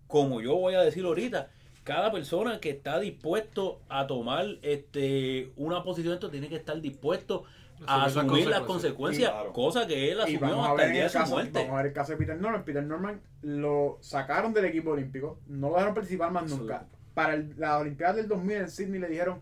como 0.07 0.41
yo 0.41 0.55
voy 0.55 0.73
a 0.73 0.81
decir 0.81 1.05
ahorita, 1.05 1.51
cada 1.85 2.11
persona 2.11 2.59
que 2.59 2.71
está 2.71 2.99
dispuesto 2.99 3.79
a 3.87 4.05
tomar 4.07 4.45
este 4.63 5.53
una 5.55 5.81
posición 5.83 6.09
de 6.11 6.15
esto 6.15 6.29
tiene 6.29 6.49
que 6.49 6.55
estar 6.57 6.81
dispuesto 6.81 7.45
a 7.87 8.05
Asumir 8.05 8.15
las 8.15 8.17
asumir 8.25 8.47
las 8.47 8.59
consecuencias. 8.61 9.31
consecuencias, 9.31 9.31
Claro. 9.31 9.53
cosa 9.53 9.87
que 9.87 10.11
él 10.11 10.19
asumió 10.19 10.39
vamos 10.41 10.57
a 10.67 10.69
hasta 10.71 10.75
ver 10.75 10.83
el 10.83 10.87
en 10.89 10.93
día 10.93 11.01
de 11.09 11.17
el 11.19 11.25
su 11.25 11.31
muerte. 11.31 11.59
vamos 11.59 11.71
a 11.73 11.77
ver 11.77 11.85
el 11.85 11.93
caso 11.93 12.11
de 12.11 12.17
Peter 12.17 12.37
Norman. 12.41 12.63
Peter 12.65 12.83
Norman 12.83 13.21
lo 13.43 13.97
sacaron 14.01 14.53
del 14.53 14.65
equipo 14.65 14.91
olímpico, 14.91 15.39
no 15.47 15.67
lo 15.69 15.73
dejaron 15.75 15.93
participar 15.93 16.31
más 16.31 16.49
nunca. 16.49 16.87
Para 17.13 17.33
el- 17.35 17.53
la 17.57 17.77
Olimpiada 17.77 18.13
del 18.15 18.27
2000 18.27 18.57
en 18.57 18.69
Sydney 18.69 18.99
le 18.99 19.07
dijeron, 19.07 19.39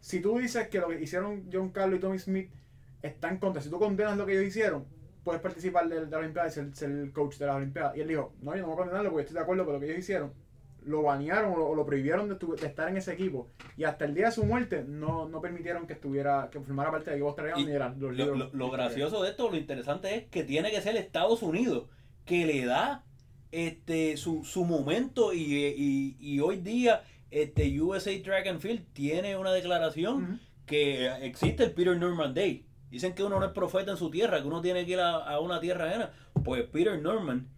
si 0.00 0.20
tú 0.20 0.38
dices 0.38 0.68
que 0.68 0.78
lo 0.78 0.88
que 0.88 1.00
hicieron 1.00 1.48
John 1.52 1.70
Carlos 1.70 1.98
y 1.98 2.00
Tommy 2.02 2.18
Smith 2.20 2.50
está 3.02 3.28
en 3.30 3.38
contra, 3.38 3.62
si 3.62 3.70
tú 3.70 3.78
condenas 3.78 4.16
lo 4.16 4.26
que 4.26 4.32
ellos 4.34 4.44
hicieron, 4.46 4.84
puedes 5.24 5.40
participar 5.40 5.88
de, 5.88 6.04
de 6.04 6.10
la 6.10 6.18
Olimpiada 6.18 6.48
y 6.48 6.52
ser, 6.52 6.74
ser 6.74 6.90
el 6.90 7.12
coach 7.12 7.36
de 7.38 7.46
la 7.46 7.56
Olimpiada. 7.56 7.96
Y 7.96 8.00
él 8.00 8.08
dijo, 8.08 8.32
no, 8.42 8.54
yo 8.54 8.62
no 8.62 8.66
voy 8.68 8.74
a 8.74 8.78
condenarlo 8.78 9.10
porque 9.10 9.22
estoy 9.22 9.34
de 9.34 9.40
acuerdo 9.42 9.64
con 9.64 9.74
lo 9.74 9.80
que 9.80 9.86
ellos 9.86 9.98
hicieron. 9.98 10.32
Lo 10.86 11.02
banearon 11.02 11.52
o 11.56 11.74
lo, 11.74 11.84
prohibieron 11.84 12.28
de, 12.28 12.36
de 12.36 12.66
estar 12.66 12.88
en 12.88 12.96
ese 12.96 13.12
equipo. 13.12 13.48
Y 13.76 13.84
hasta 13.84 14.04
el 14.06 14.14
día 14.14 14.26
de 14.26 14.32
su 14.32 14.44
muerte 14.44 14.84
no, 14.86 15.28
no 15.28 15.40
permitieron 15.40 15.86
que 15.86 15.92
estuviera, 15.94 16.48
que 16.50 16.60
formara 16.60 16.90
parte 16.90 17.10
del 17.10 17.18
equipo 17.18 17.28
australiano 17.28 17.60
ni 17.60 17.66
de 17.72 17.78
la- 17.78 17.88
los 17.90 17.98
Lo, 17.98 18.10
libros. 18.12 18.38
lo- 18.38 18.50
lo 18.52 18.70
gracioso 18.70 19.22
de 19.22 19.30
esto, 19.30 19.50
lo 19.50 19.56
interesante 19.56 20.14
es 20.14 20.24
que 20.28 20.44
tiene 20.44 20.70
que 20.70 20.80
ser 20.80 20.96
Estados 20.96 21.42
Unidos, 21.42 21.88
que 22.24 22.46
le 22.46 22.64
da 22.64 23.04
este 23.52 24.16
su, 24.16 24.44
su 24.44 24.64
momento 24.64 25.32
y, 25.32 25.40
y- 25.54 26.16
y 26.20 26.40
hoy 26.40 26.56
día 26.58 27.02
este 27.30 27.80
USA 27.80 28.10
Track 28.22 28.46
and 28.46 28.60
Field 28.60 28.84
tiene 28.92 29.36
una 29.36 29.52
declaración 29.52 30.40
que 30.66 31.06
existe 31.26 31.64
el 31.64 31.72
Peter 31.72 31.96
Norman 31.96 32.34
Day. 32.34 32.66
Dicen 32.90 33.14
que 33.14 33.22
uno 33.24 33.38
no 33.40 33.46
es 33.46 33.52
profeta 33.52 33.90
en 33.90 33.96
su 33.96 34.10
tierra, 34.10 34.40
que 34.40 34.46
uno 34.48 34.60
tiene 34.60 34.84
que 34.86 34.92
ir 34.92 35.00
a, 35.00 35.16
a 35.16 35.40
una 35.40 35.60
tierra 35.60 35.86
ajena. 35.86 36.12
Pues 36.44 36.62
Peter 36.64 37.00
Norman 37.00 37.48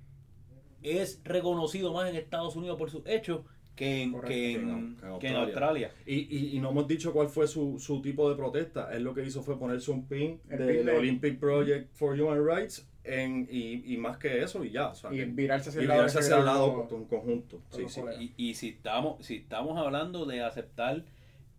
es 0.83 1.21
reconocido 1.25 1.93
más 1.93 2.09
en 2.11 2.17
Estados 2.17 2.57
Unidos 2.57 2.79
por 2.79 2.91
sus 2.91 3.07
hechos 3.07 3.41
que 3.75 4.03
en, 4.03 4.13
Correcto. 4.13 4.29
que 4.29 4.53
en, 4.55 4.97
Que 4.97 5.07
en- 5.07 5.19
que 5.21 5.29
Australia. 5.29 5.93
Y, 6.05 6.37
y, 6.37 6.57
y 6.57 6.61
no 6.61 6.71
hemos 6.71 6.89
dicho 6.89 7.13
cuál 7.13 7.29
fue 7.29 7.47
su, 7.47 7.79
su 7.79 8.03
tipo 8.03 8.29
de 8.29 8.35
protesta. 8.37 8.93
Él 8.93 9.05
lo 9.05 9.15
que 9.15 9.25
hizo 9.25 9.43
fue 9.43 9.57
ponerse 9.59 9.91
un 9.93 10.07
pin 10.09 10.41
El 10.49 10.59
del 10.67 10.87
de- 10.87 10.97
Olympic 10.97 11.39
Project 11.39 11.93
for 11.95 12.21
Human 12.21 12.45
Rights 12.45 12.89
en, 13.05 13.47
y, 13.51 13.95
y 13.95 13.97
más 13.97 14.19
que 14.19 14.43
eso 14.43 14.65
y 14.65 14.71
ya. 14.73 14.89
O 14.89 14.95
sea, 14.97 15.13
y 15.15 15.25
virarse 15.27 15.69
hacia 15.71 15.81
y 15.81 15.83
el 15.83 15.89
lado, 15.89 16.01
virarse 16.01 16.19
hacia 16.19 16.39
el 16.39 16.45
lado 16.45 16.87
con- 16.89 16.99
en 17.03 17.05
conjunto. 17.07 17.61
con 17.71 17.89
Sí, 17.89 18.01
sí. 18.19 18.35
Y, 18.37 18.49
y 18.51 18.55
si 18.55 18.69
estamos 18.71 19.25
si 19.25 19.37
estamos 19.37 19.79
hablando 19.79 20.27
de 20.27 20.43
aceptar 20.43 21.05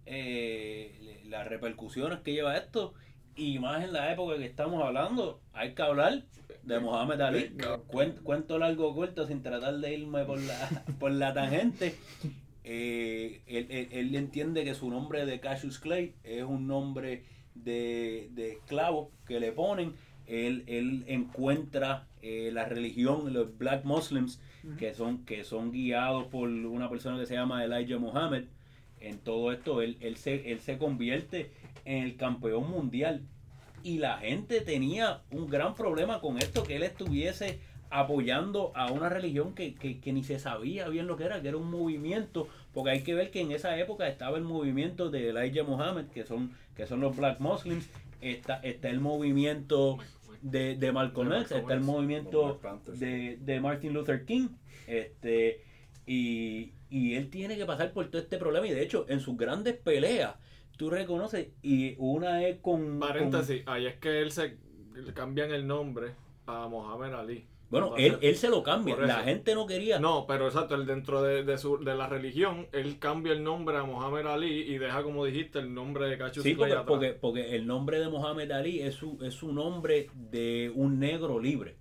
eh, 0.06 1.22
las 1.26 1.48
repercusiones 1.48 2.20
que 2.20 2.34
lleva 2.34 2.58
esto 2.58 2.94
y 3.36 3.60
más 3.60 3.84
en 3.84 3.94
la 3.94 4.12
época 4.12 4.38
que 4.38 4.46
estamos 4.46 4.84
hablando 4.84 5.40
hay 5.54 5.74
que 5.74 5.82
hablar 5.82 6.24
de 6.70 6.80
Mohamed 6.80 7.20
Ali 7.22 7.52
Cuen- 7.88 8.22
cuento 8.24 8.58
largo 8.58 8.96
corto 8.96 9.28
sin 9.28 9.42
tratar 9.44 9.78
de 9.80 9.94
irme 9.98 10.24
por 10.24 10.40
la 10.40 10.84
por 11.00 11.12
la 11.12 11.34
tangente. 11.34 11.96
Eh, 12.64 13.42
él, 13.48 13.68
él- 13.70 13.88
él 13.92 14.16
entiende 14.16 14.64
que 14.64 14.74
su 14.76 14.90
nombre 14.90 15.26
de 15.26 15.40
Cassius 15.40 15.80
Clay 15.80 16.14
es 16.24 16.44
un 16.44 16.68
nombre 16.68 17.24
de, 17.56 18.30
de 18.34 18.54
esclavo 18.54 19.12
que 19.28 19.40
le 19.40 19.52
ponen. 19.52 19.94
Él, 20.28 20.64
él 20.68 21.04
encuentra 21.08 22.08
eh, 22.22 22.52
la 22.54 22.66
religión 22.66 23.34
los 23.34 23.58
black 23.58 23.84
muslims 23.86 24.40
que 24.78 24.94
son 24.94 25.26
que 25.26 25.44
son 25.46 25.72
guiados 25.72 26.26
por 26.28 26.50
una 26.50 26.90
persona 26.90 27.18
que 27.18 27.26
se 27.26 27.34
llama 27.34 27.64
Elijah 27.64 27.98
Muhammad. 27.98 28.44
En 29.00 29.18
todo 29.20 29.52
esto 29.54 29.82
él, 29.82 29.98
él 30.02 30.18
se 30.18 30.52
él 30.52 30.60
se 30.60 30.78
convierte 30.78 31.50
en 31.86 32.04
el 32.04 32.18
campeón 32.18 32.70
mundial 32.70 33.24
y 33.84 33.98
la 34.00 34.18
gente 34.20 34.62
tenía 34.62 35.22
un 35.32 35.48
gran 35.50 35.76
problema 35.76 36.20
con 36.22 36.38
esto 36.38 36.64
que 36.64 36.76
él 36.76 36.84
estuviese 36.84 37.60
apoyando 37.92 38.72
a 38.76 38.92
una 38.92 39.10
religión 39.10 39.56
que, 39.56 39.74
que- 39.74 40.00
que 40.00 40.14
ni 40.14 40.24
se 40.24 40.38
sabía 40.40 40.88
bien 40.90 41.08
lo 41.08 41.18
que 41.18 41.24
era, 41.24 41.42
que 41.42 41.48
era 41.48 41.58
un 41.58 41.72
movimiento, 41.72 42.48
porque 42.74 42.92
hay 42.92 43.02
que 43.02 43.16
ver 43.16 43.32
que 43.32 43.42
en 43.42 43.52
esa 43.52 43.78
época 43.80 44.08
estaba 44.08 44.38
el 44.38 44.44
movimiento 44.44 45.10
de 45.10 45.30
Elijah 45.30 45.64
Muhammad, 45.64 46.06
que 46.14 46.24
son, 46.24 46.52
que 46.76 46.86
son 46.86 47.00
los 47.02 47.16
Black 47.18 47.40
Muslims, 47.40 47.90
está, 48.22 48.56
está 48.62 48.90
el 48.90 49.00
movimiento 49.00 49.98
de, 50.44 50.76
de 50.76 50.92
Malcolm 50.92 51.34
X, 51.34 51.52
está 51.58 51.74
el 51.74 51.80
movimiento 51.82 52.60
de, 53.00 53.38
de 53.42 53.60
Martin 53.60 53.94
Luther 53.94 54.24
King, 54.26 54.50
este 54.88 55.62
y, 56.06 56.72
y 56.90 57.16
él 57.16 57.30
tiene 57.30 57.58
que 57.58 57.66
pasar 57.66 57.92
por 57.92 58.08
todo 58.10 58.22
este 58.22 58.38
problema 58.38 58.66
y 58.68 58.72
de 58.72 58.82
hecho 58.84 59.06
en 59.10 59.20
sus 59.20 59.36
grandes 59.38 59.76
peleas 59.76 60.36
tú 60.80 60.90
reconoces 60.90 61.50
y 61.62 61.96
una 61.98 62.48
es 62.48 62.60
con 62.62 63.00
con- 63.00 63.00
Paréntesis, 63.02 63.64
ahí 63.66 63.86
es 63.86 63.98
que 63.98 64.22
él 64.22 64.32
se 64.32 64.56
le 64.96 65.14
cambian 65.14 65.52
el 65.52 65.68
nombre 65.68 66.14
a 66.46 66.70
Mohamed 66.70 67.14
Ali. 67.14 67.46
Bueno, 67.70 67.96
él, 67.98 68.18
él 68.22 68.36
se 68.38 68.50
lo 68.50 68.64
cambia. 68.64 68.96
La 68.96 69.24
gente 69.24 69.54
no 69.54 69.68
quería. 69.68 70.00
No, 70.00 70.26
pero 70.26 70.48
exacto, 70.48 70.76
él 70.76 70.86
dentro 70.88 71.22
de, 71.22 71.44
de, 71.44 71.58
su, 71.58 71.84
de 71.84 71.96
la 71.96 72.08
religión, 72.08 72.68
él 72.72 72.98
cambia 72.98 73.34
el 73.34 73.44
nombre 73.44 73.76
a 73.78 73.84
Muhammad 73.84 74.26
Ali 74.26 74.48
y 74.48 74.78
deja, 74.78 75.04
como 75.04 75.26
dijiste, 75.26 75.60
el 75.60 75.74
nombre 75.74 76.08
de 76.08 76.18
Cassius 76.18 76.44
Sí, 76.46 76.56
porque, 76.56 76.76
porque, 76.88 77.12
porque 77.12 77.56
el 77.56 77.68
nombre 77.68 78.00
de 78.00 78.08
Mohamed 78.08 78.50
Ali 78.52 78.80
es 78.80 78.96
su, 78.96 79.20
es 79.22 79.34
su 79.34 79.52
nombre 79.52 80.10
de 80.16 80.72
un 80.74 80.98
negro 80.98 81.40
libre. 81.40 81.76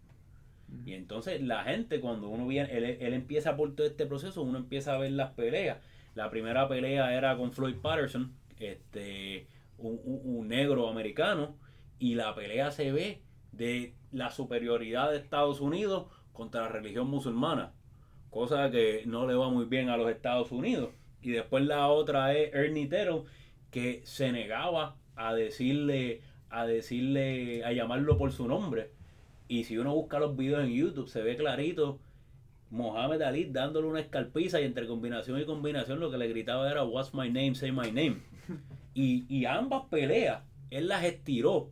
Y 0.85 0.93
entonces 0.93 1.41
la 1.41 1.63
gente, 1.65 2.01
cuando 2.01 2.29
uno 2.29 2.47
viene, 2.49 2.77
él, 2.77 2.85
él 2.85 3.15
empieza 3.15 3.57
por 3.57 3.75
todo 3.77 3.87
este 3.87 4.07
proceso, 4.07 4.43
uno 4.43 4.59
empieza 4.59 4.95
a 4.95 4.99
ver 4.99 5.13
las 5.13 5.31
peleas. 5.31 5.79
La 6.15 6.31
primera 6.31 6.69
pelea 6.69 7.17
era 7.17 7.37
con 7.37 7.53
Floyd 7.53 7.77
Patterson, 7.81 8.35
este, 8.61 9.47
un, 9.79 10.01
un- 10.05 10.49
negro 10.49 10.89
americano, 10.89 11.57
y 11.99 12.15
la 12.15 12.35
pelea 12.35 12.71
se 12.71 12.93
ve 12.93 13.23
de 13.53 13.95
la 14.13 14.31
superioridad 14.31 15.11
de 15.11 15.19
Estados 15.19 15.61
Unidos 15.61 16.07
contra 16.33 16.63
la 16.63 16.69
religión 16.69 17.09
musulmana, 17.09 17.73
cosa 18.31 18.71
que 18.71 19.03
no 19.07 19.27
le 19.27 19.35
va 19.35 19.51
muy 19.51 19.65
bien 19.65 19.89
a 19.89 19.97
los 19.97 20.11
Estados 20.11 20.53
Unidos. 20.53 20.91
Y 21.23 21.31
después 21.31 21.65
la 21.65 21.89
otra 21.89 22.35
es 22.35 22.55
Ernie 22.55 22.87
Tero, 22.87 23.25
que 23.71 24.03
se 24.05 24.31
negaba 24.33 24.97
a 25.17 25.35
decirle, 25.35 26.23
a 26.49 26.65
decirle, 26.67 27.65
a 27.65 27.73
llamarlo 27.73 28.17
por 28.17 28.31
su 28.33 28.47
nombre. 28.47 28.91
Y 29.49 29.65
si 29.65 29.79
uno 29.79 29.95
busca 29.95 30.19
los 30.21 30.37
videos 30.37 30.63
en 30.65 30.73
YouTube, 30.73 31.09
se 31.09 31.23
ve 31.23 31.37
clarito 31.37 31.99
Mohamed 32.71 33.23
Ali 33.23 33.47
dándole 33.47 33.87
una 33.89 34.01
escalpiza 34.01 34.61
y 34.61 34.65
entre 34.65 34.87
combinación 34.87 35.41
y 35.41 35.45
combinación 35.47 36.01
lo 36.01 36.11
que 36.11 36.19
le 36.19 36.29
gritaba 36.29 36.71
era 36.71 36.85
What's 36.85 37.15
my 37.15 37.29
name, 37.29 37.55
say 37.55 37.73
my 37.73 37.91
name. 37.91 38.19
Y, 38.95 39.27
y 39.29 39.45
ambas 39.47 39.85
peleas, 39.91 40.43
él 40.71 40.89
las 40.89 41.05
estiró 41.05 41.71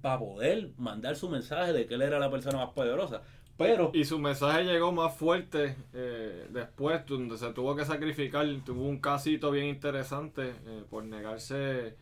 para 0.00 0.18
poder 0.18 0.72
mandar 0.76 1.16
su 1.16 1.28
mensaje 1.28 1.72
de 1.72 1.86
que 1.86 1.94
él 1.94 2.02
era 2.02 2.18
la 2.18 2.30
persona 2.30 2.58
más 2.58 2.70
poderosa. 2.70 3.22
Pero 3.56 3.90
Y 3.94 4.04
su 4.04 4.18
mensaje 4.18 4.64
llegó 4.64 4.90
más 4.92 5.14
fuerte 5.16 5.76
eh, 5.92 6.48
después, 6.50 7.06
donde 7.06 7.38
se 7.38 7.52
tuvo 7.52 7.76
que 7.76 7.84
sacrificar. 7.84 8.46
Tuvo 8.64 8.82
un 8.88 8.98
casito 8.98 9.50
bien 9.52 9.66
interesante 9.66 10.50
eh, 10.66 10.84
por 10.90 11.04
negarse 11.04 11.96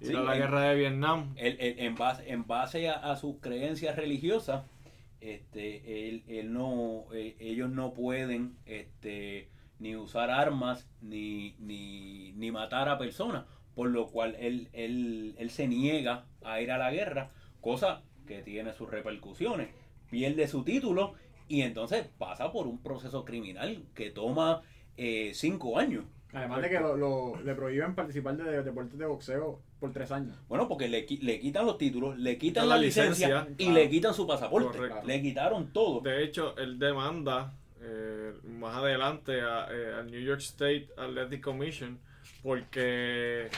ir 0.00 0.08
Sí, 0.08 0.14
a 0.16 0.20
la 0.22 0.34
guerra 0.36 0.62
de 0.62 0.74
Vietnam. 0.76 1.34
él- 1.36 1.56
él- 1.60 1.76
en 1.78 1.94
base, 1.96 2.30
en 2.30 2.46
base 2.46 2.88
a, 2.88 2.94
a 2.94 3.16
sus 3.16 3.36
creencias 3.40 3.96
religiosas, 3.96 4.64
este, 5.20 6.08
él, 6.08 6.24
él 6.28 6.52
no, 6.52 7.04
eh, 7.12 7.36
ellos 7.38 7.70
no 7.70 7.92
pueden 7.94 8.56
este, 8.66 9.50
ni 9.78 9.96
usar 9.96 10.30
armas 10.30 10.88
ni, 11.00 11.54
ni, 11.58 12.32
ni 12.32 12.50
matar 12.50 12.88
a 12.88 12.98
personas, 12.98 13.44
por 13.74 13.88
lo 13.90 14.06
cual 14.08 14.36
él, 14.38 14.68
él, 14.72 15.34
él 15.38 15.50
se 15.50 15.66
niega 15.68 16.24
a 16.42 16.60
ir 16.60 16.70
a 16.70 16.78
la 16.78 16.90
guerra, 16.92 17.30
cosa 17.60 18.02
que 18.26 18.42
tiene 18.42 18.72
sus 18.72 18.88
repercusiones. 18.90 19.68
Pierde 20.10 20.46
su 20.48 20.62
título 20.64 21.14
y 21.48 21.62
entonces 21.62 22.06
pasa 22.18 22.52
por 22.52 22.66
un 22.66 22.82
proceso 22.82 23.24
criminal 23.24 23.82
que 23.94 24.10
toma 24.10 24.62
eh, 24.96 25.32
cinco 25.34 25.78
años. 25.78 26.04
Además 26.32 26.62
de 26.62 26.68
que 26.70 26.80
lo, 26.80 26.96
lo- 26.96 27.40
le 27.44 27.54
prohíben 27.54 27.94
participar 27.94 28.36
de 28.36 28.62
deportes 28.64 28.98
de 28.98 29.06
boxeo 29.06 29.60
por 29.78 29.92
tres 29.92 30.10
años. 30.10 30.36
Bueno, 30.48 30.66
porque 30.66 30.88
le, 30.88 31.06
le 31.20 31.38
quitan 31.38 31.64
los 31.64 31.78
títulos, 31.78 32.18
le 32.18 32.38
quitan 32.38 32.64
Quitan 32.64 32.68
la, 32.70 32.76
la 32.76 32.82
licencia, 32.82 33.28
licencia. 33.28 33.54
y 33.56 33.64
Claro. 33.68 33.74
le 33.80 33.88
quitan 33.90 34.14
su 34.14 34.26
pasaporte. 34.26 34.78
Correcto. 34.78 35.06
Le 35.06 35.22
quitaron 35.22 35.72
todo. 35.72 36.00
De 36.00 36.24
hecho, 36.24 36.56
él 36.58 36.78
demanda 36.80 37.54
eh, 37.80 38.32
más 38.44 38.76
adelante 38.76 39.40
a- 39.42 39.68
eh, 39.70 39.94
al 40.00 40.10
New 40.10 40.20
York 40.20 40.40
State 40.40 40.88
Athletic 40.96 41.40
Commission 41.40 42.00
porque, 42.44 43.48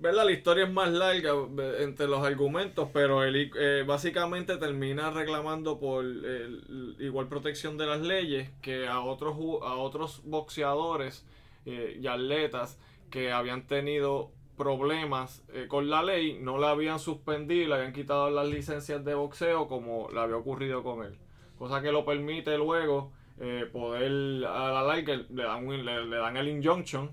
¿verdad? 0.00 0.24
La 0.26 0.32
historia 0.32 0.64
es 0.64 0.72
más 0.72 0.90
larga 0.90 1.30
eh, 1.32 1.76
entre 1.80 2.08
los 2.08 2.22
argumentos, 2.26 2.88
pero 2.92 3.22
él 3.24 3.50
eh, 3.56 3.84
básicamente 3.86 4.56
termina 4.56 5.10
reclamando 5.10 5.78
por 5.78 6.04
el- 6.04 6.96
igual 6.98 7.28
protección 7.28 7.78
de 7.78 7.86
las 7.86 8.00
leyes 8.00 8.50
que 8.62 8.88
a 8.88 9.00
otros, 9.00 9.36
a 9.62 9.74
otros 9.76 10.22
boxeadores 10.24 11.24
eh, 11.66 11.98
y 12.02 12.06
atletas 12.08 12.78
que 13.10 13.30
habían 13.32 13.66
tenido 13.68 14.30
problemas 14.56 15.44
eh, 15.54 15.66
con 15.68 15.88
la 15.88 16.02
ley, 16.02 16.38
no 16.40 16.58
la 16.58 16.70
habían 16.70 16.98
suspendido, 16.98 17.68
le 17.68 17.74
habían 17.76 17.92
quitado 17.92 18.28
las 18.30 18.48
licencias 18.48 19.04
de 19.04 19.14
boxeo 19.14 19.68
como 19.68 20.08
le 20.12 20.20
había 20.20 20.36
ocurrido 20.36 20.82
con 20.82 21.04
él. 21.04 21.16
Cosa 21.58 21.80
que 21.80 21.92
lo 21.92 22.04
permite 22.04 22.56
luego 22.58 23.12
eh, 23.38 23.68
poder 23.72 24.44
a 24.46 24.70
la 24.72 24.82
larga 24.82 25.16
le 25.30 25.42
dan, 25.44 25.66
le, 25.84 26.06
le 26.06 26.16
dan 26.16 26.36
el 26.36 26.48
injunction 26.48 27.10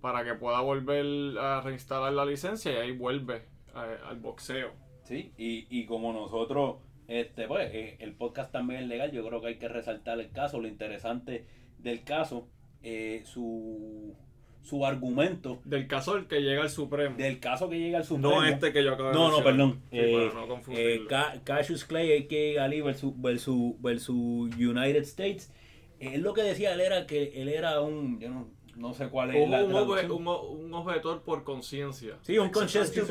para 0.00 0.24
que 0.24 0.34
pueda 0.34 0.60
volver 0.60 1.38
a 1.38 1.60
reinstalar 1.60 2.12
la 2.12 2.24
licencia 2.24 2.72
y 2.72 2.76
ahí 2.76 2.92
vuelve 2.92 3.36
eh, 3.74 3.96
al 4.08 4.16
boxeo. 4.18 4.72
Sí, 5.04 5.32
y, 5.36 5.66
y 5.70 5.86
como 5.86 6.12
nosotros, 6.12 6.76
este, 7.08 7.46
pues, 7.48 7.68
eh, 7.74 7.96
el 8.00 8.12
podcast 8.14 8.52
también 8.52 8.82
es 8.82 8.88
legal, 8.88 9.10
yo 9.10 9.26
creo 9.26 9.40
que 9.40 9.48
hay 9.48 9.58
que 9.58 9.68
resaltar 9.68 10.20
el 10.20 10.30
caso, 10.30 10.60
lo 10.60 10.68
interesante 10.68 11.46
del 11.78 12.04
caso, 12.04 12.46
eh, 12.82 13.22
su, 13.24 14.14
su 14.62 14.86
argumento 14.86 15.60
Del 15.64 15.86
caso 15.86 16.14
del 16.14 16.26
que 16.26 16.40
llega 16.40 16.62
al 16.62 16.70
Supremo. 16.70 17.16
del 17.16 17.40
caso 17.40 17.68
que 17.68 17.78
llega 17.78 17.98
al 17.98 18.04
Supremo. 18.04 18.40
no 18.40 18.44
este 18.44 18.72
que 18.72 18.84
yo 18.84 18.94
acabo 18.94 19.08
de 19.08 19.14
No, 19.14 19.30
no, 19.30 19.42
perdón. 19.44 19.80
Sí, 19.90 19.98
Eh, 19.98 20.30
para 20.32 20.46
no 20.46 20.62
eh, 20.72 21.40
Cassius 21.44 21.84
Clay, 21.84 22.12
a.k.a. 22.22 22.64
Ali 22.64 22.80
versus, 22.80 23.12
versus, 23.20 23.80
versus 23.80 24.54
United 24.56 25.02
States. 25.02 25.52
Él 25.98 26.22
lo 26.22 26.32
que 26.32 26.42
decía, 26.42 26.72
él 26.72 26.80
era 26.80 27.06
que 27.06 27.42
él 27.42 27.48
era 27.48 27.80
un, 27.82 28.18
yo 28.20 28.30
no, 28.30 28.48
no 28.80 28.94
sé 28.94 29.08
cuál 29.08 29.30
es 29.34 29.44
un, 29.44 29.50
la 29.50 29.62
un 29.64 29.72
obje- 29.72 30.10
un 30.10 30.26
un 30.26 30.74
objetor 30.74 31.20
por 31.22 31.44
conciencia. 31.44 32.16
Sí, 32.22 32.38
un 32.38 32.50
conscientious, 32.50 33.06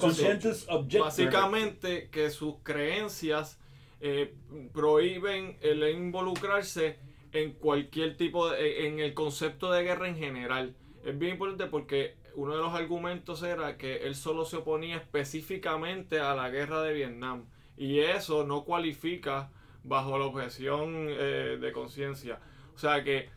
conscientious 0.00 0.66
objector. 0.68 1.04
Básicamente 1.04 2.08
que 2.10 2.28
sus 2.30 2.56
creencias 2.62 3.58
eh, 4.00 4.34
prohíben 4.72 5.56
el 5.62 5.88
involucrarse 5.88 6.98
en 7.32 7.52
cualquier 7.52 8.16
tipo 8.16 8.50
de, 8.50 8.88
en 8.88 8.98
el 9.00 9.14
concepto 9.14 9.70
de 9.70 9.84
guerra 9.84 10.08
en 10.08 10.16
general. 10.16 10.74
Es 11.04 11.16
bien 11.18 11.32
importante 11.32 11.66
porque 11.66 12.16
uno 12.34 12.56
de 12.56 12.62
los 12.62 12.74
argumentos 12.74 13.42
era 13.42 13.76
que 13.76 13.98
él 14.06 14.14
solo 14.14 14.44
se 14.44 14.56
oponía 14.56 14.96
específicamente 14.96 16.18
a 16.20 16.34
la 16.34 16.50
guerra 16.50 16.82
de 16.82 16.92
Vietnam 16.94 17.44
y 17.76 18.00
eso 18.00 18.44
no 18.44 18.64
cualifica 18.64 19.50
bajo 19.84 20.18
la 20.18 20.26
objeción 20.26 21.06
eh, 21.08 21.58
de 21.60 21.72
conciencia. 21.72 22.38
O 22.74 22.78
sea 22.78 23.02
que 23.04 23.28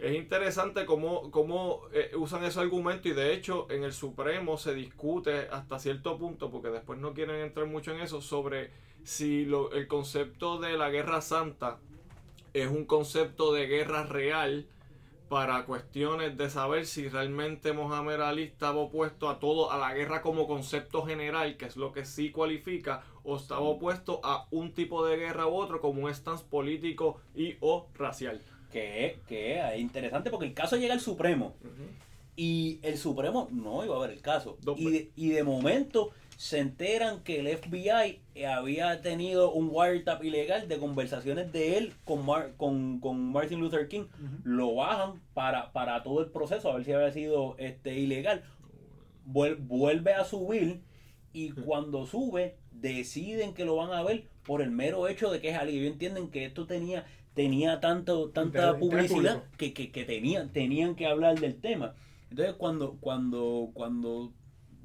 es 0.00 0.16
interesante 0.16 0.86
cómo, 0.86 1.30
cómo 1.30 1.82
eh, 1.92 2.12
usan 2.16 2.44
ese 2.44 2.60
argumento 2.60 3.08
y 3.08 3.12
de 3.12 3.34
hecho 3.34 3.66
en 3.70 3.84
el 3.84 3.92
Supremo 3.92 4.56
se 4.58 4.74
discute 4.74 5.48
hasta 5.50 5.78
cierto 5.78 6.18
punto, 6.18 6.50
porque 6.50 6.68
después 6.70 6.98
no 6.98 7.12
quieren 7.14 7.36
entrar 7.40 7.66
mucho 7.66 7.92
en 7.92 8.00
eso, 8.00 8.20
sobre 8.22 8.70
si 9.04 9.44
lo- 9.44 9.72
el 9.72 9.86
concepto 9.88 10.58
de 10.58 10.76
la 10.78 10.90
guerra 10.90 11.20
santa 11.20 11.78
es 12.54 12.68
un 12.68 12.84
concepto 12.86 13.52
de 13.52 13.66
guerra 13.66 14.04
real 14.04 14.66
para 15.28 15.64
cuestiones 15.66 16.36
de 16.36 16.50
saber 16.50 16.86
si 16.86 17.08
realmente 17.08 17.72
Mohamed 17.72 18.20
Ali 18.20 18.42
estaba 18.44 18.78
opuesto 18.80 19.28
a 19.30 19.38
todo, 19.40 19.70
a 19.72 19.78
la 19.78 19.94
guerra 19.94 20.22
como 20.22 20.46
concepto 20.48 21.04
general, 21.06 21.56
que 21.56 21.66
es 21.66 21.76
lo 21.76 21.92
que 21.92 22.04
sí 22.04 22.30
cualifica, 22.32 23.04
o 23.24 23.36
estaba 23.36 23.60
opuesto 23.62 24.20
a 24.24 24.46
un 24.50 24.74
tipo 24.74 25.06
de 25.06 25.16
guerra 25.18 25.46
u 25.46 25.54
otro 25.56 25.80
como 25.80 26.04
un 26.04 26.14
stance 26.14 26.44
político 26.50 27.20
y 27.34 27.56
o 27.60 27.88
racial. 27.94 28.42
Que, 28.72 29.06
es- 29.06 29.18
que 29.28 29.58
es 29.60 29.80
interesante 29.80 30.30
porque 30.30 30.46
el 30.46 30.54
caso 30.54 30.76
llega 30.76 30.94
al 30.94 31.00
Supremo 31.00 31.54
y 32.36 32.78
el 32.82 32.96
Supremo 32.96 33.48
no 33.50 33.84
iba 33.84 33.96
a 33.96 34.00
ver 34.00 34.10
el 34.10 34.20
caso. 34.22 34.56
Y 34.78 34.90
de, 34.90 35.10
y 35.16 35.28
de 35.30 35.42
momento 35.44 36.10
se 36.36 36.58
enteran 36.58 37.22
que 37.22 37.40
el 37.40 37.48
FBI 37.58 38.20
había 38.46 39.02
tenido 39.02 39.52
un 39.52 39.68
wiretap 39.70 40.24
ilegal 40.24 40.68
de 40.68 40.78
conversaciones 40.78 41.52
de 41.52 41.76
él 41.76 41.92
con, 42.04 42.24
Mar- 42.24 42.52
con, 42.56 42.98
con 43.00 43.30
Martin 43.32 43.60
Luther 43.60 43.88
King. 43.88 44.04
Lo 44.44 44.74
bajan 44.76 45.20
para, 45.34 45.70
para 45.72 46.02
todo 46.02 46.20
el 46.20 46.30
proceso, 46.30 46.70
a 46.70 46.76
ver 46.76 46.84
si 46.86 46.92
había 46.92 47.12
sido 47.12 47.56
este, 47.58 47.98
ilegal. 47.98 48.42
Vuel- 49.30 49.58
vuelve 49.58 50.14
a 50.14 50.24
subir 50.24 50.80
y 51.32 51.50
cuando 51.50 52.06
sube 52.06 52.56
deciden 52.72 53.52
que 53.52 53.64
lo 53.66 53.76
van 53.76 53.92
a 53.92 54.02
ver 54.02 54.24
por 54.44 54.62
el 54.62 54.70
mero 54.70 55.08
hecho 55.08 55.30
de 55.30 55.40
que 55.40 55.50
es 55.50 55.56
Ali. 55.58 55.76
Ellos 55.78 55.92
entienden 55.92 56.30
que 56.30 56.46
esto 56.46 56.66
tenía 56.66 57.04
tenía 57.34 57.80
tanto 57.80 58.30
tanta 58.30 58.76
publicidad 58.78 59.44
que, 59.56 59.72
que, 59.72 59.90
que 59.90 60.04
tenían 60.04 60.52
tenían 60.52 60.94
que 60.94 61.06
hablar 61.06 61.38
del 61.38 61.60
tema. 61.60 61.94
Entonces 62.30 62.54
cuando 62.56 62.96
cuando 63.00 63.70
cuando 63.74 64.32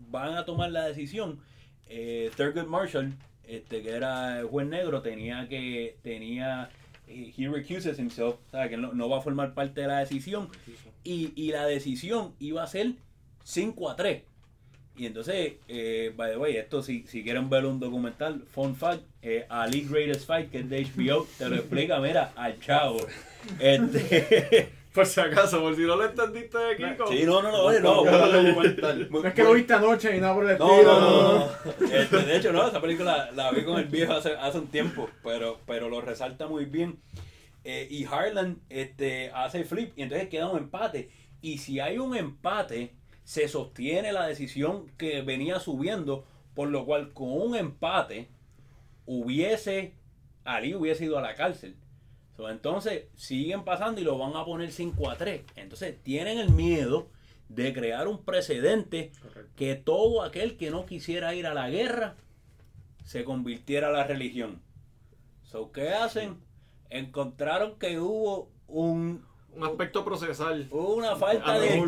van 0.10 0.36
a 0.36 0.46
tomar 0.46 0.72
la 0.72 0.86
decisión, 0.86 1.40
eh, 1.88 2.32
Thurgood 2.36 2.68
Marshall, 2.68 3.14
este 3.44 3.82
que 3.82 3.92
era 3.92 4.40
el 4.40 4.46
juez 4.46 4.68
negro, 4.68 5.02
tenía 5.02 5.48
que 5.48 5.98
tenía 6.02 6.70
eh, 7.08 7.34
he 7.38 7.48
recuses 7.48 8.00
himself, 8.00 8.38
¿sabe? 8.52 8.70
que 8.70 8.78
no, 8.78 8.94
no 8.94 9.10
va 9.10 9.20
a 9.20 9.22
formar 9.22 9.54
parte 9.54 9.82
de 9.82 9.88
la 9.88 10.00
decisión 10.00 10.50
y, 11.04 11.34
y 11.36 11.52
la 11.52 11.66
decisión 11.66 12.34
iba 12.40 12.64
a 12.64 12.68
ser 12.68 12.94
5 13.44 13.90
a 13.90 13.96
3. 13.96 14.24
Y 14.98 15.06
entonces, 15.06 15.54
eh, 15.68 16.14
by 16.16 16.32
the 16.32 16.38
way, 16.38 16.58
esto 16.58 16.82
si, 16.82 17.06
si 17.08 17.24
quieren 17.24 17.50
ver 17.50 17.66
un 17.66 17.80
documental, 17.80 18.44
fun 18.52 18.76
fact, 18.76 19.04
eh, 19.22 19.46
Ali 19.50 19.82
Greatest 19.82 20.26
Fight, 20.26 20.50
que 20.50 20.60
es 20.60 20.70
de 20.70 20.86
HBO, 20.86 21.28
te 21.38 21.50
lo 21.50 21.56
explica, 21.56 22.00
mira, 22.00 22.32
al 22.36 22.60
chavo. 22.60 23.06
Este, 23.60 24.72
Por 24.96 25.06
si 25.06 25.20
acaso, 25.20 25.60
por 25.60 25.76
si 25.76 25.82
no 25.82 25.98
lo 25.98 26.06
entendiste 26.06 26.58
de 26.58 26.78
Kiko. 26.78 27.08
Sí, 27.08 27.24
no, 27.26 27.42
no, 27.42 27.52
no, 27.52 27.64
oye, 27.64 27.82
no. 27.82 27.98
Busca 27.98 28.26
el 28.28 28.46
documental. 28.46 29.08
No 29.12 29.28
es 29.28 29.34
que 29.34 29.44
lo 29.44 29.54
viste 29.54 29.74
anoche 29.74 30.16
y 30.16 30.22
nada 30.22 30.34
por 30.34 30.46
el 30.46 30.52
estilo. 30.52 30.84
no, 30.84 31.00
no, 31.02 31.48
no. 31.82 31.86
Este, 31.92 32.18
de 32.18 32.38
hecho, 32.38 32.54
no, 32.54 32.66
esa 32.66 32.80
película 32.80 33.30
la 33.36 33.52
vi 33.52 33.66
con 33.66 33.78
el 33.78 33.88
viejo 33.88 34.14
hace, 34.14 34.38
hace 34.38 34.58
un 34.58 34.68
tiempo, 34.68 35.10
pero, 35.22 35.60
pero 35.68 35.90
lo 35.90 36.00
resalta 36.00 36.48
muy 36.48 36.64
bien. 36.64 36.98
Eh, 37.66 37.88
y 37.92 38.06
Harlan 38.06 38.62
este, 38.70 39.32
hace 39.32 39.66
flip 39.66 39.92
y 39.98 40.04
entonces 40.04 40.30
queda 40.30 40.48
un 40.48 40.60
empate. 40.60 41.10
Y 41.42 41.58
si 41.58 41.82
hay 41.82 41.98
un 41.98 42.16
empate, 42.16 42.94
se 43.26 43.48
sostiene 43.48 44.14
la 44.14 44.28
decisión 44.28 44.88
que 44.98 45.22
venía 45.24 45.60
subiendo, 45.60 46.24
por 46.54 46.70
lo 46.70 46.86
cual 46.86 47.12
con 47.12 47.32
un 47.32 47.56
empate 47.56 48.30
hubiese, 49.06 49.96
Ali 50.46 50.76
hubiese 50.76 51.06
ido 51.06 51.18
a 51.18 51.22
la 51.22 51.36
cárcel. 51.36 51.76
So, 52.38 52.50
entonces 52.50 53.06
siguen 53.16 53.64
pasando 53.64 54.00
y 54.00 54.04
lo 54.04 54.18
van 54.18 54.36
a 54.36 54.46
poner 54.46 54.72
5 54.72 55.10
a 55.10 55.18
3. 55.18 55.42
Entonces 55.56 55.98
tienen 56.04 56.38
el 56.38 56.52
miedo 56.52 57.08
de 57.50 57.74
crear 57.74 58.08
un 58.08 58.24
precedente 58.24 59.12
que 59.56 59.76
todo 59.76 60.22
aquel 60.22 60.56
que 60.56 60.70
no 60.70 60.86
quisiera 60.86 61.34
ir 61.34 61.48
a 61.48 61.54
la 61.54 61.70
guerra 61.70 62.16
se 63.04 63.24
convirtiera 63.24 63.88
a 63.88 63.92
la 63.92 64.04
religión. 64.04 64.62
So, 65.44 65.72
¿Qué 65.72 65.90
hacen? 65.90 66.38
Encontraron 66.92 67.80
que 67.80 68.00
hubo 68.00 68.52
un, 68.68 69.26
Un 69.56 69.64
aspecto 69.64 70.04
procesal. 70.04 70.68
una 70.72 71.16
falta 71.16 71.60
de 71.60 71.82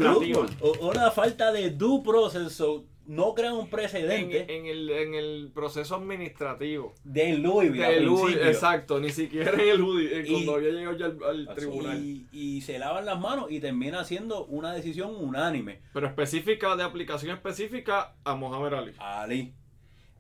una 0.82 1.12
falta 1.12 1.52
de 1.52 1.72
due 1.72 2.02
process. 2.04 2.54
So, 2.54 2.86
no 3.08 3.34
crean 3.34 3.54
un 3.54 3.62
En, 3.62 3.70
precedente 3.70 4.58
en 4.58 4.66
el, 4.66 4.90
en 4.90 5.14
el 5.14 5.52
proceso 5.54 5.96
administrativo. 5.96 6.94
de 7.04 7.38
Louisville 7.38 8.08
UDI, 8.08 8.24
principio. 8.24 8.50
exacto, 8.50 9.00
ni 9.00 9.10
siquiera 9.12 9.54
en 9.54 9.60
el 9.62 9.82
UDI, 9.82 10.06
eh, 10.08 10.26
cuando 10.30 10.56
había 10.56 10.72
llegado 10.72 10.98
ya 10.98 11.06
al, 11.06 11.48
tribunal. 11.56 12.04
Y, 12.04 12.28
y 12.32 12.62
se 12.62 12.78
lavan 12.80 13.06
las 13.06 13.20
manos 13.20 13.50
y 13.50 13.60
termina 13.62 14.04
siendo 14.04 14.46
una 14.46 14.74
decisión 14.74 15.16
unánime. 15.16 15.80
Pero 15.94 16.08
específica, 16.08 16.76
de 16.76 16.84
aplicación 16.84 17.34
específica 17.36 18.16
a 18.26 18.36
Mohamed 18.36 18.74
Ali. 18.74 18.94
Ali. 19.00 19.54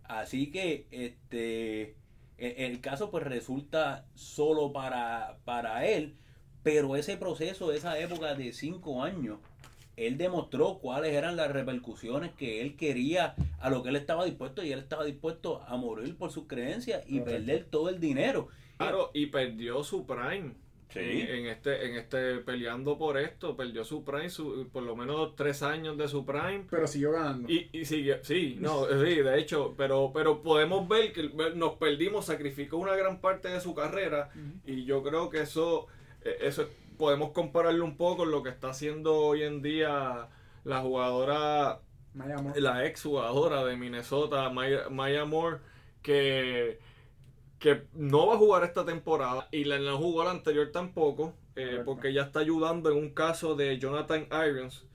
Así 0.03 0.49
que 0.49 0.87
este 0.91 1.97
e- 2.37 2.65
el, 2.67 2.79
caso 2.79 3.11
pues 3.11 3.25
resulta 3.25 4.05
solo 4.15 4.71
para, 4.71 5.39
para 5.43 5.85
él, 5.85 6.15
pero 6.63 6.95
ese 6.95 7.17
proceso, 7.17 7.71
esa 7.71 7.97
época 7.99 8.35
de 8.35 8.51
cinco 8.53 9.03
años, 9.03 9.37
él 9.95 10.17
demostró 10.17 10.77
cuáles 10.79 11.13
eran 11.13 11.35
las 11.35 11.51
repercusiones 11.51 12.31
que 12.33 12.61
él 12.61 12.75
quería, 12.75 13.35
a 13.59 13.69
lo 13.69 13.81
que 13.83 13.89
él 13.89 13.95
estaba 13.95 14.25
dispuesto, 14.25 14.63
y 14.63 14.71
él 14.71 14.79
estaba 14.79 15.03
dispuesto 15.05 15.61
a 15.67 15.75
morir 15.77 16.15
por 16.17 16.31
sus 16.31 16.45
creencias 16.47 17.03
y 17.07 17.19
Correcto. 17.19 17.31
perder 17.31 17.65
todo 17.65 17.89
el 17.89 17.99
dinero. 17.99 18.47
Claro, 18.77 19.09
y 19.13 19.25
perdió 19.27 19.83
su 19.83 20.05
prime. 20.05 20.53
Sí. 20.93 20.99
En, 21.01 21.47
este, 21.47 21.85
en 21.89 21.95
este, 21.97 22.37
peleando 22.37 22.97
por 22.97 23.17
esto, 23.17 23.57
perdió 23.57 23.83
su 23.83 24.03
prime, 24.05 24.29
su- 24.29 24.69
por 24.71 24.83
lo 24.83 24.95
menos 24.95 25.35
tres 25.35 25.61
años 25.61 25.97
de 25.97 26.07
su 26.07 26.25
prime. 26.25 26.65
Pero 26.69 26.87
siguió 26.87 27.11
ganando. 27.11 27.51
Y, 27.51 27.69
y 27.73 27.83
sigue, 27.83 28.19
sí, 28.23 28.55
no, 28.59 28.85
sí, 28.85 29.15
de 29.15 29.39
hecho, 29.39 29.73
pero, 29.77 30.11
pero 30.13 30.41
podemos 30.41 30.87
ver 30.87 31.11
que 31.11 31.23
nos 31.55 31.73
perdimos, 31.73 32.25
sacrificó 32.25 32.77
una 32.77 32.95
gran 32.95 33.19
parte 33.19 33.49
de 33.49 33.59
su 33.59 33.75
carrera 33.75 34.29
y 34.65 34.85
yo 34.85 35.03
creo 35.03 35.29
que 35.29 35.41
eso, 35.41 35.87
eso 36.21 36.63
es- 36.63 36.67
podemos 36.97 37.31
compararlo 37.31 37.85
un 37.85 37.95
poco 37.97 38.17
con 38.17 38.31
lo 38.31 38.41
que 38.43 38.49
está 38.49 38.69
haciendo 38.69 39.15
hoy 39.17 39.43
en 39.43 39.61
día 39.61 40.27
la 40.63 40.81
jugadora, 40.81 41.79
Maya 42.13 42.37
Moore. 42.37 42.59
la 42.61 42.85
ex 42.85 43.03
jugadora 43.03 43.63
de 43.65 43.75
Minnesota, 43.77 44.49
Maya, 44.49 44.89
Maya 44.89 45.23
Moore, 45.25 45.57
que, 46.01 46.79
que 47.59 47.83
no 47.93 48.27
va 48.27 48.35
a 48.35 48.37
jugar 48.37 48.63
esta 48.63 48.85
temporada 48.85 49.47
y 49.51 49.63
la 49.65 49.77
no 49.79 49.97
jugó 49.97 50.23
la 50.23 50.31
anterior 50.31 50.71
tampoco, 50.71 51.33
eh, 51.55 51.81
porque 51.85 52.13
ya 52.13 52.23
está 52.23 52.39
ayudando 52.39 52.89
en 52.91 52.97
un 52.97 53.09
caso 53.11 53.55
de 53.55 53.77
Jonathan 53.77 54.27
Irons, 54.47 54.85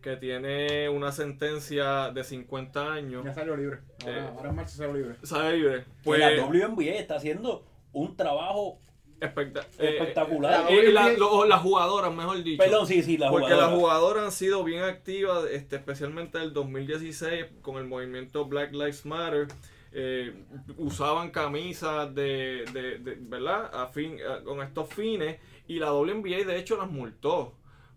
que 0.00 0.16
tiene 0.16 0.88
una 0.88 1.12
sentencia 1.12 2.10
de 2.10 2.24
50 2.24 2.90
años. 2.92 3.22
Ya 3.24 3.34
salió 3.34 3.54
libre. 3.56 3.80
Ahora, 4.02 4.16
Eh. 4.16 4.30
ahora 4.34 4.48
en 4.50 4.56
marzo 4.56 4.76
salió 4.78 4.94
libre. 4.94 5.14
Sale 5.22 5.56
libre. 5.58 5.84
Pues 6.02 6.20
Pues, 6.20 6.20
la 6.20 6.42
WNBA 6.46 6.92
está 6.94 7.16
haciendo 7.16 7.66
un 7.92 8.16
trabajo 8.16 8.78
especta- 9.20 9.60
eh, 9.78 9.96
espectacular. 9.98 10.66
eh, 10.70 10.92
la- 10.92 11.12
lo- 11.12 11.44
las 11.44 11.60
jugadoras, 11.60 12.14
mejor 12.14 12.42
dicho. 12.42 12.62
Perdón, 12.62 12.86
sí, 12.86 13.02
sí, 13.02 13.16
la 13.18 13.30
Porque 13.30 13.50
las 13.54 13.70
jugadoras 13.72 14.24
han 14.24 14.32
sido 14.32 14.64
bien 14.64 14.82
activas, 14.82 15.44
este, 15.50 15.76
especialmente 15.76 16.38
el 16.38 16.52
2016 16.52 17.46
con 17.62 17.76
el 17.78 17.84
movimiento 17.86 18.44
Black 18.46 18.72
Lives 18.72 19.04
Matter. 19.06 19.48
eh, 19.92 20.32
usaban 20.78 21.32
camisas 21.32 22.14
de, 22.14 22.64
de- 22.72 22.98
de- 22.98 23.16
¿verdad? 23.18 23.70
A 23.74 23.88
fin, 23.88 24.18
a- 24.22 24.40
con 24.44 24.62
estos 24.62 24.88
fines 24.94 25.40
y 25.66 25.80
la 25.80 25.92
WNBA 25.92 26.44
de 26.44 26.58
hecho 26.60 26.76
las 26.76 26.88
multó 26.88 27.54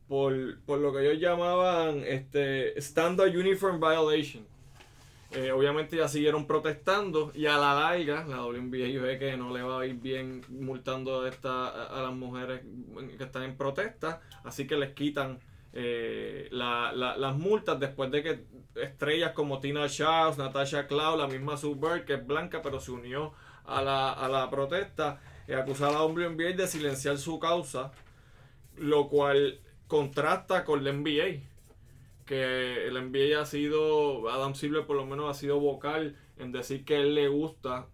por, 0.07 0.59
por 0.65 0.80
lo 0.80 0.91
que 0.91 1.01
ellos 1.07 1.19
llamaban 1.21 1.99
este, 2.03 2.76
Standard 2.80 3.30
Uniform 3.38 3.80
Violation. 3.80 4.43
Eh, 5.36 5.52
obviamente 5.52 5.98
ya 5.98 6.08
siguieron 6.08 6.46
protestando 6.46 7.32
y 7.34 7.48
a 7.48 7.58
la 7.58 7.74
larga 7.74 8.24
la 8.28 8.46
WNBA 8.46 9.02
ve 9.02 9.18
que 9.18 9.36
no 9.36 9.52
le 9.52 9.64
va 9.64 9.82
a 9.82 9.86
ir 9.88 9.96
bien 9.96 10.42
multando 10.50 11.22
a, 11.22 11.30
esta, 11.30 11.70
a, 11.88 12.02
las 12.04 12.14
mujeres 12.14 12.62
que 13.18 13.24
están 13.24 13.42
en 13.42 13.58
protesta, 13.58 14.22
así 14.44 14.68
que 14.68 14.76
les 14.78 14.94
quitan 14.94 15.40
eh, 15.74 16.50
la- 16.52 16.92
la- 16.94 17.18
las 17.18 17.36
multas 17.36 17.80
después 17.80 18.12
de 18.12 18.22
que 18.22 18.44
estrellas 18.76 19.32
como 19.32 19.60
Tina 19.60 19.90
Charles, 19.90 20.38
Natasha 20.38 20.86
Cloud, 20.86 21.18
la 21.18 21.28
misma 21.28 21.58
Sue 21.58 21.76
que 22.06 22.14
es 22.14 22.28
blanca 22.28 22.62
pero 22.62 22.80
se 22.80 22.92
unió 22.92 23.34
a 23.66 23.82
la, 23.82 24.12
a 24.14 24.28
la 24.30 24.48
protesta, 24.52 25.20
eh, 25.48 25.56
acusar 25.56 25.90
a 25.90 25.94
la 25.94 26.04
WNBA 26.04 26.52
de 26.56 26.68
silenciar 26.68 27.18
su 27.18 27.40
causa, 27.40 27.92
lo 28.78 29.08
cual 29.10 29.60
contrasta 29.88 30.64
con 30.64 30.84
la 30.84 30.92
NBA 30.92 31.42
que 32.26 32.88
el 32.88 32.93
NBA 32.93 33.41
ha 33.41 33.45
sido, 33.45 34.30
Adam 34.30 34.55
Silver 34.55 34.86
por 34.86 34.95
lo 34.95 35.05
menos 35.05 35.30
ha 35.30 35.34
sido 35.34 35.59
vocal 35.59 36.15
en 36.38 36.51
decir 36.51 36.86
que 36.86 37.01
él 37.01 37.15
le 37.15 37.28
gusta 37.28 37.88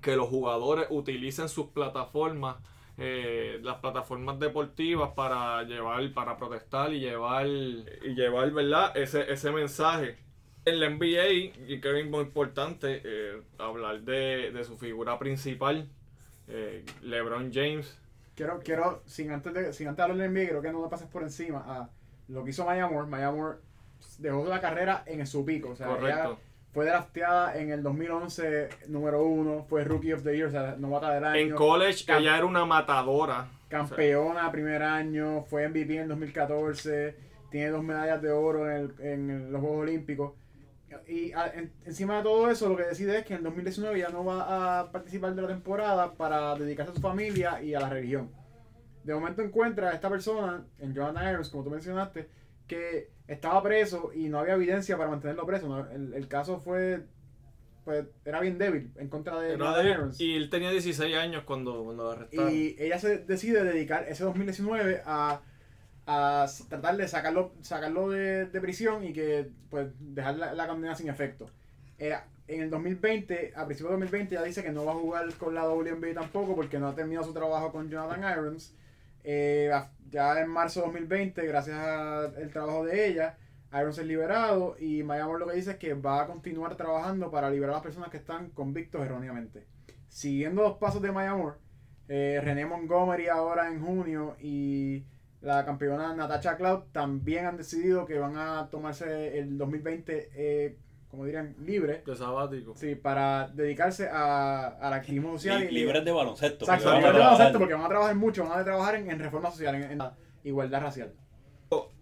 que 0.00 0.16
los 0.16 0.28
jugadores 0.28 0.86
utilicen 0.90 1.48
sus 1.48 1.66
plataformas, 1.68 2.56
eh, 2.98 3.58
las 3.62 3.76
plataformas 3.76 4.38
deportivas 4.38 5.10
para 5.14 5.62
llevar, 5.64 6.12
para 6.12 6.36
protestar 6.36 6.92
y 6.92 7.00
llevar, 7.00 7.46
y 7.46 8.14
llevar, 8.14 8.50
¿verdad? 8.52 8.96
Ese, 8.96 9.30
ese 9.32 9.50
mensaje. 9.50 10.16
En 10.64 10.80
la 10.80 10.90
NBA, 10.90 11.28
y 11.68 11.80
creo 11.80 11.94
que 11.94 12.00
es 12.00 12.10
muy 12.10 12.22
importante 12.22 13.00
eh, 13.04 13.40
hablar 13.58 14.00
de, 14.00 14.50
de 14.50 14.64
su 14.64 14.76
figura 14.76 15.16
principal, 15.18 15.88
eh, 16.48 16.84
LeBron 17.02 17.52
James. 17.52 17.98
Quiero, 18.34 18.60
quiero, 18.60 19.02
sin 19.06 19.30
antes 19.30 19.54
de, 19.54 19.72
sin 19.72 19.88
antes 19.88 19.98
de 19.98 20.02
hablar 20.02 20.18
del 20.18 20.32
NBA, 20.32 20.48
creo 20.48 20.62
que 20.62 20.72
no 20.72 20.82
le 20.82 20.88
pases 20.88 21.08
por 21.08 21.22
encima 21.22 21.64
a 21.66 21.90
lo 22.28 22.44
que 22.44 22.50
hizo 22.50 22.64
Maya 22.64 22.86
Moore. 22.88 23.08
Maya 23.08 23.30
Moore 23.30 23.58
dejó 24.18 24.44
la 24.46 24.60
carrera 24.60 25.02
en 25.06 25.26
su 25.26 25.44
pico. 25.44 25.70
O 25.70 25.76
sea, 25.76 25.86
ella 25.86 25.96
Correcto. 25.98 26.38
fue 26.72 26.84
drafteada 26.86 27.56
en 27.58 27.70
el 27.70 27.82
2011, 27.82 28.68
número 28.88 29.24
uno, 29.24 29.64
fue 29.68 29.84
Rookie 29.84 30.12
of 30.12 30.22
the 30.22 30.36
Year, 30.36 30.48
o 30.48 30.50
sea, 30.50 30.76
novata 30.78 31.10
del 31.12 31.24
año. 31.24 31.36
En 31.40 31.54
college, 31.54 32.04
Cam- 32.06 32.20
ella 32.20 32.36
era 32.36 32.46
una 32.46 32.64
matadora. 32.64 33.48
campeona 33.68 34.50
primer 34.52 34.82
año, 34.82 35.42
fue 35.44 35.68
MVP 35.68 35.94
en 35.96 36.02
el 36.02 36.08
2014, 36.08 37.16
tiene 37.50 37.70
dos 37.70 37.82
medallas 37.82 38.20
de 38.22 38.30
oro 38.30 38.70
en, 38.70 38.76
el- 38.76 38.94
en 39.00 39.52
los 39.52 39.60
Juegos 39.60 39.82
Olímpicos. 39.82 40.32
Y 41.08 41.32
a- 41.32 41.48
en- 41.48 41.72
encima 41.84 42.18
de 42.18 42.22
todo 42.22 42.48
eso, 42.50 42.68
lo 42.68 42.76
que 42.76 42.84
decide 42.84 43.18
es 43.18 43.24
que 43.26 43.34
en 43.34 43.42
2019 43.42 43.98
ya 43.98 44.08
no 44.08 44.24
va 44.24 44.80
a 44.80 44.92
participar 44.92 45.34
de 45.34 45.42
la 45.42 45.48
temporada 45.48 46.12
para 46.14 46.54
dedicarse 46.54 46.92
a 46.92 46.94
su 46.94 47.00
familia 47.00 47.60
y 47.62 47.74
a 47.74 47.80
la 47.80 47.88
religión. 47.90 48.30
De 49.06 49.14
momento 49.14 49.40
encuentra 49.42 49.90
a 49.90 49.92
esta 49.94 50.08
persona, 50.10 50.64
en 50.80 50.92
Jonathan 50.94 51.30
Irons, 51.32 51.48
como 51.48 51.64
tú 51.64 51.70
mencionaste, 51.70 52.28
que 52.66 53.10
estaba 53.28 53.62
preso 53.62 54.10
y 54.14 54.28
no 54.28 54.38
había 54.40 54.54
evidencia 54.54 54.96
para 54.96 55.08
mantenerlo 55.08 55.46
preso. 55.46 55.68
¿no? 55.68 55.88
El, 55.90 56.12
el 56.14 56.26
caso 56.28 56.58
fue, 56.58 57.04
pues, 57.84 58.04
era 58.24 58.40
bien 58.40 58.58
débil 58.58 58.90
en 58.96 59.08
contra 59.08 59.38
de 59.38 59.56
de- 59.56 59.90
Irons. 59.90 60.20
y 60.20 60.34
él 60.34 60.50
tenía 60.50 60.70
16 60.70 61.16
años 61.16 61.44
cuando, 61.44 61.84
cuando 61.84 62.02
lo 62.04 62.10
arrestaron. 62.10 62.52
Y 62.52 62.74
ella 62.78 62.98
se 62.98 63.18
decide 63.18 63.62
dedicar 63.62 64.04
ese 64.08 64.24
2019 64.24 65.02
a, 65.06 65.40
a 66.06 66.46
tratar 66.68 66.96
de 66.96 67.06
sacarlo, 67.06 67.52
sacarlo 67.62 68.10
de, 68.10 68.46
de 68.46 68.60
prisión 68.60 69.04
y 69.04 69.12
que 69.12 69.48
pues 69.70 69.88
dejar 70.00 70.36
la, 70.36 70.52
la 70.54 70.66
condena 70.66 70.94
sin 70.96 71.08
efecto. 71.08 71.46
Eh, 71.98 72.14
en 72.48 72.60
el 72.62 72.70
2020, 72.70 73.52
a 73.56 73.64
principios 73.66 73.90
de 73.90 73.94
2020, 74.04 74.34
ya 74.34 74.42
dice 74.42 74.62
que 74.62 74.70
no 74.72 74.84
va 74.84 74.92
a 74.92 74.96
jugar 74.96 75.32
con 75.34 75.54
la 75.54 75.68
WNBA 75.68 76.14
tampoco 76.14 76.54
porque 76.54 76.78
no 76.78 76.88
ha 76.88 76.94
terminado 76.94 77.26
su 77.26 77.32
trabajo 77.32 77.70
con 77.72 77.88
Jonathan 77.88 78.20
Irons. 78.38 78.74
Eh, 79.28 79.72
ya 80.08 80.40
en 80.40 80.48
marzo 80.48 80.80
de 80.80 80.86
2020, 80.86 81.44
gracias 81.46 81.76
al 81.76 82.50
trabajo 82.52 82.84
de 82.84 83.08
ella, 83.08 83.36
Irons 83.72 83.98
es 83.98 84.06
liberado 84.06 84.76
y 84.78 85.02
Maya 85.02 85.26
lo 85.26 85.48
que 85.48 85.56
dice 85.56 85.72
es 85.72 85.76
que 85.78 85.94
va 85.94 86.22
a 86.22 86.26
continuar 86.28 86.76
trabajando 86.76 87.28
para 87.32 87.50
liberar 87.50 87.70
a 87.70 87.78
las 87.78 87.82
personas 87.82 88.10
que 88.10 88.18
están 88.18 88.50
convictos 88.50 89.04
erróneamente. 89.04 89.66
Siguiendo 90.08 90.62
los 90.62 90.78
pasos 90.78 91.02
de 91.02 91.10
Maya 91.10 91.34
eh, 92.06 92.40
René 92.40 92.66
Montgomery 92.66 93.26
ahora 93.26 93.66
en 93.66 93.84
junio 93.84 94.36
y 94.40 95.04
la 95.40 95.64
campeona 95.64 96.14
Natasha 96.14 96.56
Cloud 96.56 96.84
también 96.92 97.46
han 97.46 97.56
decidido 97.56 98.06
que 98.06 98.20
van 98.20 98.36
a 98.36 98.68
tomarse 98.70 99.38
el 99.38 99.58
2020, 99.58 100.30
eh, 100.34 100.78
como 101.16 101.24
dirían, 101.26 101.56
libre. 101.60 102.02
de 102.06 102.14
sabático. 102.14 102.74
Sí, 102.76 102.94
para 102.94 103.48
dedicarse 103.48 104.08
a, 104.08 104.66
al 104.66 104.92
activismo 104.92 105.32
social. 105.32 105.60
Li- 105.62 105.66
y- 105.68 105.70
libres 105.72 106.04
de 106.04 106.12
baloncesto. 106.12 106.64
Exacto, 106.64 106.84
porque 106.84 106.94
van 106.94 106.94
a 106.94 106.96
libres 106.96 107.12
de 107.12 107.18
trabajar. 107.18 107.38
baloncesto, 107.38 107.58
porque 107.58 107.74
van 107.74 107.84
a 107.84 107.88
trabajar 107.88 108.14
mucho, 108.16 108.44
van 108.48 108.60
a 108.60 108.64
trabajar 108.64 108.94
en, 108.96 109.10
en 109.10 109.18
reforma 109.18 109.50
social. 109.50 109.74
en- 109.74 109.90
en- 109.92 110.02
igualdad 110.44 110.80
racial. 110.82 111.12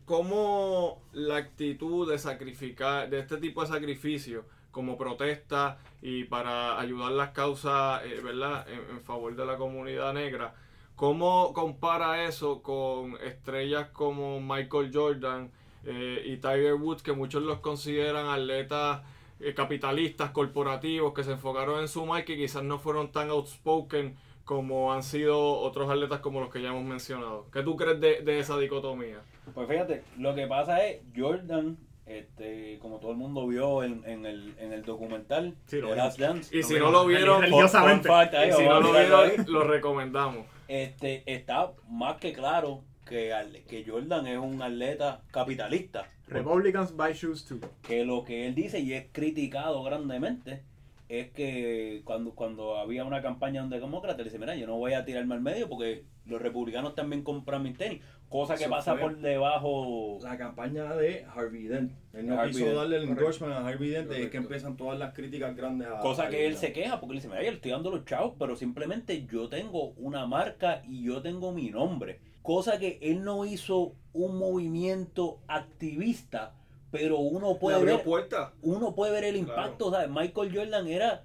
¿Cómo 0.05 1.03
la 1.13 1.37
actitud 1.37 2.11
de 2.11 2.19
sacrificar, 2.19 3.09
de 3.09 3.21
este 3.21 3.39
tipo 3.39 3.63
de 3.63 3.69
sacrificio, 3.69 4.45
como 4.71 4.99
protesta 4.99 5.79
y 6.03 6.25
para 6.25 6.79
ayudar 6.79 7.13
las 7.13 7.31
causas, 7.31 8.03
eh, 8.05 8.21
¿verdad?, 8.23 8.67
en, 8.69 8.97
en 8.97 9.03
favor 9.03 9.35
de 9.35 9.47
la 9.47 9.57
comunidad 9.57 10.13
negra, 10.13 10.53
¿cómo 10.95 11.55
compara 11.55 12.25
eso 12.25 12.61
con 12.63 13.17
estrellas 13.25 13.89
como 13.95 14.41
Michael 14.43 14.91
Jordan 14.93 15.51
eh, 15.87 16.23
y 16.27 16.37
Tiger 16.39 16.75
Woods, 16.75 17.03
que 17.03 17.13
muchos 17.13 17.43
los 17.43 17.61
consideran 17.61 18.27
atletas 18.27 19.03
eh, 19.41 19.53
capitalistas, 19.55 20.31
corporativos, 20.31 21.13
que 21.15 21.25
se 21.25 21.33
enfocaron 21.33 21.81
en 21.81 21.89
su 21.89 22.05
marca 22.07 22.33
y 22.33 22.37
quizás 22.37 22.63
no 22.63 22.79
fueron 22.79 23.11
tan 23.13 23.31
outspoken 23.31 24.17
como 24.45 24.93
han 24.93 25.03
sido 25.03 25.59
otros 25.59 25.89
atletas 25.91 26.21
como 26.21 26.41
los 26.41 26.51
que 26.51 26.61
ya 26.63 26.69
hemos 26.69 26.85
mencionado? 26.85 27.47
¿Qué 27.53 27.63
tú 27.63 27.77
crees 27.77 27.99
de, 28.01 28.21
de 28.23 28.39
esa 28.39 28.59
dicotomía? 28.59 29.23
Pues 29.55 29.69
fíjate, 29.69 30.05
lo 30.19 30.35
que 30.35 30.47
pasa 30.47 30.85
es, 30.87 31.01
Jordan, 31.17 31.79
este, 32.07 32.79
como 32.81 32.99
todo 32.99 33.13
el 33.13 33.17
mundo 33.17 33.47
vio 33.47 33.83
en, 33.83 34.03
en 34.07 34.27
el, 34.27 34.55
en 34.59 34.73
el 34.75 34.83
documental 34.85 35.55
Sí, 35.67 35.77
lo 35.81 35.89
de 35.89 35.95
vimos. 35.95 35.97
Last 36.07 36.19
Dance, 36.21 36.57
Y 36.59 36.63
si 36.63 36.75
no 36.79 36.91
lo 36.91 37.07
vieron, 37.07 37.41
Religiosamente. 37.41 38.07
fun 38.09 38.17
fact 38.19 38.35
ahí, 38.35 38.51
y 38.51 38.53
si 38.53 38.63
no 38.65 38.81
lo 38.81 38.93
vieron, 38.93 39.31
lo 39.49 39.65
recomendamos. 39.65 40.47
este, 40.69 41.23
está 41.27 41.73
más 41.89 42.17
que 42.19 42.33
claro 42.35 42.83
que, 43.05 43.33
al- 43.33 43.63
que 43.69 43.85
Jordan 43.87 44.27
es 44.27 44.39
un 44.39 44.61
atleta 44.63 45.23
capitalista. 45.31 46.09
Republicans 46.29 46.97
buy 46.97 47.13
shoes 47.13 47.45
too. 47.45 47.59
Que 47.87 48.05
lo 48.05 48.25
que 48.25 48.47
él 48.47 48.55
dice 48.55 48.81
y 48.81 48.93
es 48.95 49.07
criticado 49.13 49.83
grandemente 49.83 50.63
es 51.09 51.31
que 51.33 52.01
cuando, 52.05 52.35
cuando 52.35 52.79
había 52.79 53.05
una 53.05 53.21
campaña 53.21 53.61
de 53.61 53.65
un 53.67 53.71
demócrata, 53.71 54.17
le 54.19 54.25
dice, 54.25 54.39
mira, 54.39 54.57
yo 54.57 54.67
no 54.67 54.77
voy 54.79 54.95
a 54.95 55.05
tirarme 55.05 55.35
al 55.35 55.43
medio 55.43 55.69
porque 55.69 56.03
los 56.25 56.41
republicanos 56.41 56.95
también 56.95 57.23
compran 57.23 57.63
mis 57.63 57.77
tenis. 57.77 58.01
Cosa 58.31 58.57
que 58.57 58.63
Eso 58.65 58.71
pasa 58.71 58.97
por 58.97 59.19
debajo... 59.19 60.19
La 60.23 60.37
campaña 60.39 60.95
de 60.95 61.25
Harvey 61.33 61.65
Dent. 61.65 61.93
Él 62.15 62.27
no 62.27 62.41
Harvey 62.41 62.53
quiso 62.53 62.65
Dent, 62.65 62.77
darle 62.79 62.97
el 62.97 63.03
correcto. 63.03 63.21
endorsement 63.21 63.53
a 63.53 63.69
Harvey 63.69 63.91
Dent 63.91 64.11
y 64.13 64.23
es 64.23 64.31
que 64.31 64.39
empiezan 64.39 64.77
todas 64.79 64.99
las 64.99 65.13
críticas 65.15 65.55
grandes 65.55 65.87
a 65.89 66.01
Cosa 66.01 66.29
que 66.31 66.47
él 66.47 66.57
se 66.57 66.73
queja 66.73 66.99
porque 66.99 67.13
él 67.13 67.19
dice, 67.19 67.29
mira, 67.29 67.43
yo 67.43 67.51
le 67.51 67.57
estoy 67.57 67.71
dando 67.71 67.91
los 67.91 68.05
chavos, 68.07 68.35
pero 68.39 68.57
simplemente 68.57 69.27
yo 69.27 69.49
tengo 69.51 69.91
una 69.99 70.27
marca 70.27 70.83
y 70.89 71.05
yo 71.05 71.21
tengo 71.21 71.53
mi 71.53 71.69
nombre. 71.71 72.19
Cosa 72.45 72.79
que 72.79 72.99
él 73.01 73.25
no 73.25 73.47
hizo 73.47 73.95
un 74.13 74.37
movimiento 74.37 75.41
activista, 75.49 76.55
pero 76.91 77.19
uno 77.19 77.59
puede 77.59 77.83
ver, 77.83 78.03
puertas. 78.05 78.53
uno 78.61 78.95
puede 78.95 79.13
ver 79.13 79.25
el 79.25 79.37
impacto. 79.37 79.91
¿sabes? 79.91 80.11
Michael 80.11 80.55
Jordan 80.55 80.87
era, 80.87 81.25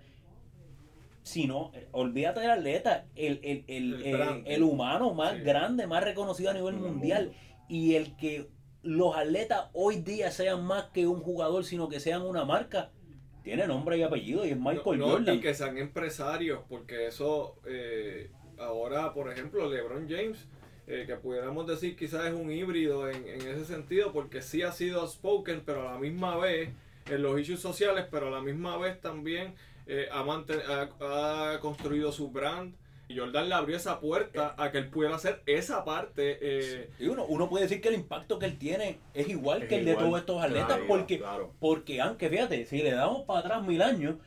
si 1.24 1.45
no, 1.45 1.72
eh, 1.74 1.89
olvídate 1.91 2.39
del 2.39 2.51
atleta, 2.51 3.05
el, 3.17 3.41
el, 3.43 3.65
el, 3.67 4.01
El 4.01 4.43
el 4.47 4.63
humano 4.63 5.13
más 5.13 5.34
Sí. 5.36 5.41
grande, 5.41 5.88
más 5.88 6.05
reconocido 6.05 6.51
a 6.51 6.53
nivel 6.53 6.76
mundial. 6.78 7.34
Y 7.67 7.95
el 7.95 8.15
que 8.15 8.47
los 8.82 9.13
atletas 9.17 9.65
hoy 9.74 9.97
día 9.97 10.32
sean 10.32 10.63
más 10.63 10.86
que 10.86 11.05
un 11.05 11.20
jugador, 11.20 11.65
sino 11.65 11.89
que 11.89 11.99
sean 11.99 12.22
una 12.22 12.45
marca, 12.45 12.91
tiene 13.43 13.67
nombre 13.67 13.97
y 13.97 14.03
apellido 14.03 14.45
y 14.45 14.51
es 14.51 14.57
Michael 14.57 14.99
No, 14.99 15.05
no, 15.07 15.11
Jordan. 15.15 15.36
Y 15.36 15.41
que 15.41 15.53
sean 15.53 15.78
empresarios, 15.78 16.61
porque 16.70 17.07
eso 17.07 17.57
eh, 17.67 18.32
ahora, 18.57 19.13
por 19.13 19.30
ejemplo, 19.30 19.70
LeBron 19.70 20.07
James, 20.09 20.47
eh, 20.89 21.05
que 21.07 21.15
pudiéramos 21.15 21.65
decir 21.67 21.95
quizás 21.95 22.25
es 22.25 22.33
un 22.33 22.51
híbrido 22.51 23.09
en, 23.09 23.25
en 23.27 23.41
ese 23.47 23.63
sentido, 23.63 24.11
porque 24.11 24.41
sí 24.41 24.63
ha 24.63 24.71
sido 24.73 25.01
outspoken, 25.01 25.61
pero 25.65 25.87
a 25.87 25.93
la 25.93 25.99
misma 25.99 26.35
vez 26.35 26.69
en 27.09 27.21
los 27.21 27.39
issues 27.39 27.61
sociales, 27.61 28.05
pero 28.11 28.27
a 28.27 28.31
la 28.31 28.41
misma 28.41 28.77
vez 28.77 28.99
también 28.99 29.53
eh, 29.87 30.07
ha, 30.11 30.21
ha, 30.99 31.53
ha 31.53 31.59
construido 31.59 32.11
su 32.11 32.29
brand. 32.29 32.75
Y 33.11 33.17
Jordan 33.17 33.49
le 33.49 33.55
abrió 33.55 33.75
esa 33.75 33.99
puerta 33.99 34.53
a 34.55 34.71
que 34.71 34.77
él 34.77 34.89
pudiera 34.89 35.15
hacer 35.15 35.41
esa 35.47 35.83
parte. 35.83 36.37
eh, 36.41 36.89
Y 36.99 37.07
uno, 37.07 37.25
uno 37.25 37.49
puede 37.49 37.63
decir 37.63 37.81
que 37.81 37.89
el 37.89 37.95
impacto 37.95 38.37
que 38.37 38.45
él 38.45 38.59
tiene 38.59 38.99
es 39.15 39.27
igual 39.29 39.63
Es 39.63 39.69
que 39.69 39.79
el 39.79 39.85
de 39.85 39.95
todos 39.95 40.19
estos 40.19 40.39
atletas, 40.43 40.67
claro, 40.67 40.87
porque, 40.87 41.17
claro. 41.17 41.53
porque 41.59 42.01
aunque 42.01 42.29
fíjate, 42.29 42.65
si 42.67 42.83
le 42.83 42.91
damos 42.91 43.23
para 43.23 43.39
atrás 43.39 43.63
mil 43.65 43.81
años, 43.81 44.17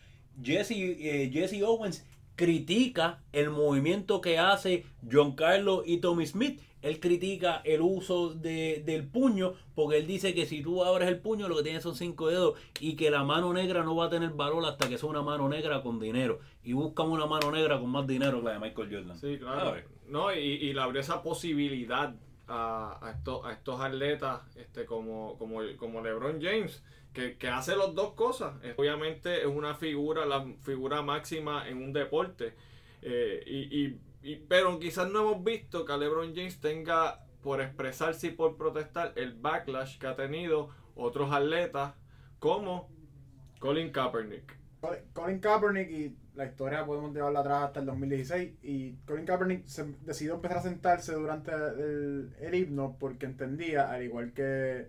Jesse, 0.42 0.72
eh, 0.72 1.30
Jesse 1.32 1.62
Owens 1.62 2.04
critica 2.36 3.20
el 3.32 3.50
movimiento 3.50 4.20
que 4.20 4.38
hace 4.38 4.84
John 5.10 5.32
Carlos 5.34 5.82
y 5.86 5.98
Tommy 5.98 6.26
Smith. 6.26 6.60
Él 6.82 6.98
critica 6.98 7.60
el 7.64 7.80
uso 7.80 8.34
de- 8.34 8.82
del 8.84 9.06
puño 9.06 9.52
porque 9.76 9.98
él 9.98 10.06
dice 10.08 10.34
que 10.34 10.46
si 10.46 10.62
tú 10.62 10.82
abres 10.82 11.08
el 11.08 11.20
puño 11.20 11.46
lo 11.48 11.56
que 11.58 11.62
tienes 11.62 11.84
son 11.84 11.94
cinco 11.94 12.26
dedos 12.28 12.58
y 12.80 12.96
que 12.96 13.08
la 13.10 13.22
mano 13.22 13.52
negra 13.52 13.84
no 13.84 13.94
va 13.94 14.06
a 14.06 14.10
tener 14.10 14.30
valor 14.30 14.64
hasta 14.66 14.88
que 14.88 14.98
sea 14.98 15.08
una 15.08 15.22
mano 15.22 15.48
negra 15.48 15.80
con 15.82 16.00
dinero. 16.00 16.40
Y 16.64 16.72
buscan 16.72 17.08
una 17.08 17.26
mano 17.26 17.52
negra 17.52 17.78
con 17.78 17.88
más 17.90 18.04
dinero 18.08 18.40
que 18.40 18.46
la 18.46 18.52
de 18.54 18.58
Michael 18.58 18.88
Jordan. 18.92 19.16
Sí, 19.16 19.38
claro. 19.38 19.76
No, 20.08 20.34
y, 20.34 20.38
y 20.40 20.72
le 20.72 20.80
abrió 20.80 21.00
esa 21.00 21.22
posibilidad 21.22 22.14
a, 22.48 22.98
a 23.00 23.12
estos, 23.12 23.46
a 23.46 23.52
estos 23.52 23.80
atletas 23.80 24.40
este, 24.56 24.84
como, 24.84 25.38
como, 25.38 25.60
como 25.78 26.00
LeBron 26.02 26.42
James, 26.42 26.82
que, 27.12 27.36
que 27.36 27.48
hace 27.48 27.76
las 27.76 27.94
dos 27.94 28.14
cosas. 28.14 28.54
Obviamente 28.76 29.40
es 29.40 29.46
una 29.46 29.74
figura, 29.74 30.24
la 30.26 30.44
figura 30.62 31.02
máxima 31.02 31.68
en 31.68 31.78
un 31.82 31.92
deporte. 31.92 32.54
Eh, 33.02 33.42
y, 33.46 33.98
y- 34.24 34.36
pero 34.48 34.78
quizás 34.78 35.10
no 35.10 35.20
hemos 35.20 35.42
visto 35.44 35.84
que 35.84 35.96
LeBron 35.96 36.34
James 36.34 36.60
tenga, 36.60 37.24
por 37.42 37.60
expresarse 37.60 38.28
y 38.28 38.30
por 38.30 38.56
protestar, 38.56 39.12
el 39.16 39.34
backlash 39.34 39.98
que 39.98 40.06
ha 40.06 40.14
tenido 40.14 40.68
otros 40.94 41.32
atletas 41.32 41.94
como 42.38 42.88
Colin 43.58 43.90
Kaepernick. 43.90 44.56
Colin- 45.12 45.40
Kaepernick 45.40 45.90
y 45.90 46.16
la 46.34 46.46
historia 46.46 46.86
podemos 46.86 47.12
llevarla 47.12 47.40
atrás 47.40 47.64
hasta 47.64 47.80
el 47.80 47.86
2016 47.86 48.52
y 48.62 48.92
Colin 49.06 49.26
Kaepernick 49.26 49.64
decidió 49.66 50.34
empezar 50.34 50.58
a 50.58 50.62
sentarse 50.62 51.12
durante 51.14 51.50
el, 51.52 52.34
el 52.40 52.54
himno 52.54 52.96
porque 52.98 53.26
entendía, 53.26 53.90
al 53.90 54.02
igual 54.04 54.32
que 54.32 54.88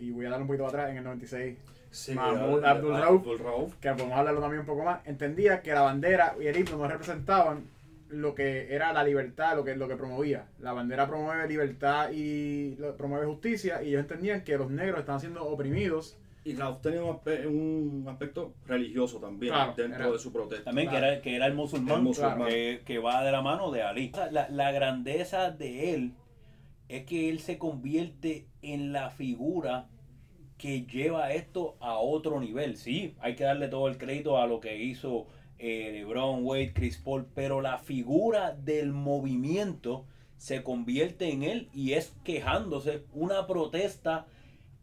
y 0.00 0.10
voy 0.10 0.26
a 0.26 0.30
dar 0.30 0.40
un 0.40 0.46
poquito 0.46 0.64
para 0.66 0.78
atrás 0.82 0.90
en 0.92 0.98
el 0.98 1.04
96 1.04 1.58
Sí, 1.92 2.14
Mahmoud 2.14 2.64
Abdul 2.64 3.38
Rauf. 3.40 3.74
Que 3.80 3.90
podemos 3.90 4.16
hablarlo 4.16 4.40
también 4.40 4.60
un 4.60 4.66
poco 4.66 4.84
más, 4.84 5.04
entendía 5.06 5.60
que 5.60 5.72
la 5.72 5.80
bandera 5.80 6.36
y 6.40 6.46
el 6.46 6.56
himno 6.56 6.76
no 6.76 6.86
representaban 6.86 7.64
lo 8.10 8.34
que 8.34 8.72
era 8.74 8.92
la 8.92 9.02
libertad, 9.04 9.56
lo 9.56 9.64
que, 9.64 9.74
lo 9.76 9.88
que 9.88 9.96
promovía. 9.96 10.44
La 10.60 10.72
bandera 10.72 11.08
promueve 11.08 11.48
libertad 11.48 12.10
y 12.12 12.76
lo- 12.76 12.96
promueve 12.96 13.26
justicia 13.26 13.82
y 13.82 13.88
ellos 13.88 14.00
entendían 14.02 14.42
que 14.44 14.56
los 14.56 14.70
negros 14.70 15.00
estaban 15.00 15.20
siendo 15.20 15.44
oprimidos. 15.44 16.16
Y 16.44 16.54
Rauf 16.54 16.80
tenía 16.80 17.02
un, 17.04 17.16
aspe- 17.16 17.46
un 17.46 18.06
aspecto 18.08 18.54
religioso 18.66 19.18
también 19.18 19.52
Claro, 19.52 19.74
dentro 19.76 20.00
era- 20.04 20.10
de 20.12 20.18
su 20.18 20.32
protesta. 20.32 20.64
También 20.64 20.88
Claro. 20.88 21.04
que, 21.06 21.12
era, 21.12 21.22
que 21.22 21.36
era 21.36 21.46
el 21.46 21.54
musulmán, 21.54 21.96
El 21.98 22.02
musulmán. 22.02 22.48
Que, 22.48 22.82
que 22.86 22.98
va 22.98 23.22
de 23.24 23.30
la 23.32 23.42
mano 23.42 23.70
de 23.72 23.82
Ali. 23.82 24.12
La, 24.32 24.48
la 24.48 24.70
grandeza 24.72 25.50
de 25.50 25.94
él 25.94 26.12
es 26.96 27.04
que 27.06 27.28
él 27.30 27.40
se 27.40 27.56
convierte 27.58 28.46
en 28.62 28.92
la 28.92 29.10
figura 29.10 29.88
que 30.58 30.82
lleva 30.86 31.32
esto 31.32 31.76
a 31.80 31.96
otro 31.96 32.40
nivel. 32.40 32.76
Sí, 32.76 33.14
hay 33.20 33.34
que 33.34 33.44
darle 33.44 33.68
todo 33.68 33.88
el 33.88 33.96
crédito 33.96 34.38
a 34.38 34.46
lo 34.46 34.60
que 34.60 34.82
hizo 34.82 35.26
eh, 35.58 35.90
LeBron, 35.92 36.44
Wade, 36.44 36.72
Chris 36.74 36.98
Paul, 36.98 37.26
pero 37.34 37.60
la 37.60 37.78
figura 37.78 38.52
del 38.52 38.92
movimiento 38.92 40.04
se 40.36 40.62
convierte 40.62 41.30
en 41.30 41.42
él 41.42 41.68
y 41.74 41.92
es 41.92 42.14
quejándose, 42.24 43.04
una 43.14 43.46
protesta 43.46 44.26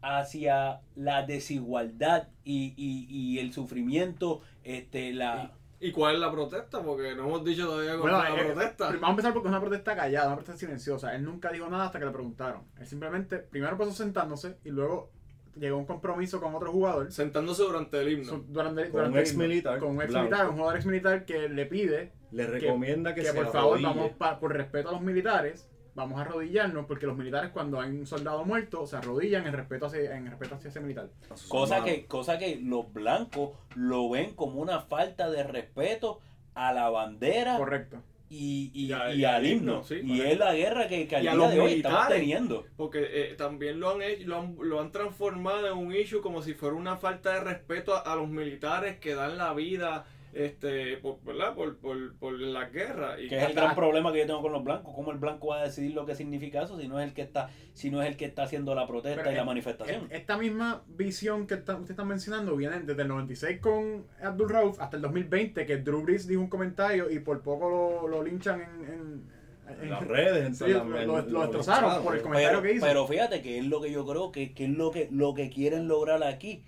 hacia 0.02 0.80
la 0.94 1.24
desigualdad 1.26 2.28
y, 2.44 2.74
y- 2.76 3.06
y 3.10 3.38
el 3.40 3.52
sufrimiento, 3.52 4.40
este, 4.64 5.12
la... 5.12 5.52
¿Y 5.80 5.92
cuál 5.92 6.16
es 6.16 6.20
la 6.20 6.30
protesta? 6.32 6.82
Porque 6.82 7.14
no 7.14 7.26
hemos 7.26 7.44
dicho 7.44 7.66
todavía 7.66 7.92
cuál 7.98 8.00
Bueno, 8.12 8.24
es 8.24 8.34
la 8.34 8.40
eh, 8.40 8.44
protesta. 8.52 8.86
Vamos 8.86 9.02
a 9.04 9.10
empezar 9.10 9.32
porque 9.32 9.48
es 9.48 9.52
una 9.52 9.60
protesta 9.60 9.94
callada, 9.96 10.26
una 10.26 10.36
protesta 10.36 10.58
silenciosa. 10.58 11.14
Él 11.14 11.24
nunca 11.24 11.50
dijo 11.52 11.68
nada 11.68 11.86
hasta 11.86 11.98
que 12.00 12.04
le 12.04 12.10
preguntaron. 12.10 12.62
Él 12.78 12.86
simplemente, 12.86 13.38
primero 13.38 13.78
pasó 13.78 13.92
sentándose 13.92 14.56
y 14.64 14.70
luego 14.70 15.12
llegó 15.56 15.76
a 15.76 15.78
un 15.80 15.86
compromiso 15.86 16.40
con 16.40 16.54
otro 16.54 16.72
jugador. 16.72 17.12
Sentándose 17.12 17.62
durante 17.62 18.00
el 18.00 18.08
himno. 18.12 18.44
Durante, 18.48 18.82
Con 18.84 18.92
durante 18.92 19.18
un 19.18 19.18
ex 19.18 19.34
militar 19.36 19.78
Con 19.78 19.90
un 19.96 20.02
ex 20.02 20.10
blanco. 20.10 20.24
militar, 20.28 20.48
un 20.48 20.56
jugador 20.56 20.76
ex 20.76 20.86
militar 20.86 21.24
que 21.24 21.48
le 21.48 21.66
pide 21.66 22.12
Le 22.32 22.46
recomienda 22.46 23.14
que, 23.14 23.20
que 23.22 23.28
se 23.28 23.34
por 23.34 23.52
favor 23.52 23.80
vamos 23.80 24.10
pa- 24.12 24.38
por 24.40 24.52
respeto 24.52 24.88
a 24.88 24.92
los 24.92 25.00
militares 25.00 25.68
vamos 25.98 26.18
a 26.18 26.22
arrodillarnos 26.22 26.86
porque 26.86 27.06
los 27.06 27.16
militares 27.16 27.50
cuando 27.52 27.80
hay 27.80 27.90
un 27.90 28.06
soldado 28.06 28.44
muerto 28.44 28.86
se 28.86 28.96
arrodillan 28.96 29.46
en 29.46 29.52
respeto 29.52 29.86
hacia, 29.86 30.16
en 30.16 30.26
respeto 30.26 30.54
hacia 30.54 30.70
ese 30.70 30.80
militar 30.80 31.08
Cosa 31.48 31.84
que, 31.84 32.06
cosa 32.06 32.38
que 32.38 32.56
los 32.62 32.92
blancos 32.92 33.50
lo 33.74 34.08
ven 34.08 34.34
como 34.34 34.60
una 34.60 34.80
falta 34.80 35.28
de 35.30 35.42
respeto 35.42 36.20
a 36.54 36.72
la 36.72 36.88
bandera 36.88 37.56
correcto 37.56 37.98
y, 38.30 38.70
y, 38.74 38.86
Y 38.88 38.92
a- 38.92 39.12
y 39.14 39.20
y 39.20 39.24
al 39.24 39.46
himno. 39.46 39.72
himno, 39.72 39.84
sí, 39.84 39.94
y 40.02 40.06
correcto. 40.18 40.24
es 40.32 40.38
la 40.38 40.54
guerra 40.54 40.86
que, 40.88 41.08
que 41.08 41.16
al 41.16 41.22
día 41.22 41.34
los 41.34 41.50
de 41.50 41.60
hoy 41.60 41.72
estamos 41.74 42.08
teniendo. 42.08 42.66
Porque 42.76 42.98
eh, 43.10 43.34
también 43.38 43.80
lo 43.80 43.90
han, 43.90 44.02
hecho, 44.02 44.26
lo, 44.28 44.36
han, 44.38 44.56
lo 44.60 44.80
han 44.80 44.92
transformado 44.92 45.66
en 45.66 45.78
un 45.78 45.94
issue 45.96 46.20
como 46.20 46.42
si 46.42 46.52
fuera 46.52 46.76
una 46.76 46.96
falta 46.98 47.32
de 47.32 47.40
respeto 47.40 47.94
a, 47.96 48.00
a 48.00 48.16
los 48.16 48.28
militares 48.28 48.98
que 48.98 49.14
dan 49.14 49.38
la 49.38 49.54
vida 49.54 50.04
este 50.32 50.96
por, 50.98 51.22
¿verdad? 51.24 51.54
por, 51.54 51.76
por, 51.78 52.14
por 52.16 52.38
la 52.38 52.66
guerra. 52.66 53.20
Y, 53.20 53.28
Que 53.28 53.38
es 53.38 53.44
el 53.44 53.54
gran 53.54 53.74
problema 53.74 54.12
que 54.12 54.20
yo 54.20 54.26
tengo 54.26 54.42
con 54.42 54.52
los 54.52 54.62
blancos. 54.64 54.92
¿Cómo 54.94 55.10
el 55.12 55.18
blanco 55.18 55.48
va 55.48 55.60
a 55.60 55.64
decidir 55.64 55.94
lo 55.94 56.06
que 56.06 56.14
significa 56.14 56.62
eso 56.62 56.78
si 56.78 56.86
no 56.88 57.00
es 57.00 57.08
el 57.08 57.14
que 57.14 57.22
está, 57.22 57.50
si 57.74 57.90
no 57.90 58.02
es 58.02 58.08
el 58.08 58.16
que 58.16 58.24
está 58.26 58.42
haciendo 58.44 58.74
la 58.74 58.86
protesta 58.86 59.20
Pero 59.22 59.32
y 59.32 59.34
la 59.34 59.40
es- 59.40 59.46
manifestación? 59.46 60.06
Esta 60.10 60.36
misma 60.36 60.82
visión 60.88 61.46
que 61.46 61.54
está- 61.54 61.74
ustedes 61.74 61.90
están 61.90 62.08
mencionando 62.08 62.56
viene 62.56 62.80
desde 62.80 63.02
el 63.02 63.08
96 63.08 63.60
con 63.60 64.06
Abdul 64.22 64.48
Rauf 64.50 64.80
hasta 64.80 64.96
el 64.96 65.02
2020 65.02 65.64
que 65.66 65.76
Drew 65.78 66.02
Brees 66.02 66.26
dijo 66.28 66.40
un 66.40 66.48
comentario 66.48 67.10
y 67.10 67.18
por 67.20 67.40
poco 67.42 67.68
lo, 67.68 68.08
lo 68.08 68.22
linchan 68.22 68.60
en, 68.60 68.84
en- 68.92 69.38
En 69.82 69.90
las 69.90 70.06
redes, 70.06 70.46
en 70.46 70.54
Sí, 70.54 70.64
lo, 70.72 71.42
destrozaron 71.42 72.02
por 72.02 72.16
el 72.16 72.22
comentario 72.22 72.60
pero, 72.60 72.62
que 72.62 72.72
hizo. 72.76 72.86
pero 72.86 73.06
fíjate 73.06 73.42
que 73.42 73.58
es 73.58 73.66
lo 73.66 73.80
que 73.82 73.90
yo 73.92 74.06
creo 74.06 74.32
que, 74.32 74.54
que 74.54 74.64
es 74.64 74.70
lo 74.70 74.90
que 74.90 75.08
lo 75.10 75.34
que 75.34 75.50
quieren 75.50 75.88
lograr 75.88 76.22
aquí 76.22 76.62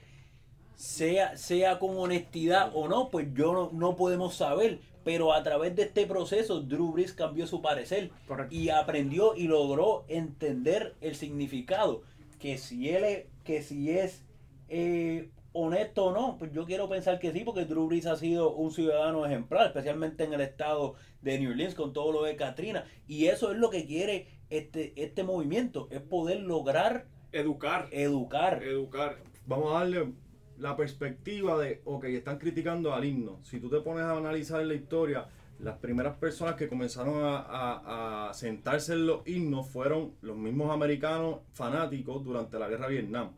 sea 0.80 1.36
sea 1.36 1.78
con 1.78 1.98
honestidad 1.98 2.70
o 2.72 2.88
no 2.88 3.10
pues 3.10 3.28
yo 3.34 3.52
no, 3.52 3.70
no 3.70 3.96
podemos 3.96 4.34
saber 4.34 4.78
pero 5.04 5.34
a 5.34 5.42
través 5.42 5.76
de 5.76 5.82
este 5.82 6.06
proceso 6.06 6.62
Drew 6.62 6.92
Brees 6.92 7.12
cambió 7.12 7.46
su 7.46 7.60
parecer 7.60 8.10
Correcto. 8.26 8.54
y 8.54 8.70
aprendió 8.70 9.36
y 9.36 9.42
logró 9.46 10.06
entender 10.08 10.94
el 11.02 11.16
significado 11.16 12.00
que 12.38 12.56
si 12.56 12.88
él 12.88 13.04
es 13.04 13.26
que 13.44 13.60
si 13.60 13.90
es 13.90 14.24
eh, 14.70 15.28
honesto 15.52 16.06
o 16.06 16.12
no 16.12 16.38
pues 16.38 16.50
yo 16.54 16.64
quiero 16.64 16.88
pensar 16.88 17.18
que 17.18 17.30
sí 17.32 17.40
porque 17.44 17.66
Drew 17.66 17.86
Brees 17.86 18.06
ha 18.06 18.16
sido 18.16 18.54
un 18.54 18.70
ciudadano 18.72 19.26
ejemplar 19.26 19.66
especialmente 19.66 20.24
en 20.24 20.32
el 20.32 20.40
estado 20.40 20.94
de 21.20 21.38
New 21.38 21.50
Orleans 21.50 21.74
con 21.74 21.92
todo 21.92 22.10
lo 22.10 22.22
de 22.22 22.36
Katrina 22.36 22.86
y 23.06 23.26
eso 23.26 23.52
es 23.52 23.58
lo 23.58 23.68
que 23.68 23.84
quiere 23.84 24.28
este 24.48 24.94
este 24.96 25.24
movimiento 25.24 25.88
es 25.90 26.00
poder 26.00 26.40
lograr 26.40 27.04
Educar. 27.32 27.86
educar 27.92 28.62
Educar. 28.62 29.18
Vamos 29.46 29.74
a 29.74 29.80
darle 29.80 30.12
la 30.60 30.76
perspectiva 30.76 31.58
de, 31.58 31.80
ok, 31.84 32.04
están 32.04 32.38
criticando 32.38 32.92
al 32.94 33.04
himno. 33.04 33.38
Si 33.42 33.58
tú 33.60 33.68
te 33.68 33.80
pones 33.80 34.04
a 34.04 34.16
analizar 34.16 34.62
la 34.64 34.74
historia, 34.74 35.26
las 35.58 35.76
primeras 35.78 36.16
personas 36.16 36.54
que 36.54 36.68
comenzaron 36.68 37.24
a, 37.24 37.38
a- 37.38 38.28
a 38.30 38.34
sentarse 38.34 38.92
en 38.94 39.06
los 39.06 39.26
himnos 39.26 39.68
fueron 39.68 40.12
los 40.22 40.36
mismos 40.36 40.70
americanos 40.72 41.40
fanáticos 41.52 42.24
durante 42.24 42.58
la 42.58 42.68
guerra 42.68 42.86
de 42.88 42.92
Vietnam. 42.94 43.30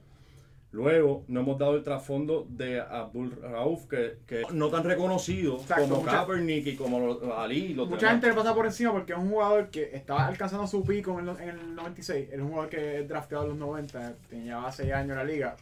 Luego 0.70 1.24
no 1.28 1.40
hemos 1.40 1.58
dado 1.58 1.76
el 1.76 1.82
trasfondo 1.82 2.46
de 2.48 2.80
Abdul 2.80 3.36
Rauf, 3.42 3.84
que, 3.88 4.20
que 4.26 4.42
no 4.54 4.70
tan 4.70 4.84
reconocido 4.84 5.56
Exacto, 5.56 5.82
como 5.86 5.96
mucha- 6.00 6.12
Kaepernick 6.24 6.66
y 6.66 6.76
como 6.76 7.18
Ali. 7.36 7.74
Los 7.74 7.88
Mucha 7.90 8.06
demás. 8.06 8.12
gente 8.12 8.28
le 8.28 8.34
pasa 8.34 8.54
por 8.54 8.64
encima 8.64 8.90
porque 8.92 9.12
es 9.12 9.18
un 9.18 9.28
jugador 9.28 9.68
que 9.68 9.90
estaba 9.94 10.26
alcanzando 10.26 10.66
su 10.66 10.82
pico 10.82 11.18
en 11.20 11.28
el, 11.28 11.40
en 11.40 11.48
el 11.50 11.74
96. 11.74 12.30
Era 12.32 12.42
un 12.42 12.48
jugador 12.48 12.70
que 12.70 13.00
es 13.00 13.08
drafteado 13.08 13.44
en 13.44 13.50
los 13.50 13.58
90, 13.58 14.14
tenía 14.30 14.72
6 14.72 14.92
años 14.94 15.10
en 15.10 15.16
la 15.18 15.24
liga. 15.24 15.56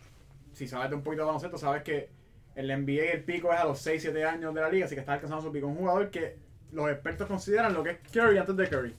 Si 0.61 0.69
sabes 0.69 0.91
de 0.91 0.97
un 0.97 1.03
poquito 1.03 1.23
de 1.23 1.27
baloncesto, 1.29 1.57
sabes 1.57 1.83
que 1.83 2.11
el 2.55 2.67
NBA 2.67 3.13
el 3.15 3.25
pico 3.25 3.51
es 3.51 3.59
a 3.59 3.65
los 3.65 3.79
6, 3.79 4.03
7 4.03 4.25
años 4.27 4.55
de 4.55 4.61
la 4.61 4.69
liga, 4.69 4.85
así 4.85 4.95
que 4.95 5.01
está 5.01 5.15
alcanzando 5.15 5.43
su 5.43 5.51
pico. 5.51 5.67
Un 5.67 5.77
jugador 5.77 6.11
que 6.11 6.37
los 6.73 6.91
expertos 6.91 7.27
consideran 7.27 7.73
lo 7.73 7.83
que 7.83 7.93
es 7.93 7.99
Curry 8.13 8.37
antes 8.37 8.55
de 8.55 8.69
Curry. 8.69 8.95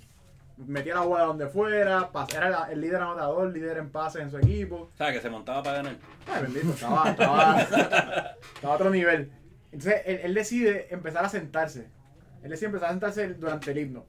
Metía 0.57 0.95
la 0.95 1.01
bola 1.01 1.25
donde 1.25 1.45
fuera, 1.45 2.09
era 2.35 2.67
el 2.71 2.81
líder 2.81 3.03
anotador, 3.03 3.53
líder 3.53 3.77
en 3.77 3.91
pases 3.91 4.23
en 4.23 4.31
su 4.31 4.39
equipo. 4.39 4.89
o 4.91 4.97
sea 4.97 5.13
que 5.13 5.21
se 5.21 5.29
montaba 5.29 5.61
para 5.61 5.77
ganar 5.77 5.97
Ay, 6.25 6.41
bendito, 6.41 6.71
estaba, 6.71 7.11
estaba, 7.11 7.61
estaba 8.55 8.73
a 8.73 8.75
otro 8.75 8.89
nivel. 8.89 9.31
Entonces, 9.65 10.01
él, 10.07 10.19
él 10.23 10.33
decide 10.33 10.87
empezar 10.89 11.23
a 11.23 11.29
sentarse. 11.29 11.89
Él 12.41 12.49
decide 12.49 12.69
empezar 12.69 12.89
a 12.89 12.93
sentarse 12.93 13.35
durante 13.35 13.69
el 13.69 13.77
himno. 13.77 14.07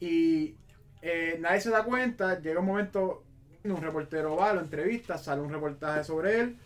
Y 0.00 0.56
eh, 1.02 1.36
nadie 1.38 1.60
se 1.60 1.68
da 1.68 1.84
cuenta, 1.84 2.40
llega 2.40 2.60
un 2.60 2.66
momento, 2.66 3.24
un 3.62 3.76
reportero 3.76 4.36
va, 4.36 4.54
lo 4.54 4.62
entrevista, 4.62 5.18
sale 5.18 5.42
un 5.42 5.52
reportaje 5.52 6.02
sobre 6.02 6.40
él, 6.40 6.58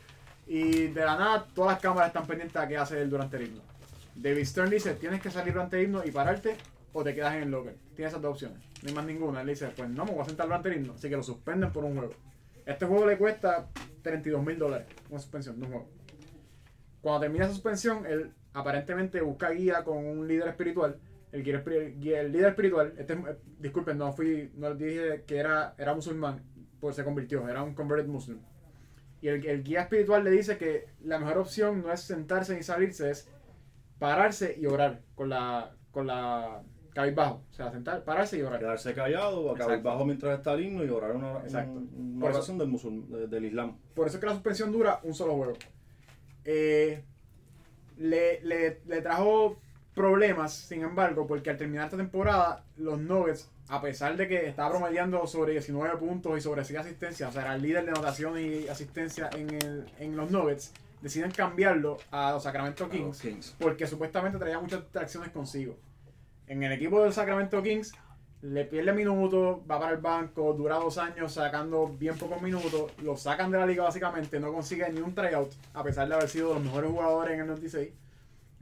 y 0.47 0.88
de 0.88 1.05
la 1.05 1.16
nada 1.16 1.47
todas 1.55 1.72
las 1.74 1.80
cámaras 1.80 2.09
están 2.09 2.26
pendientes 2.26 2.57
a 2.57 2.66
qué 2.68 2.76
hace 2.76 3.01
él 3.01 3.09
durante 3.11 3.36
el 3.36 3.45
himno. 3.47 3.62
David 4.14 4.45
Stern 4.45 4.70
dice, 4.70 4.95
tienes 4.95 5.20
que 5.22 5.30
salir 5.30 5.53
durante 5.55 5.78
el 5.78 5.84
himno 5.84 6.03
y 6.05 6.11
pararte, 6.11 6.57
o 6.93 7.03
te 7.03 7.14
quedas 7.14 7.34
en 7.34 7.45
el 7.45 7.51
locker. 7.51 7.74
Tienes 7.97 8.12
esas 8.12 8.22
dos 8.22 8.32
opciones, 8.32 8.59
no 8.82 8.88
hay 8.88 8.95
más 8.95 9.07
ninguna. 9.07 9.40
Él 9.40 9.47
dice, 9.49 9.68
pues 9.76 9.88
no, 9.88 10.05
me 10.05 10.12
voy 10.12 10.20
a 10.22 10.24
sentar 10.26 10.47
durante 10.47 10.68
el 10.68 10.76
himno, 10.76 10.95
así 10.95 11.09
que 11.09 11.16
lo 11.16 11.22
suspenden 11.22 11.72
por 11.72 11.84
un 11.84 11.97
juego. 11.97 12.12
Este 12.66 12.86
juego 12.86 13.07
le 13.07 13.16
cuesta 13.18 13.68
32 14.03 14.45
mil 14.45 14.59
dólares, 14.59 14.86
una 15.11 15.18
suspensión 15.18 15.59
de 15.59 15.66
un 15.66 15.72
juego. 15.72 15.88
Cuando 17.01 17.20
termina 17.20 17.45
esa 17.47 17.55
suspensión, 17.55 18.07
él 18.07 18.32
aparentemente 18.53 19.20
busca 19.20 19.51
guía 19.51 19.82
con 19.84 19.99
un 20.05 20.28
líder 20.28 20.49
espiritual. 20.49 20.99
El, 21.32 21.43
guía 21.43 22.20
el 22.20 22.30
líder 22.32 22.51
espiritual, 22.51 22.93
este, 22.99 23.14
es- 23.14 23.18
eh, 23.20 23.38
disculpen, 23.59 23.97
no 23.97 24.12
fui, 24.12 24.51
no 24.55 24.74
dije 24.74 25.24
que 25.26 25.38
era, 25.38 25.74
era 25.78 25.95
musulmán, 25.95 26.43
pues 26.78 26.95
se 26.97 27.05
convirtió, 27.05 27.49
era 27.49 27.62
un 27.62 27.74
converted 27.74 28.07
muslim. 28.07 28.38
Y 29.22 29.28
el, 29.28 29.46
el 29.46 29.62
guía 29.62 29.82
espiritual 29.82 30.22
le 30.24 30.30
dice 30.30 30.58
que 30.58 30.86
la 31.04 31.18
mejor 31.18 31.38
opción 31.38 31.82
no 31.82 31.90
es 31.92 32.00
sentarse 32.02 32.54
ni 32.54 32.62
salirse, 32.62 33.08
es 33.10 33.30
pararse 33.98 34.54
y 34.58 34.66
orar 34.66 35.00
con 35.14 35.28
la, 35.30 35.74
con 35.92 36.06
la 36.08 36.62
cabizbajo. 36.92 37.42
O 37.50 37.54
sea, 37.54 37.70
sentar, 37.70 38.02
pararse 38.04 38.36
y 38.36 38.42
orar. 38.42 38.58
Quedarse 38.58 38.92
callado, 38.94 39.50
acabar 39.52 39.74
Exacto. 39.76 39.88
bajo 39.88 40.04
mientras 40.04 40.36
está 40.38 40.52
el 40.54 40.64
himno 40.66 40.84
y 40.84 40.88
orar 40.90 41.12
una, 41.16 41.38
Exacto. 41.38 41.70
una 41.72 42.20
Por 42.20 42.30
eso- 42.30 42.38
oración 42.38 42.58
del, 42.58 42.68
musul- 42.68 43.06
de- 43.06 43.28
del 43.28 43.44
Islam. 43.46 43.78
Por 43.94 44.08
eso 44.08 44.16
es 44.16 44.20
que 44.20 44.26
la 44.26 44.32
suspensión 44.34 44.72
dura 44.72 45.00
un 45.04 45.14
solo 45.14 45.34
juego. 45.36 45.52
Eh, 46.44 47.02
le, 47.98 48.40
le- 48.42 48.80
le 48.86 49.00
trajo 49.02 49.56
problemas, 49.94 50.52
sin 50.52 50.82
embargo, 50.82 51.26
porque 51.26 51.50
al 51.50 51.56
terminar 51.56 51.84
esta 51.84 51.96
temporada, 51.96 52.64
los 52.76 52.98
Nuggets, 52.98 53.50
a 53.72 53.80
pesar 53.80 54.16
de 54.18 54.28
que 54.28 54.46
estaba 54.48 54.70
promediando 54.70 55.26
sobre 55.26 55.52
19 55.52 55.96
puntos 55.96 56.36
y 56.36 56.40
sobre 56.42 56.62
6 56.64 56.78
asistencias, 56.80 57.30
o 57.30 57.32
sea, 57.32 57.42
era 57.42 57.54
el 57.54 57.62
líder 57.62 57.84
de 57.86 57.90
anotación 57.92 58.38
y 58.38 58.68
asistencia 58.68 59.30
en, 59.32 59.48
el- 59.54 59.86
en 59.98 60.14
los 60.16 60.30
Nuggets, 60.30 60.72
deciden 61.00 61.30
cambiarlo 61.30 61.96
a 62.10 62.32
los 62.32 62.42
Sacramento 62.42 62.84
los 62.84 62.92
Kings, 62.92 63.20
Kings. 63.20 63.56
porque 63.58 63.86
supuestamente 63.86 64.38
traía 64.38 64.58
muchas 64.60 64.80
distracciones 64.82 65.30
consigo. 65.30 65.74
En 66.46 66.62
el 66.62 66.72
equipo 66.72 67.02
del 67.02 67.14
Sacramento 67.14 67.62
Kings 67.62 67.92
le 68.42 68.64
pierde 68.66 68.92
minutos, 68.92 69.60
va 69.70 69.80
para 69.80 69.92
el 69.92 69.98
banco, 70.02 70.52
dura 70.52 70.76
dos 70.76 70.98
años 70.98 71.32
sacando 71.32 71.88
bien 71.98 72.18
pocos 72.18 72.42
minutos, 72.42 72.90
lo 73.02 73.16
sacan 73.16 73.50
de 73.50 73.58
la 73.58 73.64
liga 73.66 73.84
básicamente, 73.84 74.38
no 74.38 74.52
consigue 74.52 74.86
ni 74.90 75.00
un 75.00 75.14
tryout, 75.14 75.50
a 75.72 75.82
pesar 75.82 76.08
de 76.08 76.14
haber 76.14 76.28
sido 76.28 76.48
de 76.48 76.54
los 76.56 76.62
mejores 76.64 76.90
jugadores 76.90 77.34
en 77.34 77.40
el 77.40 77.46
96. 77.46 77.90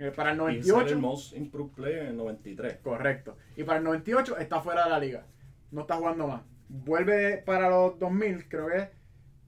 Eh, 0.00 0.12
para 0.12 0.30
el 0.30 0.36
Y 0.36 0.62
ser 0.62 0.72
98, 0.72 0.94
el 0.94 0.98
most 0.98 1.36
improved 1.36 1.74
player 1.74 1.98
en 1.98 2.06
el 2.06 2.16
93. 2.16 2.78
correcto. 2.78 3.36
Y 3.54 3.64
para 3.64 3.78
el 3.78 3.84
98 3.84 4.38
está 4.38 4.62
fuera 4.62 4.84
de 4.84 4.90
la 4.90 4.98
liga, 4.98 5.26
no 5.70 5.82
está 5.82 5.96
jugando 5.96 6.26
más. 6.26 6.40
Vuelve 6.70 7.36
para 7.36 7.68
los 7.68 7.98
2000, 7.98 8.48
creo 8.48 8.68
que 8.68 8.78
es, 8.78 8.88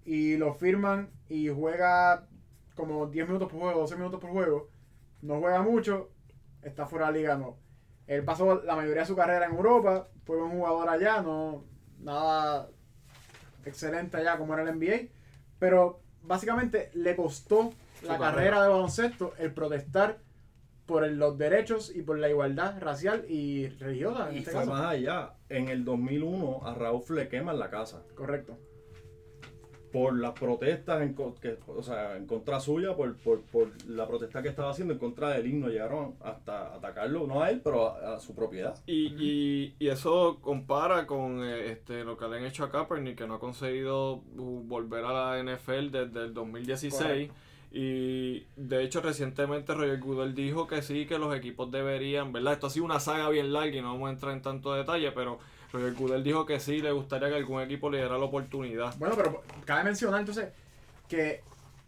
y 0.05 0.36
lo 0.36 0.53
firman 0.53 1.09
y 1.30 1.48
juega 1.48 2.28
como 2.74 3.07
10 3.07 3.28
minutos 3.28 3.50
por 3.50 3.61
juego, 3.61 3.80
12 3.80 3.96
minutos 3.96 4.20
por 4.20 4.30
juego. 4.30 4.68
No 5.22 5.40
juega 5.40 5.62
mucho, 5.62 6.11
está 6.61 6.84
fuera 6.84 7.07
de 7.07 7.12
la 7.12 7.18
liga, 7.18 7.38
no. 7.38 7.57
Él 8.07 8.22
pasó 8.22 8.62
la 8.62 8.76
mayoría 8.76 9.03
de 9.03 9.09
su 9.09 9.16
carrera 9.16 9.46
en 9.46 9.55
Europa, 9.55 10.09
fue 10.24 10.36
un 10.42 10.50
jugador 10.50 10.86
allá, 10.90 11.22
no 11.22 11.64
nada 11.98 12.68
excelente 13.64 14.18
allá 14.18 14.36
como 14.36 14.53
era 14.53 14.64
el 14.64 14.78
NBA, 14.78 15.09
pero 15.59 16.03
básicamente 16.22 16.90
le 16.92 17.16
costó 17.16 17.72
la 18.03 18.18
carrera. 18.18 18.32
carrera 18.32 18.62
de 18.64 18.68
baloncesto 18.68 19.32
el 19.38 19.55
protestar 19.55 20.18
por 20.87 21.05
el- 21.05 21.16
los 21.18 21.39
derechos 21.39 21.95
y 21.95 22.03
por 22.03 22.18
la 22.18 22.28
igualdad 22.28 22.80
racial 22.80 23.24
y 23.28 23.68
religiosa 23.68 24.28
en 24.30 24.37
Y 24.37 24.39
este 24.41 24.51
fue 24.51 24.61
caso. 24.61 24.72
más 24.72 24.85
allá. 24.93 25.35
En 25.49 25.68
el 25.68 25.85
2001 25.85 26.61
a 26.66 26.74
Raúl 26.74 27.03
le 27.11 27.28
queman 27.28 27.59
la 27.59 27.70
casa 27.70 28.03
Correcto. 28.14 28.59
por 29.93 30.18
las 30.18 30.33
protestas 30.33 31.03
en, 31.03 31.12
co- 31.12 31.35
que, 31.35 31.59
o 31.66 31.83
sea, 31.83 32.16
en 32.16 32.26
contra 32.26 32.59
suya, 32.61 32.97
por, 32.97 33.14
por, 33.18 33.43
por 33.43 33.68
la 33.87 34.09
protesta 34.09 34.43
que 34.43 34.49
estaba 34.49 34.70
haciendo 34.70 34.95
en 34.95 34.99
contra 34.99 35.28
del 35.30 35.47
himno. 35.47 35.68
Llegaron 35.68 36.14
hasta 36.22 36.74
atacarlo, 36.74 37.26
no 37.26 37.43
a 37.43 37.51
él, 37.51 37.61
pero 37.62 37.91
a, 37.91 38.14
a 38.14 38.18
su 38.18 38.35
propiedad. 38.35 38.74
Y, 38.87 39.09
y, 39.22 39.76
y 39.78 39.89
eso 39.89 40.39
compara 40.41 41.07
con 41.07 41.45
eh, 41.45 41.70
este, 41.72 42.05
lo 42.05 42.16
que 42.16 42.26
le 42.26 42.39
han 42.39 42.45
hecho 42.47 42.64
a 42.64 42.70
Kaepernick, 42.70 43.18
que 43.18 43.26
no 43.26 43.35
ha 43.35 43.39
conseguido 43.41 44.14
uh, 44.14 44.62
volver 44.64 45.05
a 45.05 45.37
la 45.37 45.39
NFL 45.43 45.91
desde 45.91 46.20
el 46.24 46.33
2016. 46.33 47.03
Correcto. 47.03 47.35
Y 47.75 48.47
de 48.57 48.83
hecho, 48.85 49.01
recientemente 49.01 49.73
Roger 49.75 49.99
Goodell 49.99 50.35
dijo 50.35 50.66
que 50.66 50.83
sí, 50.83 51.07
que 51.07 51.18
los 51.18 51.35
equipos 51.35 51.70
deberían, 51.70 52.31
¿verdad? 52.33 52.53
Esto 52.55 52.66
ha 52.66 52.70
sido 52.70 52.85
una 52.85 53.01
saga 53.01 53.29
bien 53.31 53.53
larga 53.53 53.75
y 53.75 53.81
no 53.81 53.93
vamos 53.95 54.09
a 54.09 54.12
entrar 54.12 54.33
en 54.35 54.43
tanto 54.43 54.75
detalle, 54.75 55.11
pero 55.12 55.39
Roger 55.73 55.95
Goodell 55.95 56.23
dijo 56.23 56.45
que 56.45 56.61
sí, 56.61 56.81
le 56.83 56.93
gustaría 56.93 57.31
que 57.31 57.37
algún 57.37 57.62
equipo 57.62 57.89
le 57.91 57.99
diera 57.99 58.18
la 58.18 58.25
oportunidad. 58.27 58.95
Bueno, 58.99 59.14
pero 59.16 59.43
cabe 59.64 59.85
mencionar 59.85 60.20
entonces 60.20 60.49
que 61.09 61.41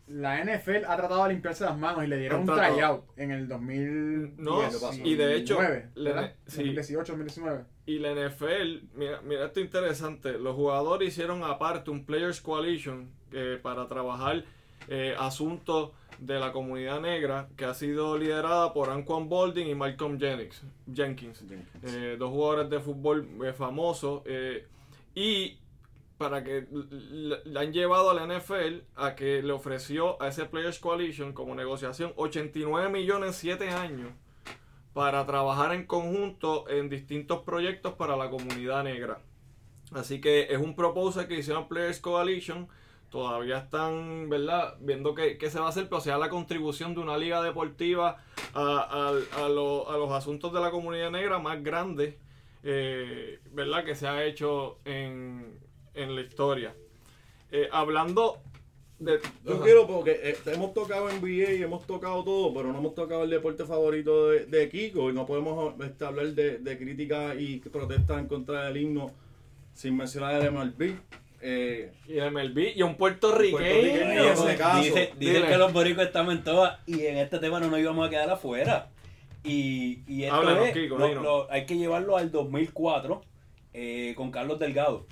la 0.09 0.43
NFL 0.43 0.85
ha 0.87 0.97
tratado 0.97 1.25
de 1.25 1.31
limpiarse 1.35 1.65
las 1.65 1.79
manos 1.79 2.05
y 2.05 2.07
le 2.07 2.19
dieron 2.19 2.41
un 2.41 2.47
tryout 2.47 3.05
en 3.17 3.31
el 3.31 3.47
2019. 3.49 4.37
No, 4.39 5.07
y 5.07 5.15
de 5.15 5.37
hecho, 5.37 5.61
le- 5.63 5.91
¿verdad? 6.03 6.35
sí. 6.47 6.57
2018, 6.59 7.13
2019. 7.13 7.65
Y 7.87 7.99
la 7.99 8.13
NFL, 8.15 8.81
mira, 8.95 9.21
mira 9.23 9.47
esto 9.47 9.61
interesante, 9.61 10.39
los 10.39 10.55
jugadores 10.55 11.09
hicieron 11.09 11.43
aparte 11.45 11.91
un 11.91 12.05
Players 12.07 12.41
Coalition 12.41 13.11
eh, 13.33 13.59
para 13.63 13.87
trabajar 13.89 14.45
eh, 14.89 15.15
asuntos 15.19 15.91
de 16.19 16.39
la 16.39 16.53
comunidad 16.53 17.01
negra 17.01 17.49
que 17.57 17.65
ha 17.65 17.75
sido 17.75 18.17
liderada 18.17 18.73
por 18.73 18.91
Anquan 18.91 19.29
Bolding 19.29 19.67
y 19.67 19.75
Malcolm 19.75 20.19
Jennings, 20.19 20.63
Jenkins, 20.93 21.43
eh, 21.83 22.17
dos 22.19 22.31
jugadores 22.31 22.71
de 22.71 22.81
fútbol 22.81 23.29
eh, 23.45 23.53
famosos 23.53 24.23
eh, 24.27 24.67
y 25.15 25.59
para 26.17 26.45
que 26.45 26.59
l- 26.71 27.37
le 27.45 27.61
han 27.61 27.73
llevado 27.73 28.11
a 28.11 28.15
la 28.15 28.25
NFL 28.27 28.83
a 28.95 29.17
que 29.17 29.43
le 29.43 29.53
ofreció 29.53 30.21
a 30.23 30.29
ese 30.29 30.45
Players 30.45 30.79
Coalition 30.79 31.33
como 31.33 31.55
negociación 31.57 32.13
89 32.17 32.89
millones 32.91 33.29
en 33.31 33.35
7 33.35 33.71
años 33.71 34.11
para 34.93 35.27
trabajar 35.27 35.75
en 35.75 35.87
conjunto 35.87 36.69
en 36.71 36.89
distintos 36.89 37.41
proyectos 37.43 37.95
para 37.95 38.17
la 38.17 38.31
comunidad 38.31 38.85
negra. 38.85 39.19
Así 39.93 40.21
que 40.21 40.43
es 40.51 40.59
un 40.59 40.77
proposal 40.77 41.27
que 41.27 41.37
hicieron 41.39 41.67
Players 41.67 41.99
Coalition. 41.99 42.69
Todavía 43.15 43.59
están, 43.59 44.29
¿verdad? 44.29 44.75
Viendo 44.81 45.15
qué, 45.15 45.39
qué 45.39 45.49
se 45.49 45.61
va 45.61 45.67
a 45.67 45.69
hacer, 45.69 45.89
pero 45.89 46.01
sea 46.01 46.19
la 46.19 46.29
contribución 46.29 46.97
de 46.97 47.01
una 47.01 47.17
liga 47.17 47.41
deportiva 47.45 48.17
a, 48.55 49.13
a- 49.39 49.45
a 49.45 49.49
lo- 49.49 49.89
a 49.89 49.97
los 49.97 50.11
asuntos 50.11 50.53
de 50.53 50.59
la 50.61 50.73
comunidad 50.73 51.13
negra 51.13 51.39
más 51.39 51.63
grande 51.63 52.19
eh, 52.65 53.39
¿verdad? 53.53 53.85
Que 53.85 53.95
se 53.95 54.09
ha 54.09 54.25
hecho 54.25 54.79
en, 54.85 55.61
en 55.95 56.17
la 56.17 56.23
historia. 56.23 56.75
Eh, 57.53 57.69
hablando 57.71 58.39
de... 58.99 59.21
Yo 59.45 59.61
quiero 59.61 59.87
porque 59.87 60.19
eh, 60.21 60.37
hemos 60.47 60.75
tocado 60.75 61.09
NBA 61.09 61.53
y 61.53 61.63
hemos 61.63 61.87
tocado 61.87 62.25
todo, 62.25 62.53
pero 62.53 62.73
no 62.73 62.79
hemos 62.81 62.97
tocado 62.97 63.23
el 63.23 63.31
deporte 63.31 63.65
favorito 63.65 64.31
de, 64.31 64.47
de 64.47 64.69
Kiko 64.69 65.09
y 65.11 65.13
no 65.13 65.25
podemos 65.25 65.75
este, 65.85 66.05
hablar 66.05 66.27
de, 66.29 66.59
de 66.59 66.79
crítica 66.79 67.37
y 67.37 67.59
protesta 67.61 68.19
en 68.19 68.27
contra 68.27 68.65
del 68.65 68.79
himno 68.79 69.13
sin 69.73 69.97
mencionar 69.97 70.43
el 70.43 70.51
MLB. 70.51 70.97
Eh, 71.47 71.93
Y 72.09 72.17
el 72.19 72.31
MLB 72.33 72.73
y 72.75 72.83
un 72.83 72.95
puertorriqueño. 72.97 73.59
puertorriqueño, 73.59 74.25
en 74.25 74.29
ese 74.33 74.57
caso. 74.57 74.83
Dice, 74.83 75.13
dicen 75.19 75.47
que 75.47 75.57
los 75.59 75.73
boricos 75.75 76.05
estamos 76.05 76.35
en 76.35 76.43
todas 76.43 76.79
y 76.87 77.05
en 77.05 77.19
este 77.19 77.39
tema 77.39 77.61
no 77.61 77.69
nos 77.69 77.79
íbamos 77.81 78.07
a 78.07 78.11
quedar 78.11 78.31
afuera. 78.31 78.89
Y, 79.45 79.99
y 80.07 80.23
esto 80.25 80.37
Háblanos, 80.37 80.69
es- 80.69 80.73
Kiko, 80.73 80.97
lo- 80.97 81.07
dinos. 81.09 81.23
lo- 81.23 81.53
hay 81.53 81.67
que 81.67 81.77
llevarlo 81.77 82.17
al 82.17 82.31
2004 82.33 83.21
eh, 83.75 84.15
con 84.17 84.31
Carlos 84.31 84.59
Delgado. 84.59 85.07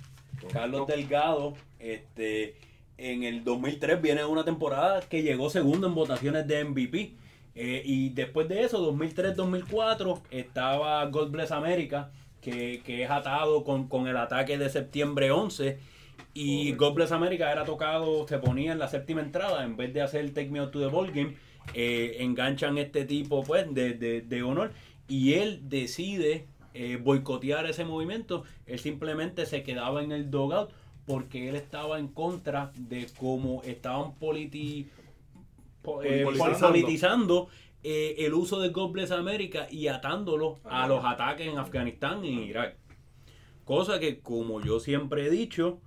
Carlos 0.53 0.87
Delgado, 0.87 1.53
este, 1.79 2.57
en 2.97 3.25
el 3.25 3.45
2003 3.45 4.01
viene 4.01 4.25
una 4.25 4.45
temporada 4.45 5.01
que 5.03 5.23
llegó 5.23 5.51
segundo 5.51 5.87
en 5.87 5.95
votaciones 5.95 6.47
de 6.49 6.65
MVP. 6.65 7.13
Eh, 7.55 7.83
y 7.85 8.09
después 8.09 8.49
de 8.49 8.63
eso, 8.63 8.81
2003-2004, 8.81 10.23
estaba 10.31 11.05
God 11.07 11.31
Bless 11.31 11.53
America, 11.53 12.11
que, 12.41 12.81
que 12.87 13.03
es 13.03 13.11
atado 13.11 13.63
con, 13.65 13.89
con 13.89 14.09
el 14.09 14.17
ataque 14.17 14.57
de 14.57 14.71
septiembre 14.71 15.31
11. 15.31 15.79
Y 16.35 16.73
God 16.73 16.95
Bless 16.95 17.13
America 17.13 17.51
era 17.53 17.65
tocado, 17.65 18.27
se 18.27 18.39
ponía 18.39 18.73
en 18.73 18.79
la 18.79 18.89
séptima 18.89 19.21
entrada, 19.21 19.65
en 19.65 19.77
vez 19.77 19.93
de 19.93 20.01
hacer 20.03 20.33
Take 20.33 20.51
Me 20.51 20.59
Out 20.61 20.71
to 20.73 20.81
the 20.81 20.87
Ball 20.87 21.11
Game, 21.13 21.37
eh, 21.75 22.17
enganchan 22.21 22.79
este 22.79 23.05
tipo 23.05 23.43
pues 23.45 23.73
de, 23.75 23.95
de- 23.95 24.23
de 24.23 24.43
honor. 24.43 24.73
Y 25.09 25.35
él 25.35 25.61
decide 25.69 26.47
eh, 26.75 26.97
boicotear 26.97 27.67
ese 27.67 27.85
movimiento. 27.85 28.45
Él 28.67 28.79
simplemente 28.79 29.45
se 29.47 29.63
quedaba 29.63 30.03
en 30.03 30.11
el 30.13 30.31
dogout 30.31 30.71
porque 31.07 31.49
él 31.49 31.57
estaba 31.57 31.99
en 31.99 32.09
contra 32.09 32.73
de 32.77 33.07
cómo 33.19 33.63
estaban 33.65 34.15
politi 34.15 34.89
po- 35.83 36.03
eh, 36.03 36.23
Politizando. 36.25 36.69
politizando 36.69 37.49
el 37.85 38.33
uso 38.35 38.61
de 38.61 38.69
God 38.69 38.93
Bless 38.93 39.11
America 39.11 39.67
y 39.69 39.89
atándolo 39.89 40.61
a 40.65 40.87
los 40.87 41.05
ataques 41.05 41.49
en 41.49 41.59
Afganistán 41.59 42.25
y 42.25 42.33
en 42.33 42.39
Irak. 42.45 42.77
Cosa 43.65 43.99
que, 43.99 44.21
como 44.21 44.61
yo 44.61 44.79
siempre 44.81 45.27
he 45.27 45.31
dicho, 45.31 45.81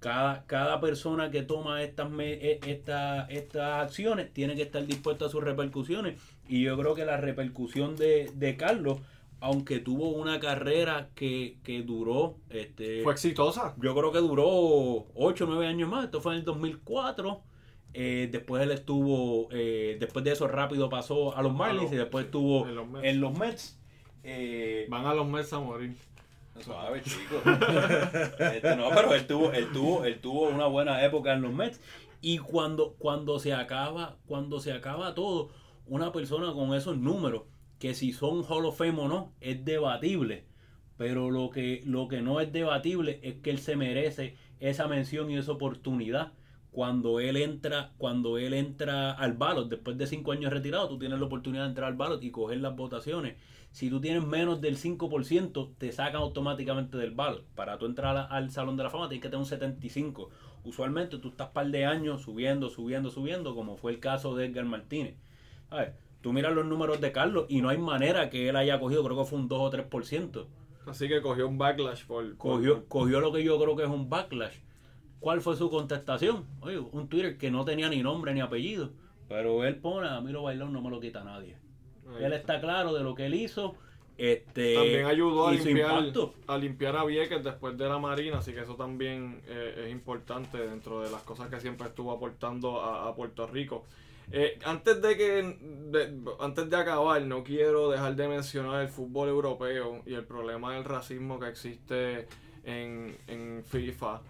cada, 0.00 0.44
cada 0.46 0.80
persona 0.80 1.30
que 1.30 1.42
toma 1.42 1.82
estas, 1.82 2.10
me- 2.10 2.34
e- 2.34 2.60
esta- 2.66 3.26
estas 3.30 3.82
acciones 3.82 4.32
tiene 4.32 4.54
que 4.54 4.62
estar 4.62 4.84
dispuesta 4.86 5.26
a 5.26 5.28
sus 5.28 5.42
repercusiones. 5.42 6.20
Y 6.48 6.62
yo 6.62 6.78
creo 6.78 6.94
que 6.94 7.04
la 7.04 7.16
repercusión 7.16 7.96
de, 7.96 8.30
de 8.34 8.56
Carlos, 8.56 8.98
aunque 9.40 9.78
tuvo 9.80 10.10
una 10.10 10.40
carrera 10.40 11.08
que, 11.14 11.58
que 11.62 11.82
duró, 11.82 12.36
este, 12.50 13.02
Fue 13.02 13.12
exitosa. 13.12 13.74
yo 13.80 13.94
creo 13.94 14.12
que 14.12 14.18
duró 14.18 14.46
8 15.14 15.44
o 15.44 15.46
9 15.48 15.66
años 15.66 15.88
más. 15.88 16.04
Esto 16.04 16.20
fue 16.20 16.32
en 16.32 16.38
el 16.40 16.44
2004. 16.44 17.40
Eh, 17.94 18.28
después 18.30 18.62
él 18.62 18.70
estuvo, 18.70 19.48
eh, 19.50 19.96
después 19.98 20.24
de 20.24 20.32
eso 20.32 20.46
rápido 20.46 20.88
pasó 20.90 21.36
a 21.36 21.42
los 21.42 21.54
Marlins 21.54 21.90
y 21.92 21.96
después 21.96 22.26
estuvo 22.26 22.66
en 22.68 22.74
los 22.74 22.86
Mets. 22.88 23.04
en 23.06 23.20
los 23.20 23.38
Mets. 23.38 23.78
Eh, 24.24 24.86
Van 24.90 25.06
a 25.06 25.14
los 25.14 25.26
meses 25.26 25.52
a 25.54 25.58
morir. 25.60 25.94
Suave, 26.60 27.02
chico. 27.02 27.42
Este, 28.38 28.76
no, 28.76 28.90
pero 28.90 29.14
él 29.14 29.26
tuvo, 29.26 29.52
él 29.52 29.68
tuvo, 29.72 30.04
él 30.04 30.20
tuvo 30.20 30.48
una 30.48 30.66
buena 30.66 31.04
época 31.04 31.32
en 31.34 31.42
los 31.42 31.52
Mets. 31.52 31.80
Y 32.20 32.38
cuando, 32.38 32.94
cuando 32.98 33.38
se 33.38 33.52
acaba, 33.54 34.16
cuando 34.26 34.60
se 34.60 34.72
acaba 34.72 35.14
todo, 35.14 35.50
una 35.86 36.12
persona 36.12 36.52
con 36.52 36.74
esos 36.74 36.98
números, 36.98 37.42
que 37.78 37.94
si 37.94 38.12
son 38.12 38.44
Hall 38.48 38.66
of 38.66 38.76
Fame 38.76 39.00
o 39.00 39.08
no, 39.08 39.32
es 39.40 39.64
debatible. 39.64 40.44
Pero 40.96 41.30
lo 41.30 41.50
que, 41.50 41.82
lo 41.84 42.08
que 42.08 42.20
no 42.20 42.40
es 42.40 42.52
debatible 42.52 43.20
es 43.22 43.36
que 43.36 43.50
él 43.50 43.58
se 43.58 43.76
merece 43.76 44.36
esa 44.58 44.88
mención 44.88 45.30
y 45.30 45.36
esa 45.36 45.52
oportunidad. 45.52 46.32
Cuando 46.72 47.20
él 47.20 47.36
entra, 47.36 47.92
cuando 47.98 48.36
él 48.36 48.52
entra 48.52 49.12
al 49.12 49.34
ballot, 49.34 49.68
después 49.68 49.96
de 49.96 50.06
cinco 50.06 50.32
años 50.32 50.52
retirado, 50.52 50.88
tú 50.88 50.98
tienes 50.98 51.18
la 51.18 51.26
oportunidad 51.26 51.62
de 51.64 51.68
entrar 51.70 51.88
al 51.88 51.96
ballot 51.96 52.22
y 52.22 52.30
coger 52.30 52.58
las 52.58 52.74
votaciones. 52.74 53.36
Si 53.78 53.90
tú 53.90 54.00
tienes 54.00 54.26
menos 54.26 54.60
del 54.60 54.76
5%, 54.76 55.74
te 55.78 55.92
sacan 55.92 56.20
automáticamente 56.20 56.96
del 56.98 57.12
ballot. 57.12 57.44
Para 57.54 57.78
tú 57.78 57.86
entrar 57.86 58.26
al 58.28 58.50
Salón 58.50 58.76
de 58.76 58.82
la 58.82 58.90
Fama 58.90 59.08
tienes 59.08 59.22
que 59.22 59.28
tener 59.28 59.38
un 59.38 59.48
75%. 59.48 60.26
Usualmente 60.64 61.18
tú 61.18 61.28
estás 61.28 61.50
par 61.50 61.68
de 61.68 61.84
años 61.84 62.22
subiendo, 62.22 62.70
subiendo, 62.70 63.08
subiendo, 63.08 63.54
como 63.54 63.76
fue 63.76 63.92
el 63.92 64.00
caso 64.00 64.34
de 64.34 64.46
Edgar 64.46 64.64
Martínez. 64.64 65.14
Tú 66.22 66.32
miras 66.32 66.54
los 66.54 66.66
números 66.66 67.00
de 67.00 67.12
Carlos 67.12 67.46
y 67.48 67.62
no 67.62 67.68
hay 67.68 67.78
manera 67.78 68.30
que 68.30 68.48
él 68.48 68.56
haya 68.56 68.80
cogido, 68.80 69.04
creo 69.04 69.16
que 69.18 69.24
fue 69.26 69.38
un 69.38 69.46
2 69.46 69.60
o 69.60 69.70
3%. 69.70 70.46
Así 70.86 71.06
que 71.06 71.22
cogió 71.22 71.46
un 71.46 71.56
backlash 71.58 72.04
por... 72.04 72.24
por- 72.36 72.36
Cogió, 72.36 72.84
cogió 72.88 73.20
lo 73.20 73.32
que 73.32 73.44
yo 73.44 73.60
creo 73.60 73.76
que 73.76 73.84
es 73.84 73.88
un 73.88 74.10
backlash. 74.10 74.56
¿Cuál 75.20 75.40
fue 75.40 75.54
su 75.54 75.70
contestación? 75.70 76.46
Oye, 76.62 76.80
un 76.80 77.06
Twitter 77.08 77.38
que 77.38 77.52
no 77.52 77.64
tenía 77.64 77.88
ni 77.88 78.02
nombre 78.02 78.34
ni 78.34 78.40
apellido. 78.40 78.90
Pero 79.28 79.62
él 79.62 79.76
pone, 79.76 80.08
a 80.08 80.20
mí 80.20 80.32
lo 80.32 80.42
bailón 80.42 80.72
no 80.72 80.82
me 80.82 80.90
lo 80.90 80.98
quita 80.98 81.22
nadie. 81.22 81.58
Ahí 82.16 82.24
Él 82.24 82.32
está. 82.32 82.54
está 82.54 82.60
claro 82.60 82.94
de 82.94 83.02
lo 83.02 83.14
que 83.14 83.26
él 83.26 83.34
hizo. 83.34 83.74
Este, 84.16 84.74
También 84.74 85.06
ayudó 85.06 85.46
a 85.46 85.52
limpiar, 85.52 86.04
a 86.48 86.58
limpiar 86.58 86.96
a 86.96 87.04
Vieques 87.04 87.44
después 87.44 87.78
de 87.78 87.88
la 87.88 87.98
Marina, 87.98 88.38
así 88.38 88.52
que 88.52 88.60
eso 88.62 88.74
también 88.74 89.40
eh, 89.46 89.84
es 89.86 89.92
importante 89.92 90.58
dentro 90.58 91.00
de 91.02 91.10
las 91.10 91.22
cosas 91.22 91.48
que 91.48 91.60
siempre 91.60 91.86
estuvo 91.86 92.10
aportando 92.10 92.80
a, 92.82 93.08
a 93.08 93.14
Puerto 93.14 93.46
Rico. 93.46 93.84
Eh, 94.32 94.58
antes 94.64 95.00
de 95.00 95.16
que 95.16 95.56
de- 95.90 96.20
antes 96.40 96.68
de 96.68 96.76
acabar, 96.76 97.22
no 97.22 97.44
quiero 97.44 97.90
dejar 97.90 98.16
de 98.16 98.26
mencionar 98.28 98.82
el 98.82 98.88
fútbol 98.88 99.28
europeo 99.28 100.02
y 100.04 100.14
el 100.14 100.24
problema 100.24 100.74
del 100.74 100.84
racismo 100.84 101.38
que 101.38 101.48
existe 101.48 102.26
en, 102.64 103.16
en 103.28 103.62
FIFA. 103.64 104.20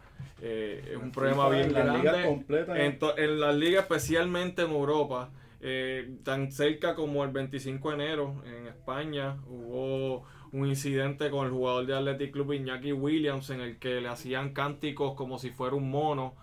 Eh, 0.43 0.85
es 0.93 0.97
un 0.99 1.11
problema 1.11 1.49
FIFA, 1.49 1.55
bien 1.55 1.77
en 1.77 2.77
En, 2.77 2.99
to- 2.99 3.17
en 3.19 3.41
las 3.41 3.55
ligas, 3.57 3.83
especialmente 3.85 4.63
en 4.63 4.71
Europa, 4.71 5.31
eh, 5.61 6.17
tan 6.25 6.53
cerca 6.53 6.95
como 6.95 7.25
el 7.25 7.31
25 7.31 7.89
de 7.91 7.95
enero 7.95 8.43
en 8.47 8.67
España, 8.67 9.37
hubo 9.47 10.25
un 10.53 10.67
incidente 10.67 11.31
con 11.31 11.47
el 11.47 11.53
jugador 11.53 11.87
de 11.87 11.95
Athletic 11.95 12.33
Club 12.33 12.53
Iñaki 12.53 12.93
Williams 12.93 13.51
en 13.51 13.61
el 13.61 13.79
que 13.79 14.01
le 14.01 14.09
hacían 14.09 14.53
cánticos 14.53 15.15
como 15.15 15.39
si 15.39 15.51
fuera 15.51 15.77
un 15.77 15.91
mono. 15.91 16.35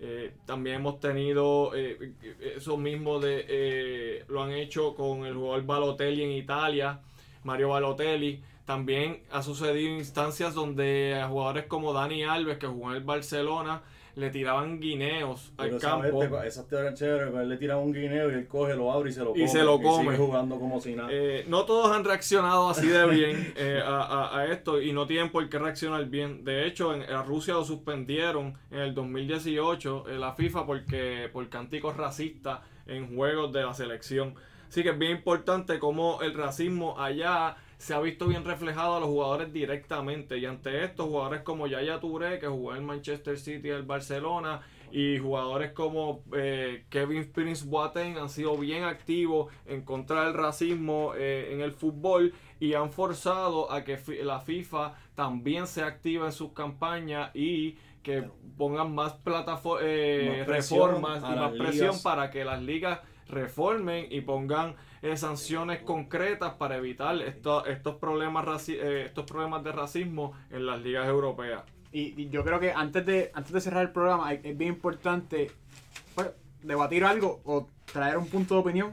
Eh, 0.00 0.34
también 0.46 0.76
hemos 0.76 1.00
tenido 1.00 1.74
eh, 1.74 2.12
eso 2.56 2.76
mismo 2.76 3.18
de 3.18 3.44
eh, 3.48 4.24
lo 4.28 4.44
han 4.44 4.52
hecho 4.52 4.94
con 4.94 5.26
el 5.26 5.34
jugador 5.34 5.66
Balotelli 5.66 6.22
en 6.22 6.32
Italia, 6.32 7.00
Mario 7.42 7.70
Balotelli. 7.70 8.42
También 8.64 9.22
ha 9.32 9.42
sucedido 9.42 9.96
instancias 9.96 10.54
donde 10.54 11.24
jugadores 11.28 11.64
como 11.64 11.92
Dani 11.92 12.22
Alves, 12.22 12.58
que 12.58 12.66
jugó 12.66 12.90
en 12.90 12.96
el 12.98 13.02
Barcelona, 13.02 13.82
le 14.18 14.30
tiraban 14.30 14.80
guineos 14.80 15.52
al 15.56 15.66
Pero 15.66 15.76
esa 15.78 15.88
campo. 15.90 16.18
vez 16.18 16.30
te- 16.42 16.46
esas 16.48 16.66
teorías 16.68 16.94
chéveres, 16.94 17.30
que 17.32 17.38
él 17.40 17.48
le 17.48 17.56
tira 17.56 17.76
un 17.76 17.92
guineo 17.92 18.30
y 18.30 18.34
él 18.34 18.46
coge, 18.48 18.74
lo 18.74 18.90
abre 18.92 19.10
y 19.10 19.12
se 19.12 19.20
lo 19.20 19.30
Y 19.30 19.34
come. 19.34 19.48
se 19.48 19.62
lo 19.62 19.80
come. 19.80 20.04
sigue 20.12 20.16
jugando 20.26 20.58
como 20.58 20.80
si 20.80 20.94
nada. 20.94 21.08
Eh, 21.12 21.44
no 21.48 21.64
todos 21.64 21.90
han 21.94 22.04
reaccionado 22.04 22.68
así 22.68 22.88
de 22.88 23.06
bien 23.06 23.52
eh, 23.56 23.80
a, 23.84 24.02
a- 24.02 24.38
a 24.40 24.46
esto 24.52 24.82
y 24.82 24.92
no 24.92 25.06
tienen 25.06 25.30
por 25.30 25.48
qué 25.48 25.58
reaccionar 25.58 26.04
bien. 26.06 26.44
De 26.44 26.66
hecho, 26.66 26.94
en, 26.94 27.02
a 27.02 27.22
Rusia 27.22 27.54
lo 27.54 27.64
suspendieron 27.64 28.54
en 28.70 28.78
el 28.80 28.94
2018 28.94 30.04
eh, 30.08 30.18
la 30.18 30.32
FIFA 30.34 30.66
porque 30.66 31.30
por 31.32 31.48
cánticos 31.48 31.96
racistas 31.96 32.60
en 32.86 33.14
juegos 33.14 33.52
de 33.52 33.62
la 33.62 33.74
selección. 33.74 34.34
Así 34.68 34.82
que 34.82 34.90
es 34.90 34.98
bien 34.98 35.12
importante 35.12 35.78
cómo 35.78 36.20
el 36.22 36.34
racismo 36.34 37.00
allá 37.00 37.56
se 37.78 37.94
ha 37.94 38.00
visto 38.00 38.26
bien 38.26 38.44
reflejado 38.44 38.96
a 38.96 39.00
los 39.00 39.08
jugadores 39.08 39.52
directamente. 39.52 40.36
Y 40.36 40.46
ante 40.46 40.84
esto, 40.84 41.06
jugadores 41.06 41.42
como 41.42 41.66
Yaya 41.66 42.00
Touré, 42.00 42.38
que 42.38 42.48
jugó 42.48 42.74
en 42.74 42.84
Manchester 42.84 43.38
City 43.38 43.68
y 43.68 43.70
el 43.70 43.84
Barcelona, 43.84 44.60
y 44.90 45.18
jugadores 45.18 45.72
como 45.72 46.22
eh, 46.34 46.84
Kevin 46.88 47.30
Prince 47.30 47.64
Boateng 47.66 48.16
han 48.16 48.28
sido 48.28 48.56
bien 48.56 48.84
activos 48.84 49.52
en 49.66 49.82
contra 49.82 50.24
del 50.24 50.34
racismo 50.34 51.12
eh, 51.14 51.50
en 51.52 51.60
el 51.60 51.72
fútbol 51.72 52.32
y 52.58 52.74
han 52.74 52.90
forzado 52.90 53.70
a 53.70 53.84
que 53.84 53.98
la 54.22 54.40
FIFA 54.40 54.94
también 55.14 55.66
se 55.66 55.82
active 55.82 56.24
en 56.24 56.32
sus 56.32 56.52
campañas 56.52 57.30
y 57.34 57.76
que 58.02 58.30
pongan 58.56 58.94
más 58.94 59.12
plataformas, 59.12 59.82
presión 59.82 60.46
reformas 60.46 61.18
y 61.18 61.38
más 61.38 61.52
presión 61.52 61.88
ligas. 61.88 62.02
para 62.02 62.30
que 62.30 62.44
las 62.44 62.62
ligas 62.62 63.00
reformen 63.28 64.06
y 64.10 64.22
pongan 64.22 64.74
eh, 65.02 65.16
sanciones 65.16 65.80
concretas 65.82 66.54
para 66.54 66.76
evitar 66.76 67.16
esto- 67.22 67.64
estos 67.66 67.96
problemas 67.96 68.44
raci- 68.44 68.78
eh, 68.80 69.04
estos 69.06 69.24
problemas 69.24 69.62
de 69.64 69.72
racismo 69.72 70.32
en 70.50 70.66
las 70.66 70.80
ligas 70.82 71.06
europeas. 71.08 71.62
Y, 71.92 72.20
y 72.20 72.28
yo 72.30 72.44
creo 72.44 72.60
que 72.60 72.72
antes 72.72 73.06
de, 73.06 73.30
antes 73.34 73.52
de 73.52 73.60
cerrar 73.60 73.82
el 73.82 73.92
programa 73.92 74.32
es 74.32 74.56
bien 74.58 74.74
importante 74.74 75.50
pues, 76.14 76.30
debatir 76.62 77.04
algo 77.04 77.40
o 77.44 77.68
traer 77.92 78.18
un 78.18 78.26
punto 78.28 78.54
de 78.54 78.60
opinión. 78.60 78.92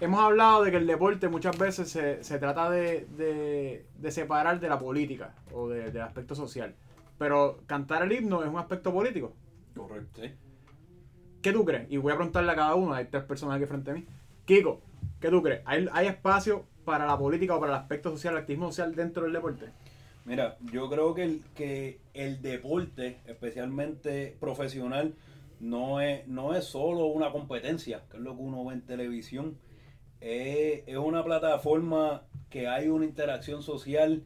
Hemos 0.00 0.20
hablado 0.20 0.62
de 0.62 0.70
que 0.70 0.76
el 0.76 0.86
deporte 0.86 1.28
muchas 1.28 1.58
veces 1.58 1.90
se, 1.90 2.22
se 2.22 2.38
trata 2.38 2.70
de, 2.70 3.06
de- 3.16 3.86
de 3.96 4.10
separar 4.12 4.60
de 4.60 4.68
la 4.68 4.78
política 4.78 5.34
o 5.52 5.68
de- 5.68 5.90
del 5.90 6.02
aspecto 6.02 6.36
social. 6.36 6.74
Pero 7.18 7.58
cantar 7.66 8.02
el 8.04 8.12
himno 8.12 8.44
es 8.44 8.48
un 8.48 8.58
aspecto 8.58 8.92
político. 8.92 9.32
Correcto. 9.74 10.22
¿Qué 11.42 11.52
tú 11.52 11.64
crees? 11.64 11.90
Y 11.90 11.96
voy 11.96 12.12
a 12.12 12.16
preguntarle 12.16 12.52
a 12.52 12.54
cada 12.54 12.74
uno, 12.76 12.94
hay 12.94 13.06
tres 13.06 13.24
personas 13.24 13.56
aquí 13.56 13.66
frente 13.66 13.90
a 13.90 13.94
mí. 13.94 14.06
Kiko, 14.44 14.80
¿qué 15.20 15.28
tú 15.28 15.42
crees? 15.42 15.62
¿Hay, 15.64 15.86
hay 15.92 16.06
espacio 16.06 16.66
para 16.84 17.06
la 17.06 17.18
política 17.18 17.56
o 17.56 17.60
para 17.60 17.72
el 17.72 17.78
aspecto 17.78 18.10
social, 18.10 18.34
el 18.34 18.40
activismo 18.40 18.68
social 18.68 18.94
dentro 18.94 19.24
del 19.24 19.32
deporte? 19.32 19.66
Mira, 20.24 20.58
yo 20.72 20.88
creo 20.90 21.14
que 21.14 21.22
el, 21.22 21.42
que 21.54 22.00
el 22.14 22.42
deporte, 22.42 23.20
especialmente 23.26 24.36
profesional, 24.38 25.14
no 25.60 26.00
es, 26.00 26.26
no 26.28 26.54
es 26.54 26.64
solo 26.64 27.06
una 27.06 27.32
competencia, 27.32 28.02
que 28.10 28.18
es 28.18 28.22
lo 28.22 28.36
que 28.36 28.42
uno 28.42 28.64
ve 28.64 28.74
en 28.74 28.82
televisión. 28.82 29.58
Es, 30.20 30.82
es 30.86 30.96
una 30.96 31.24
plataforma 31.24 32.22
que 32.50 32.68
hay 32.68 32.88
una 32.88 33.04
interacción 33.04 33.62
social 33.62 34.24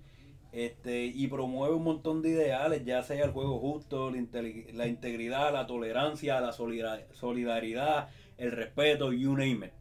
este, 0.53 1.07
y 1.07 1.27
promueve 1.29 1.75
un 1.75 1.85
montón 1.85 2.21
de 2.21 2.31
ideales, 2.31 2.85
ya 2.85 3.03
sea 3.03 3.25
el 3.25 3.31
juego 3.31 3.59
justo, 3.59 4.11
la, 4.11 4.87
integridad, 4.87 5.53
la 5.53 5.67
tolerancia, 5.67 6.41
la 6.41 6.53
solidar- 6.53 7.07
solidaridad, 7.13 8.09
el 8.39 8.53
respeto, 8.53 9.13
you 9.13 9.33
name 9.33 9.67
it. 9.67 9.73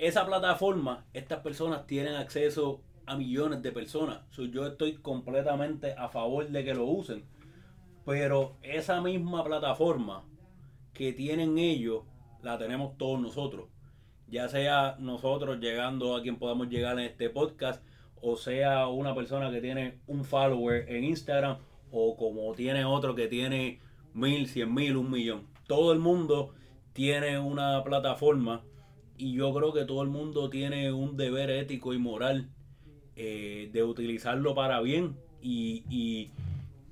Esa 0.00 0.24
plataforma, 0.24 1.04
estas 1.12 1.40
personas 1.40 1.86
tienen 1.86 2.14
acceso 2.14 2.80
a 3.04 3.16
millones 3.16 3.60
de 3.60 3.70
personas. 3.70 4.20
So, 4.30 4.46
yo 4.46 4.66
estoy 4.66 4.94
completamente 4.94 5.92
a 5.92 6.08
favor 6.08 6.48
de 6.48 6.64
que 6.64 6.72
lo 6.72 6.86
usen. 6.86 7.22
Pero 8.06 8.56
esa 8.62 9.02
misma 9.02 9.44
plataforma 9.44 10.24
que 10.94 11.12
tienen 11.12 11.58
ellos, 11.58 12.04
la 12.40 12.56
tenemos 12.56 12.96
todos 12.96 13.20
nosotros. 13.20 13.68
Ya 14.26 14.48
sea 14.48 14.96
nosotros 14.98 15.60
llegando 15.60 16.16
a 16.16 16.22
quien 16.22 16.38
podamos 16.38 16.70
llegar 16.70 16.98
en 16.98 17.04
este 17.04 17.28
podcast, 17.28 17.84
o 18.22 18.38
sea 18.38 18.86
una 18.88 19.14
persona 19.14 19.50
que 19.50 19.60
tiene 19.60 20.00
un 20.06 20.24
follower 20.24 20.86
en 20.88 21.04
Instagram, 21.04 21.58
o 21.92 22.16
como 22.16 22.54
tiene 22.54 22.86
otro 22.86 23.14
que 23.14 23.28
tiene 23.28 23.80
mil, 24.14 24.48
cien 24.48 24.72
mil, 24.72 24.96
un 24.96 25.10
millón. 25.10 25.46
Todo 25.66 25.92
el 25.92 25.98
mundo 25.98 26.54
tiene 26.94 27.38
una 27.38 27.84
plataforma 27.84 28.62
y 29.20 29.32
yo 29.34 29.52
creo 29.54 29.72
que 29.72 29.84
todo 29.84 30.02
el 30.02 30.08
mundo 30.08 30.48
tiene 30.50 30.92
un 30.92 31.16
deber 31.16 31.50
ético 31.50 31.92
y 31.94 31.98
moral 31.98 32.48
eh, 33.16 33.68
de 33.72 33.82
utilizarlo 33.84 34.54
para 34.54 34.80
bien 34.80 35.16
y, 35.42 35.84
y- 35.90 36.30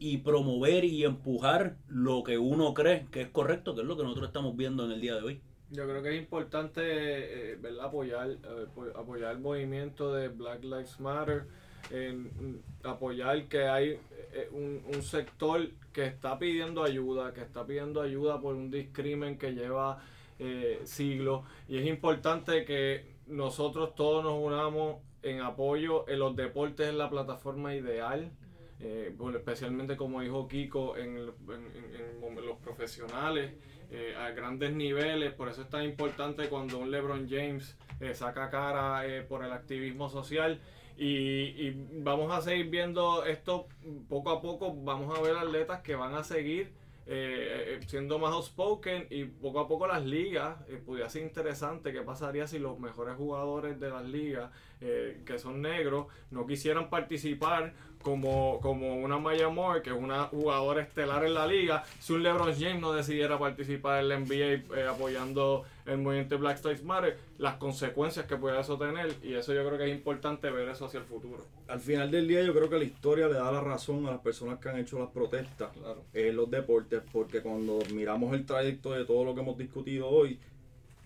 y 0.00 0.18
promover 0.18 0.84
y 0.84 1.04
empujar 1.04 1.76
lo 1.88 2.22
que 2.22 2.38
uno 2.38 2.72
cree 2.72 3.06
que 3.10 3.22
es 3.22 3.28
correcto, 3.28 3.74
que 3.74 3.80
es 3.80 3.86
lo 3.86 3.96
que 3.96 4.04
nosotros 4.04 4.28
estamos 4.28 4.56
viendo 4.56 4.84
en 4.84 4.92
el 4.92 5.00
día 5.00 5.16
de 5.16 5.22
hoy. 5.22 5.40
Yo 5.70 5.88
creo 5.88 6.02
que 6.02 6.14
es 6.14 6.22
importante 6.22 6.82
eh, 6.84 7.56
¿verdad? 7.56 7.86
Apoyar, 7.86 8.30
eh, 8.30 8.36
apo- 8.72 8.96
apoyar 8.96 9.32
el 9.32 9.40
movimiento 9.40 10.14
de 10.14 10.28
Black 10.28 10.62
Lives 10.62 11.00
Matter, 11.00 11.44
mm, 11.92 12.86
apoyar 12.86 13.48
que 13.48 13.64
hay 13.66 13.88
eh, 14.32 14.48
un, 14.52 14.82
un 14.94 15.02
sector 15.02 15.68
que 15.92 16.04
está 16.06 16.38
pidiendo 16.38 16.84
ayuda, 16.84 17.32
que 17.34 17.40
está 17.42 17.66
pidiendo 17.66 18.00
ayuda 18.00 18.40
por 18.40 18.54
un 18.54 18.70
discrimen 18.70 19.36
que 19.36 19.50
lleva 19.52 20.00
eh, 20.38 20.80
siglos 20.84 21.44
y 21.68 21.78
es 21.78 21.86
importante 21.86 22.64
que 22.64 23.16
nosotros 23.26 23.94
todos 23.94 24.24
nos 24.24 24.34
unamos 24.34 25.02
en 25.22 25.40
apoyo 25.40 26.08
en 26.08 26.18
los 26.20 26.36
deportes 26.36 26.88
en 26.88 26.98
la 26.98 27.10
plataforma 27.10 27.74
ideal. 27.74 28.32
eh, 28.80 29.12
especialmente 29.34 29.96
como 29.96 30.20
dijo 30.20 30.46
Kiko 30.46 30.96
en, 30.96 31.26
los 31.26 32.58
profesionales 32.62 33.52
eh, 33.90 34.14
a 34.16 34.30
grandes 34.30 34.72
niveles, 34.72 35.32
por 35.32 35.48
eso 35.48 35.62
es 35.62 35.68
tan 35.68 35.82
importante 35.82 36.48
cuando 36.48 36.78
un 36.78 36.90
LeBron 36.90 37.28
James 37.28 37.76
eh, 38.00 38.14
saca 38.14 38.50
cara 38.50 39.06
eh, 39.06 39.22
por 39.22 39.44
el 39.44 39.50
activismo 39.50 40.08
social 40.08 40.60
y 41.00 41.70
vamos 42.02 42.36
a 42.36 42.42
seguir 42.42 42.70
viendo 42.70 43.24
esto 43.24 43.68
poco 44.08 44.30
a 44.30 44.42
poco, 44.42 44.74
vamos 44.74 45.16
a 45.16 45.22
ver 45.22 45.36
atletas 45.36 45.80
que 45.80 45.94
van 45.94 46.14
a 46.16 46.24
seguir 46.24 46.72
eh, 47.10 47.78
eh, 47.80 47.86
siendo 47.86 48.18
más 48.18 48.34
outspoken 48.34 49.06
y 49.08 49.24
poco 49.24 49.60
a 49.60 49.66
poco 49.66 49.86
las 49.86 50.04
ligas, 50.04 50.58
eh, 50.68 50.78
podría 50.84 51.08
ser 51.08 51.22
interesante 51.22 51.90
qué 51.90 52.02
pasaría 52.02 52.46
si 52.46 52.58
los 52.58 52.78
mejores 52.78 53.16
jugadores 53.16 53.80
de 53.80 53.88
las 53.88 54.04
ligas 54.04 54.50
eh, 54.80 55.22
que 55.26 55.40
son 55.40 55.60
negros 55.60 56.06
no 56.30 56.46
quisieran 56.46 56.88
participar 56.88 57.72
como, 58.02 58.60
como 58.60 58.96
una 58.96 59.18
Maya 59.18 59.48
Moore, 59.48 59.82
que 59.82 59.90
es 59.90 59.96
una 59.96 60.24
jugadora 60.24 60.82
estelar 60.82 61.24
en 61.24 61.34
la 61.34 61.46
liga, 61.48 61.82
si 61.98 62.12
un 62.12 62.22
LeBron 62.22 62.54
James 62.54 62.80
no 62.80 62.92
decidiera 62.92 63.38
participar 63.38 64.00
en 64.00 64.08
la 64.08 64.20
NBA 64.20 64.76
eh, 64.76 64.86
apoyando 64.88 65.64
el 65.88 65.98
movimiento 65.98 66.38
Black 66.38 66.64
Lives 66.64 66.84
Matter, 66.84 67.16
las 67.38 67.56
consecuencias 67.56 68.26
que 68.26 68.36
puede 68.36 68.60
eso 68.60 68.76
tener, 68.78 69.14
y 69.22 69.34
eso 69.34 69.52
yo 69.54 69.66
creo 69.66 69.78
que 69.78 69.90
es 69.90 69.96
importante 69.96 70.50
ver 70.50 70.68
eso 70.68 70.86
hacia 70.86 71.00
el 71.00 71.06
futuro. 71.06 71.44
Al 71.66 71.80
final 71.80 72.10
del 72.10 72.28
día 72.28 72.42
yo 72.42 72.54
creo 72.54 72.68
que 72.68 72.78
la 72.78 72.84
historia 72.84 73.26
le 73.28 73.34
da 73.34 73.50
la 73.50 73.60
razón 73.60 74.06
a 74.06 74.10
las 74.12 74.20
personas 74.20 74.58
que 74.58 74.68
han 74.68 74.78
hecho 74.78 74.98
las 74.98 75.08
protestas 75.10 75.70
Claro. 75.76 76.02
en 76.14 76.36
los 76.36 76.50
deportes, 76.50 77.02
porque 77.12 77.40
cuando 77.40 77.78
miramos 77.94 78.34
el 78.34 78.44
trayecto 78.46 78.92
de 78.92 79.04
todo 79.04 79.24
lo 79.24 79.34
que 79.34 79.40
hemos 79.40 79.56
discutido 79.58 80.08
hoy, 80.08 80.38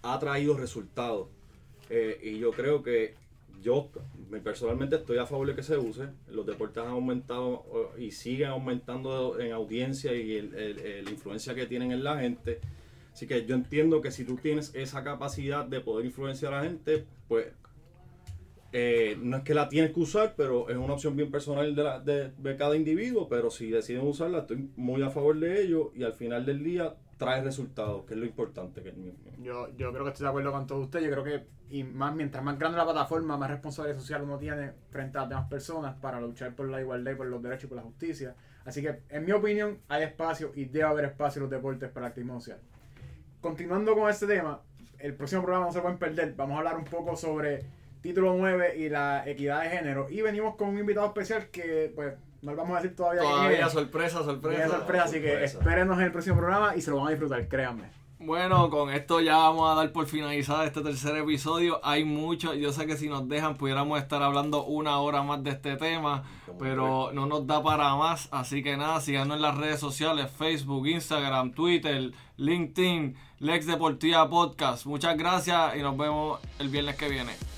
ha 0.03 0.19
traído 0.19 0.57
resultados. 0.57 1.29
Eh, 1.91 2.19
y 2.23 2.39
yo 2.39 2.51
creo 2.53 2.83
que 2.83 3.15
yo 3.63 3.89
me- 4.31 4.41
personalmente 4.41 4.97
estoy 4.97 5.19
a 5.19 5.27
favor 5.27 5.47
de 5.47 5.55
que 5.55 5.63
se 5.63 5.77
use. 5.77 6.09
Los 6.29 6.45
deportes 6.47 6.83
han 6.83 6.89
aumentado 6.91 7.65
eh, 7.99 8.05
y 8.07 8.11
siguen 8.11 8.49
aumentando 8.49 9.39
en 9.39 9.53
audiencia 9.53 10.13
y 10.13 10.41
la 10.43 11.11
influencia 11.11 11.55
que 11.55 11.67
tienen 11.67 11.93
en 11.93 12.03
la 12.03 12.19
gente. 12.19 12.59
Así 13.13 13.27
que 13.27 13.45
yo 13.45 13.55
entiendo 13.55 14.01
que 14.01 14.11
si 14.11 14.25
tú 14.25 14.37
tienes 14.37 14.75
esa 14.75 15.05
capacidad 15.05 15.67
de 15.67 15.81
poder 15.81 16.07
influenciar 16.07 16.55
a 16.55 16.59
la 16.59 16.65
gente, 16.65 17.05
pues 17.29 17.47
eh, 18.73 19.19
no 19.21 19.37
es 19.39 19.43
que 19.43 19.53
la 19.55 19.69
tienes 19.69 19.93
que 19.93 20.01
usar, 20.01 20.33
pero 20.37 20.71
es 20.71 20.77
una 20.77 20.95
opción 20.95 21.15
bien 21.15 21.31
personal 21.31 21.75
de, 21.75 21.83
la- 21.85 22.01
de- 22.01 22.31
de 22.39 22.57
cada 22.57 22.75
individuo. 22.75 23.29
Pero 23.29 23.51
si 23.51 23.71
deciden 23.71 24.07
usarla, 24.07 24.39
estoy 24.41 24.71
muy 24.77 25.03
a 25.03 25.11
favor 25.11 25.39
de 25.39 25.61
ello 25.63 25.93
y 25.95 26.05
al 26.05 26.15
final 26.15 26.47
del 26.47 26.65
día 26.65 26.95
trae 27.19 27.43
resultados, 27.43 28.05
que 28.07 28.15
es 28.15 28.21
lo 28.21 28.25
importante. 28.25 28.83
Que 28.83 28.89
es 28.89 28.97
mi- 28.97 29.13
Yo, 29.43 29.69
yo 29.77 29.93
creo 29.93 30.05
que 30.05 30.11
estoy 30.11 30.25
de 30.25 30.29
acuerdo 30.31 30.53
con 30.53 30.67
todos 30.67 30.85
ustedes. 30.85 31.05
Yo 31.05 31.11
creo 31.13 31.25
que 31.25 31.47
y 31.69 31.85
más 31.85 32.15
mientras 32.15 32.43
más 32.45 32.59
grande 32.59 32.79
la 32.79 32.85
plataforma, 32.85 33.37
más 33.37 33.51
responsabilidad 33.51 33.99
social 33.99 34.23
uno 34.23 34.39
tiene 34.39 34.73
frente 34.91 35.19
a 35.19 35.23
las 35.23 35.31
demás 35.31 35.49
personas 35.49 35.95
para 36.01 36.21
luchar 36.21 36.55
por 36.55 36.69
la 36.69 36.81
igualdad 36.81 37.13
y 37.13 37.15
por 37.15 37.27
los 37.27 37.43
derechos 37.43 37.65
y 37.65 37.67
por 37.69 37.77
la 37.77 37.83
justicia. 37.83 38.35
Así 38.65 38.81
que, 38.83 39.01
en 39.11 39.25
mi 39.25 39.33
opinión, 39.33 39.79
hay 39.89 40.05
espacio 40.05 40.53
y 40.55 40.65
debe 40.67 40.85
haber 40.85 41.05
espacio 41.07 41.41
en 41.41 41.43
los 41.45 41.51
deportes 41.51 41.91
para 41.91 42.07
el 42.07 42.11
activismo 42.11 42.41
social. 42.41 42.59
Continuando 43.43 43.95
con 43.97 44.09
este 44.09 44.27
tema, 44.27 44.61
el 45.01 45.15
próximo 45.15 45.43
programa 45.43 45.67
no 45.67 45.73
se 45.73 45.81
pueden 45.81 45.99
perder. 45.99 46.33
Vamos 46.37 46.55
a 46.55 46.59
hablar 46.59 46.77
un 46.77 46.85
poco 46.85 47.17
sobre 47.17 47.65
título 48.01 48.35
9 48.39 48.77
y 48.79 48.89
la 48.89 49.29
equidad 49.29 49.63
de 49.65 49.69
género. 49.71 50.07
Y 50.09 50.23
venimos 50.23 50.55
con 50.55 50.69
un 50.69 50.79
invitado 50.79 51.09
especial 51.09 51.49
que, 51.49 51.93
pues, 51.95 52.15
no 52.41 52.53
le 52.53 52.57
vamos 52.57 52.79
a 52.79 52.81
decir 52.81 52.97
todavía 52.97 53.23
Todavía 53.23 53.67
es. 53.67 53.73
sorpresa, 53.73 54.21
Viene 54.21 54.33
sorpresa. 54.33 54.69
sorpresa, 54.69 55.05
así 55.05 55.21
que 55.21 55.31
sorpresa. 55.31 55.59
espérenos 55.59 55.99
en 55.99 56.05
el 56.05 56.13
próximo 56.13 56.37
programa 56.37 56.77
y 56.77 56.81
se 56.81 56.91
lo 56.91 56.97
van 56.99 57.09
a 57.09 57.11
disfrutar, 57.11 57.47
créanme. 57.49 57.85
Bueno, 58.25 58.71
con 58.71 58.89
esto 58.91 59.21
ya 59.21 59.37
vamos 59.37 59.69
a 59.69 59.75
dar 59.75 59.91
por 59.91 60.07
finalizado 60.07 60.63
este 60.63 60.81
tercer 60.81 61.17
episodio. 61.17 61.81
Hay 61.83 62.05
mucho, 62.05 62.55
yo 62.55 62.73
sé 62.73 62.87
que 62.87 62.97
si 62.97 63.09
nos 63.09 63.29
dejan 63.29 63.57
pudiéramos 63.57 64.01
estar 64.01 64.23
hablando 64.23 64.65
una 64.65 64.99
hora 65.01 65.25
más 65.25 65.43
de 65.43 65.51
este 65.51 65.77
tema, 65.77 66.23
pero 66.57 67.11
no 67.13 67.27
nos 67.27 67.49
da 67.49 67.61
para 67.65 67.97
más. 67.97 68.29
Así 68.31 68.63
que 68.63 68.77
nada, 68.77 69.01
síganos 69.01 69.37
en 69.37 69.43
las 69.43 69.57
redes 69.57 69.81
sociales, 69.81 70.31
Facebook, 70.31 70.87
Instagram, 70.87 71.53
Twitter, 71.53 72.13
LinkedIn, 72.37 73.17
Lex 73.41 73.67
Deportiva 73.67 74.31
Podcast. 74.31 74.87
Muchas 74.87 75.17
gracias 75.17 75.75
y 75.77 75.81
nos 75.81 75.97
vemos 75.97 76.39
el 76.61 76.69
viernes 76.69 76.95
que 76.95 77.09
viene. 77.09 77.52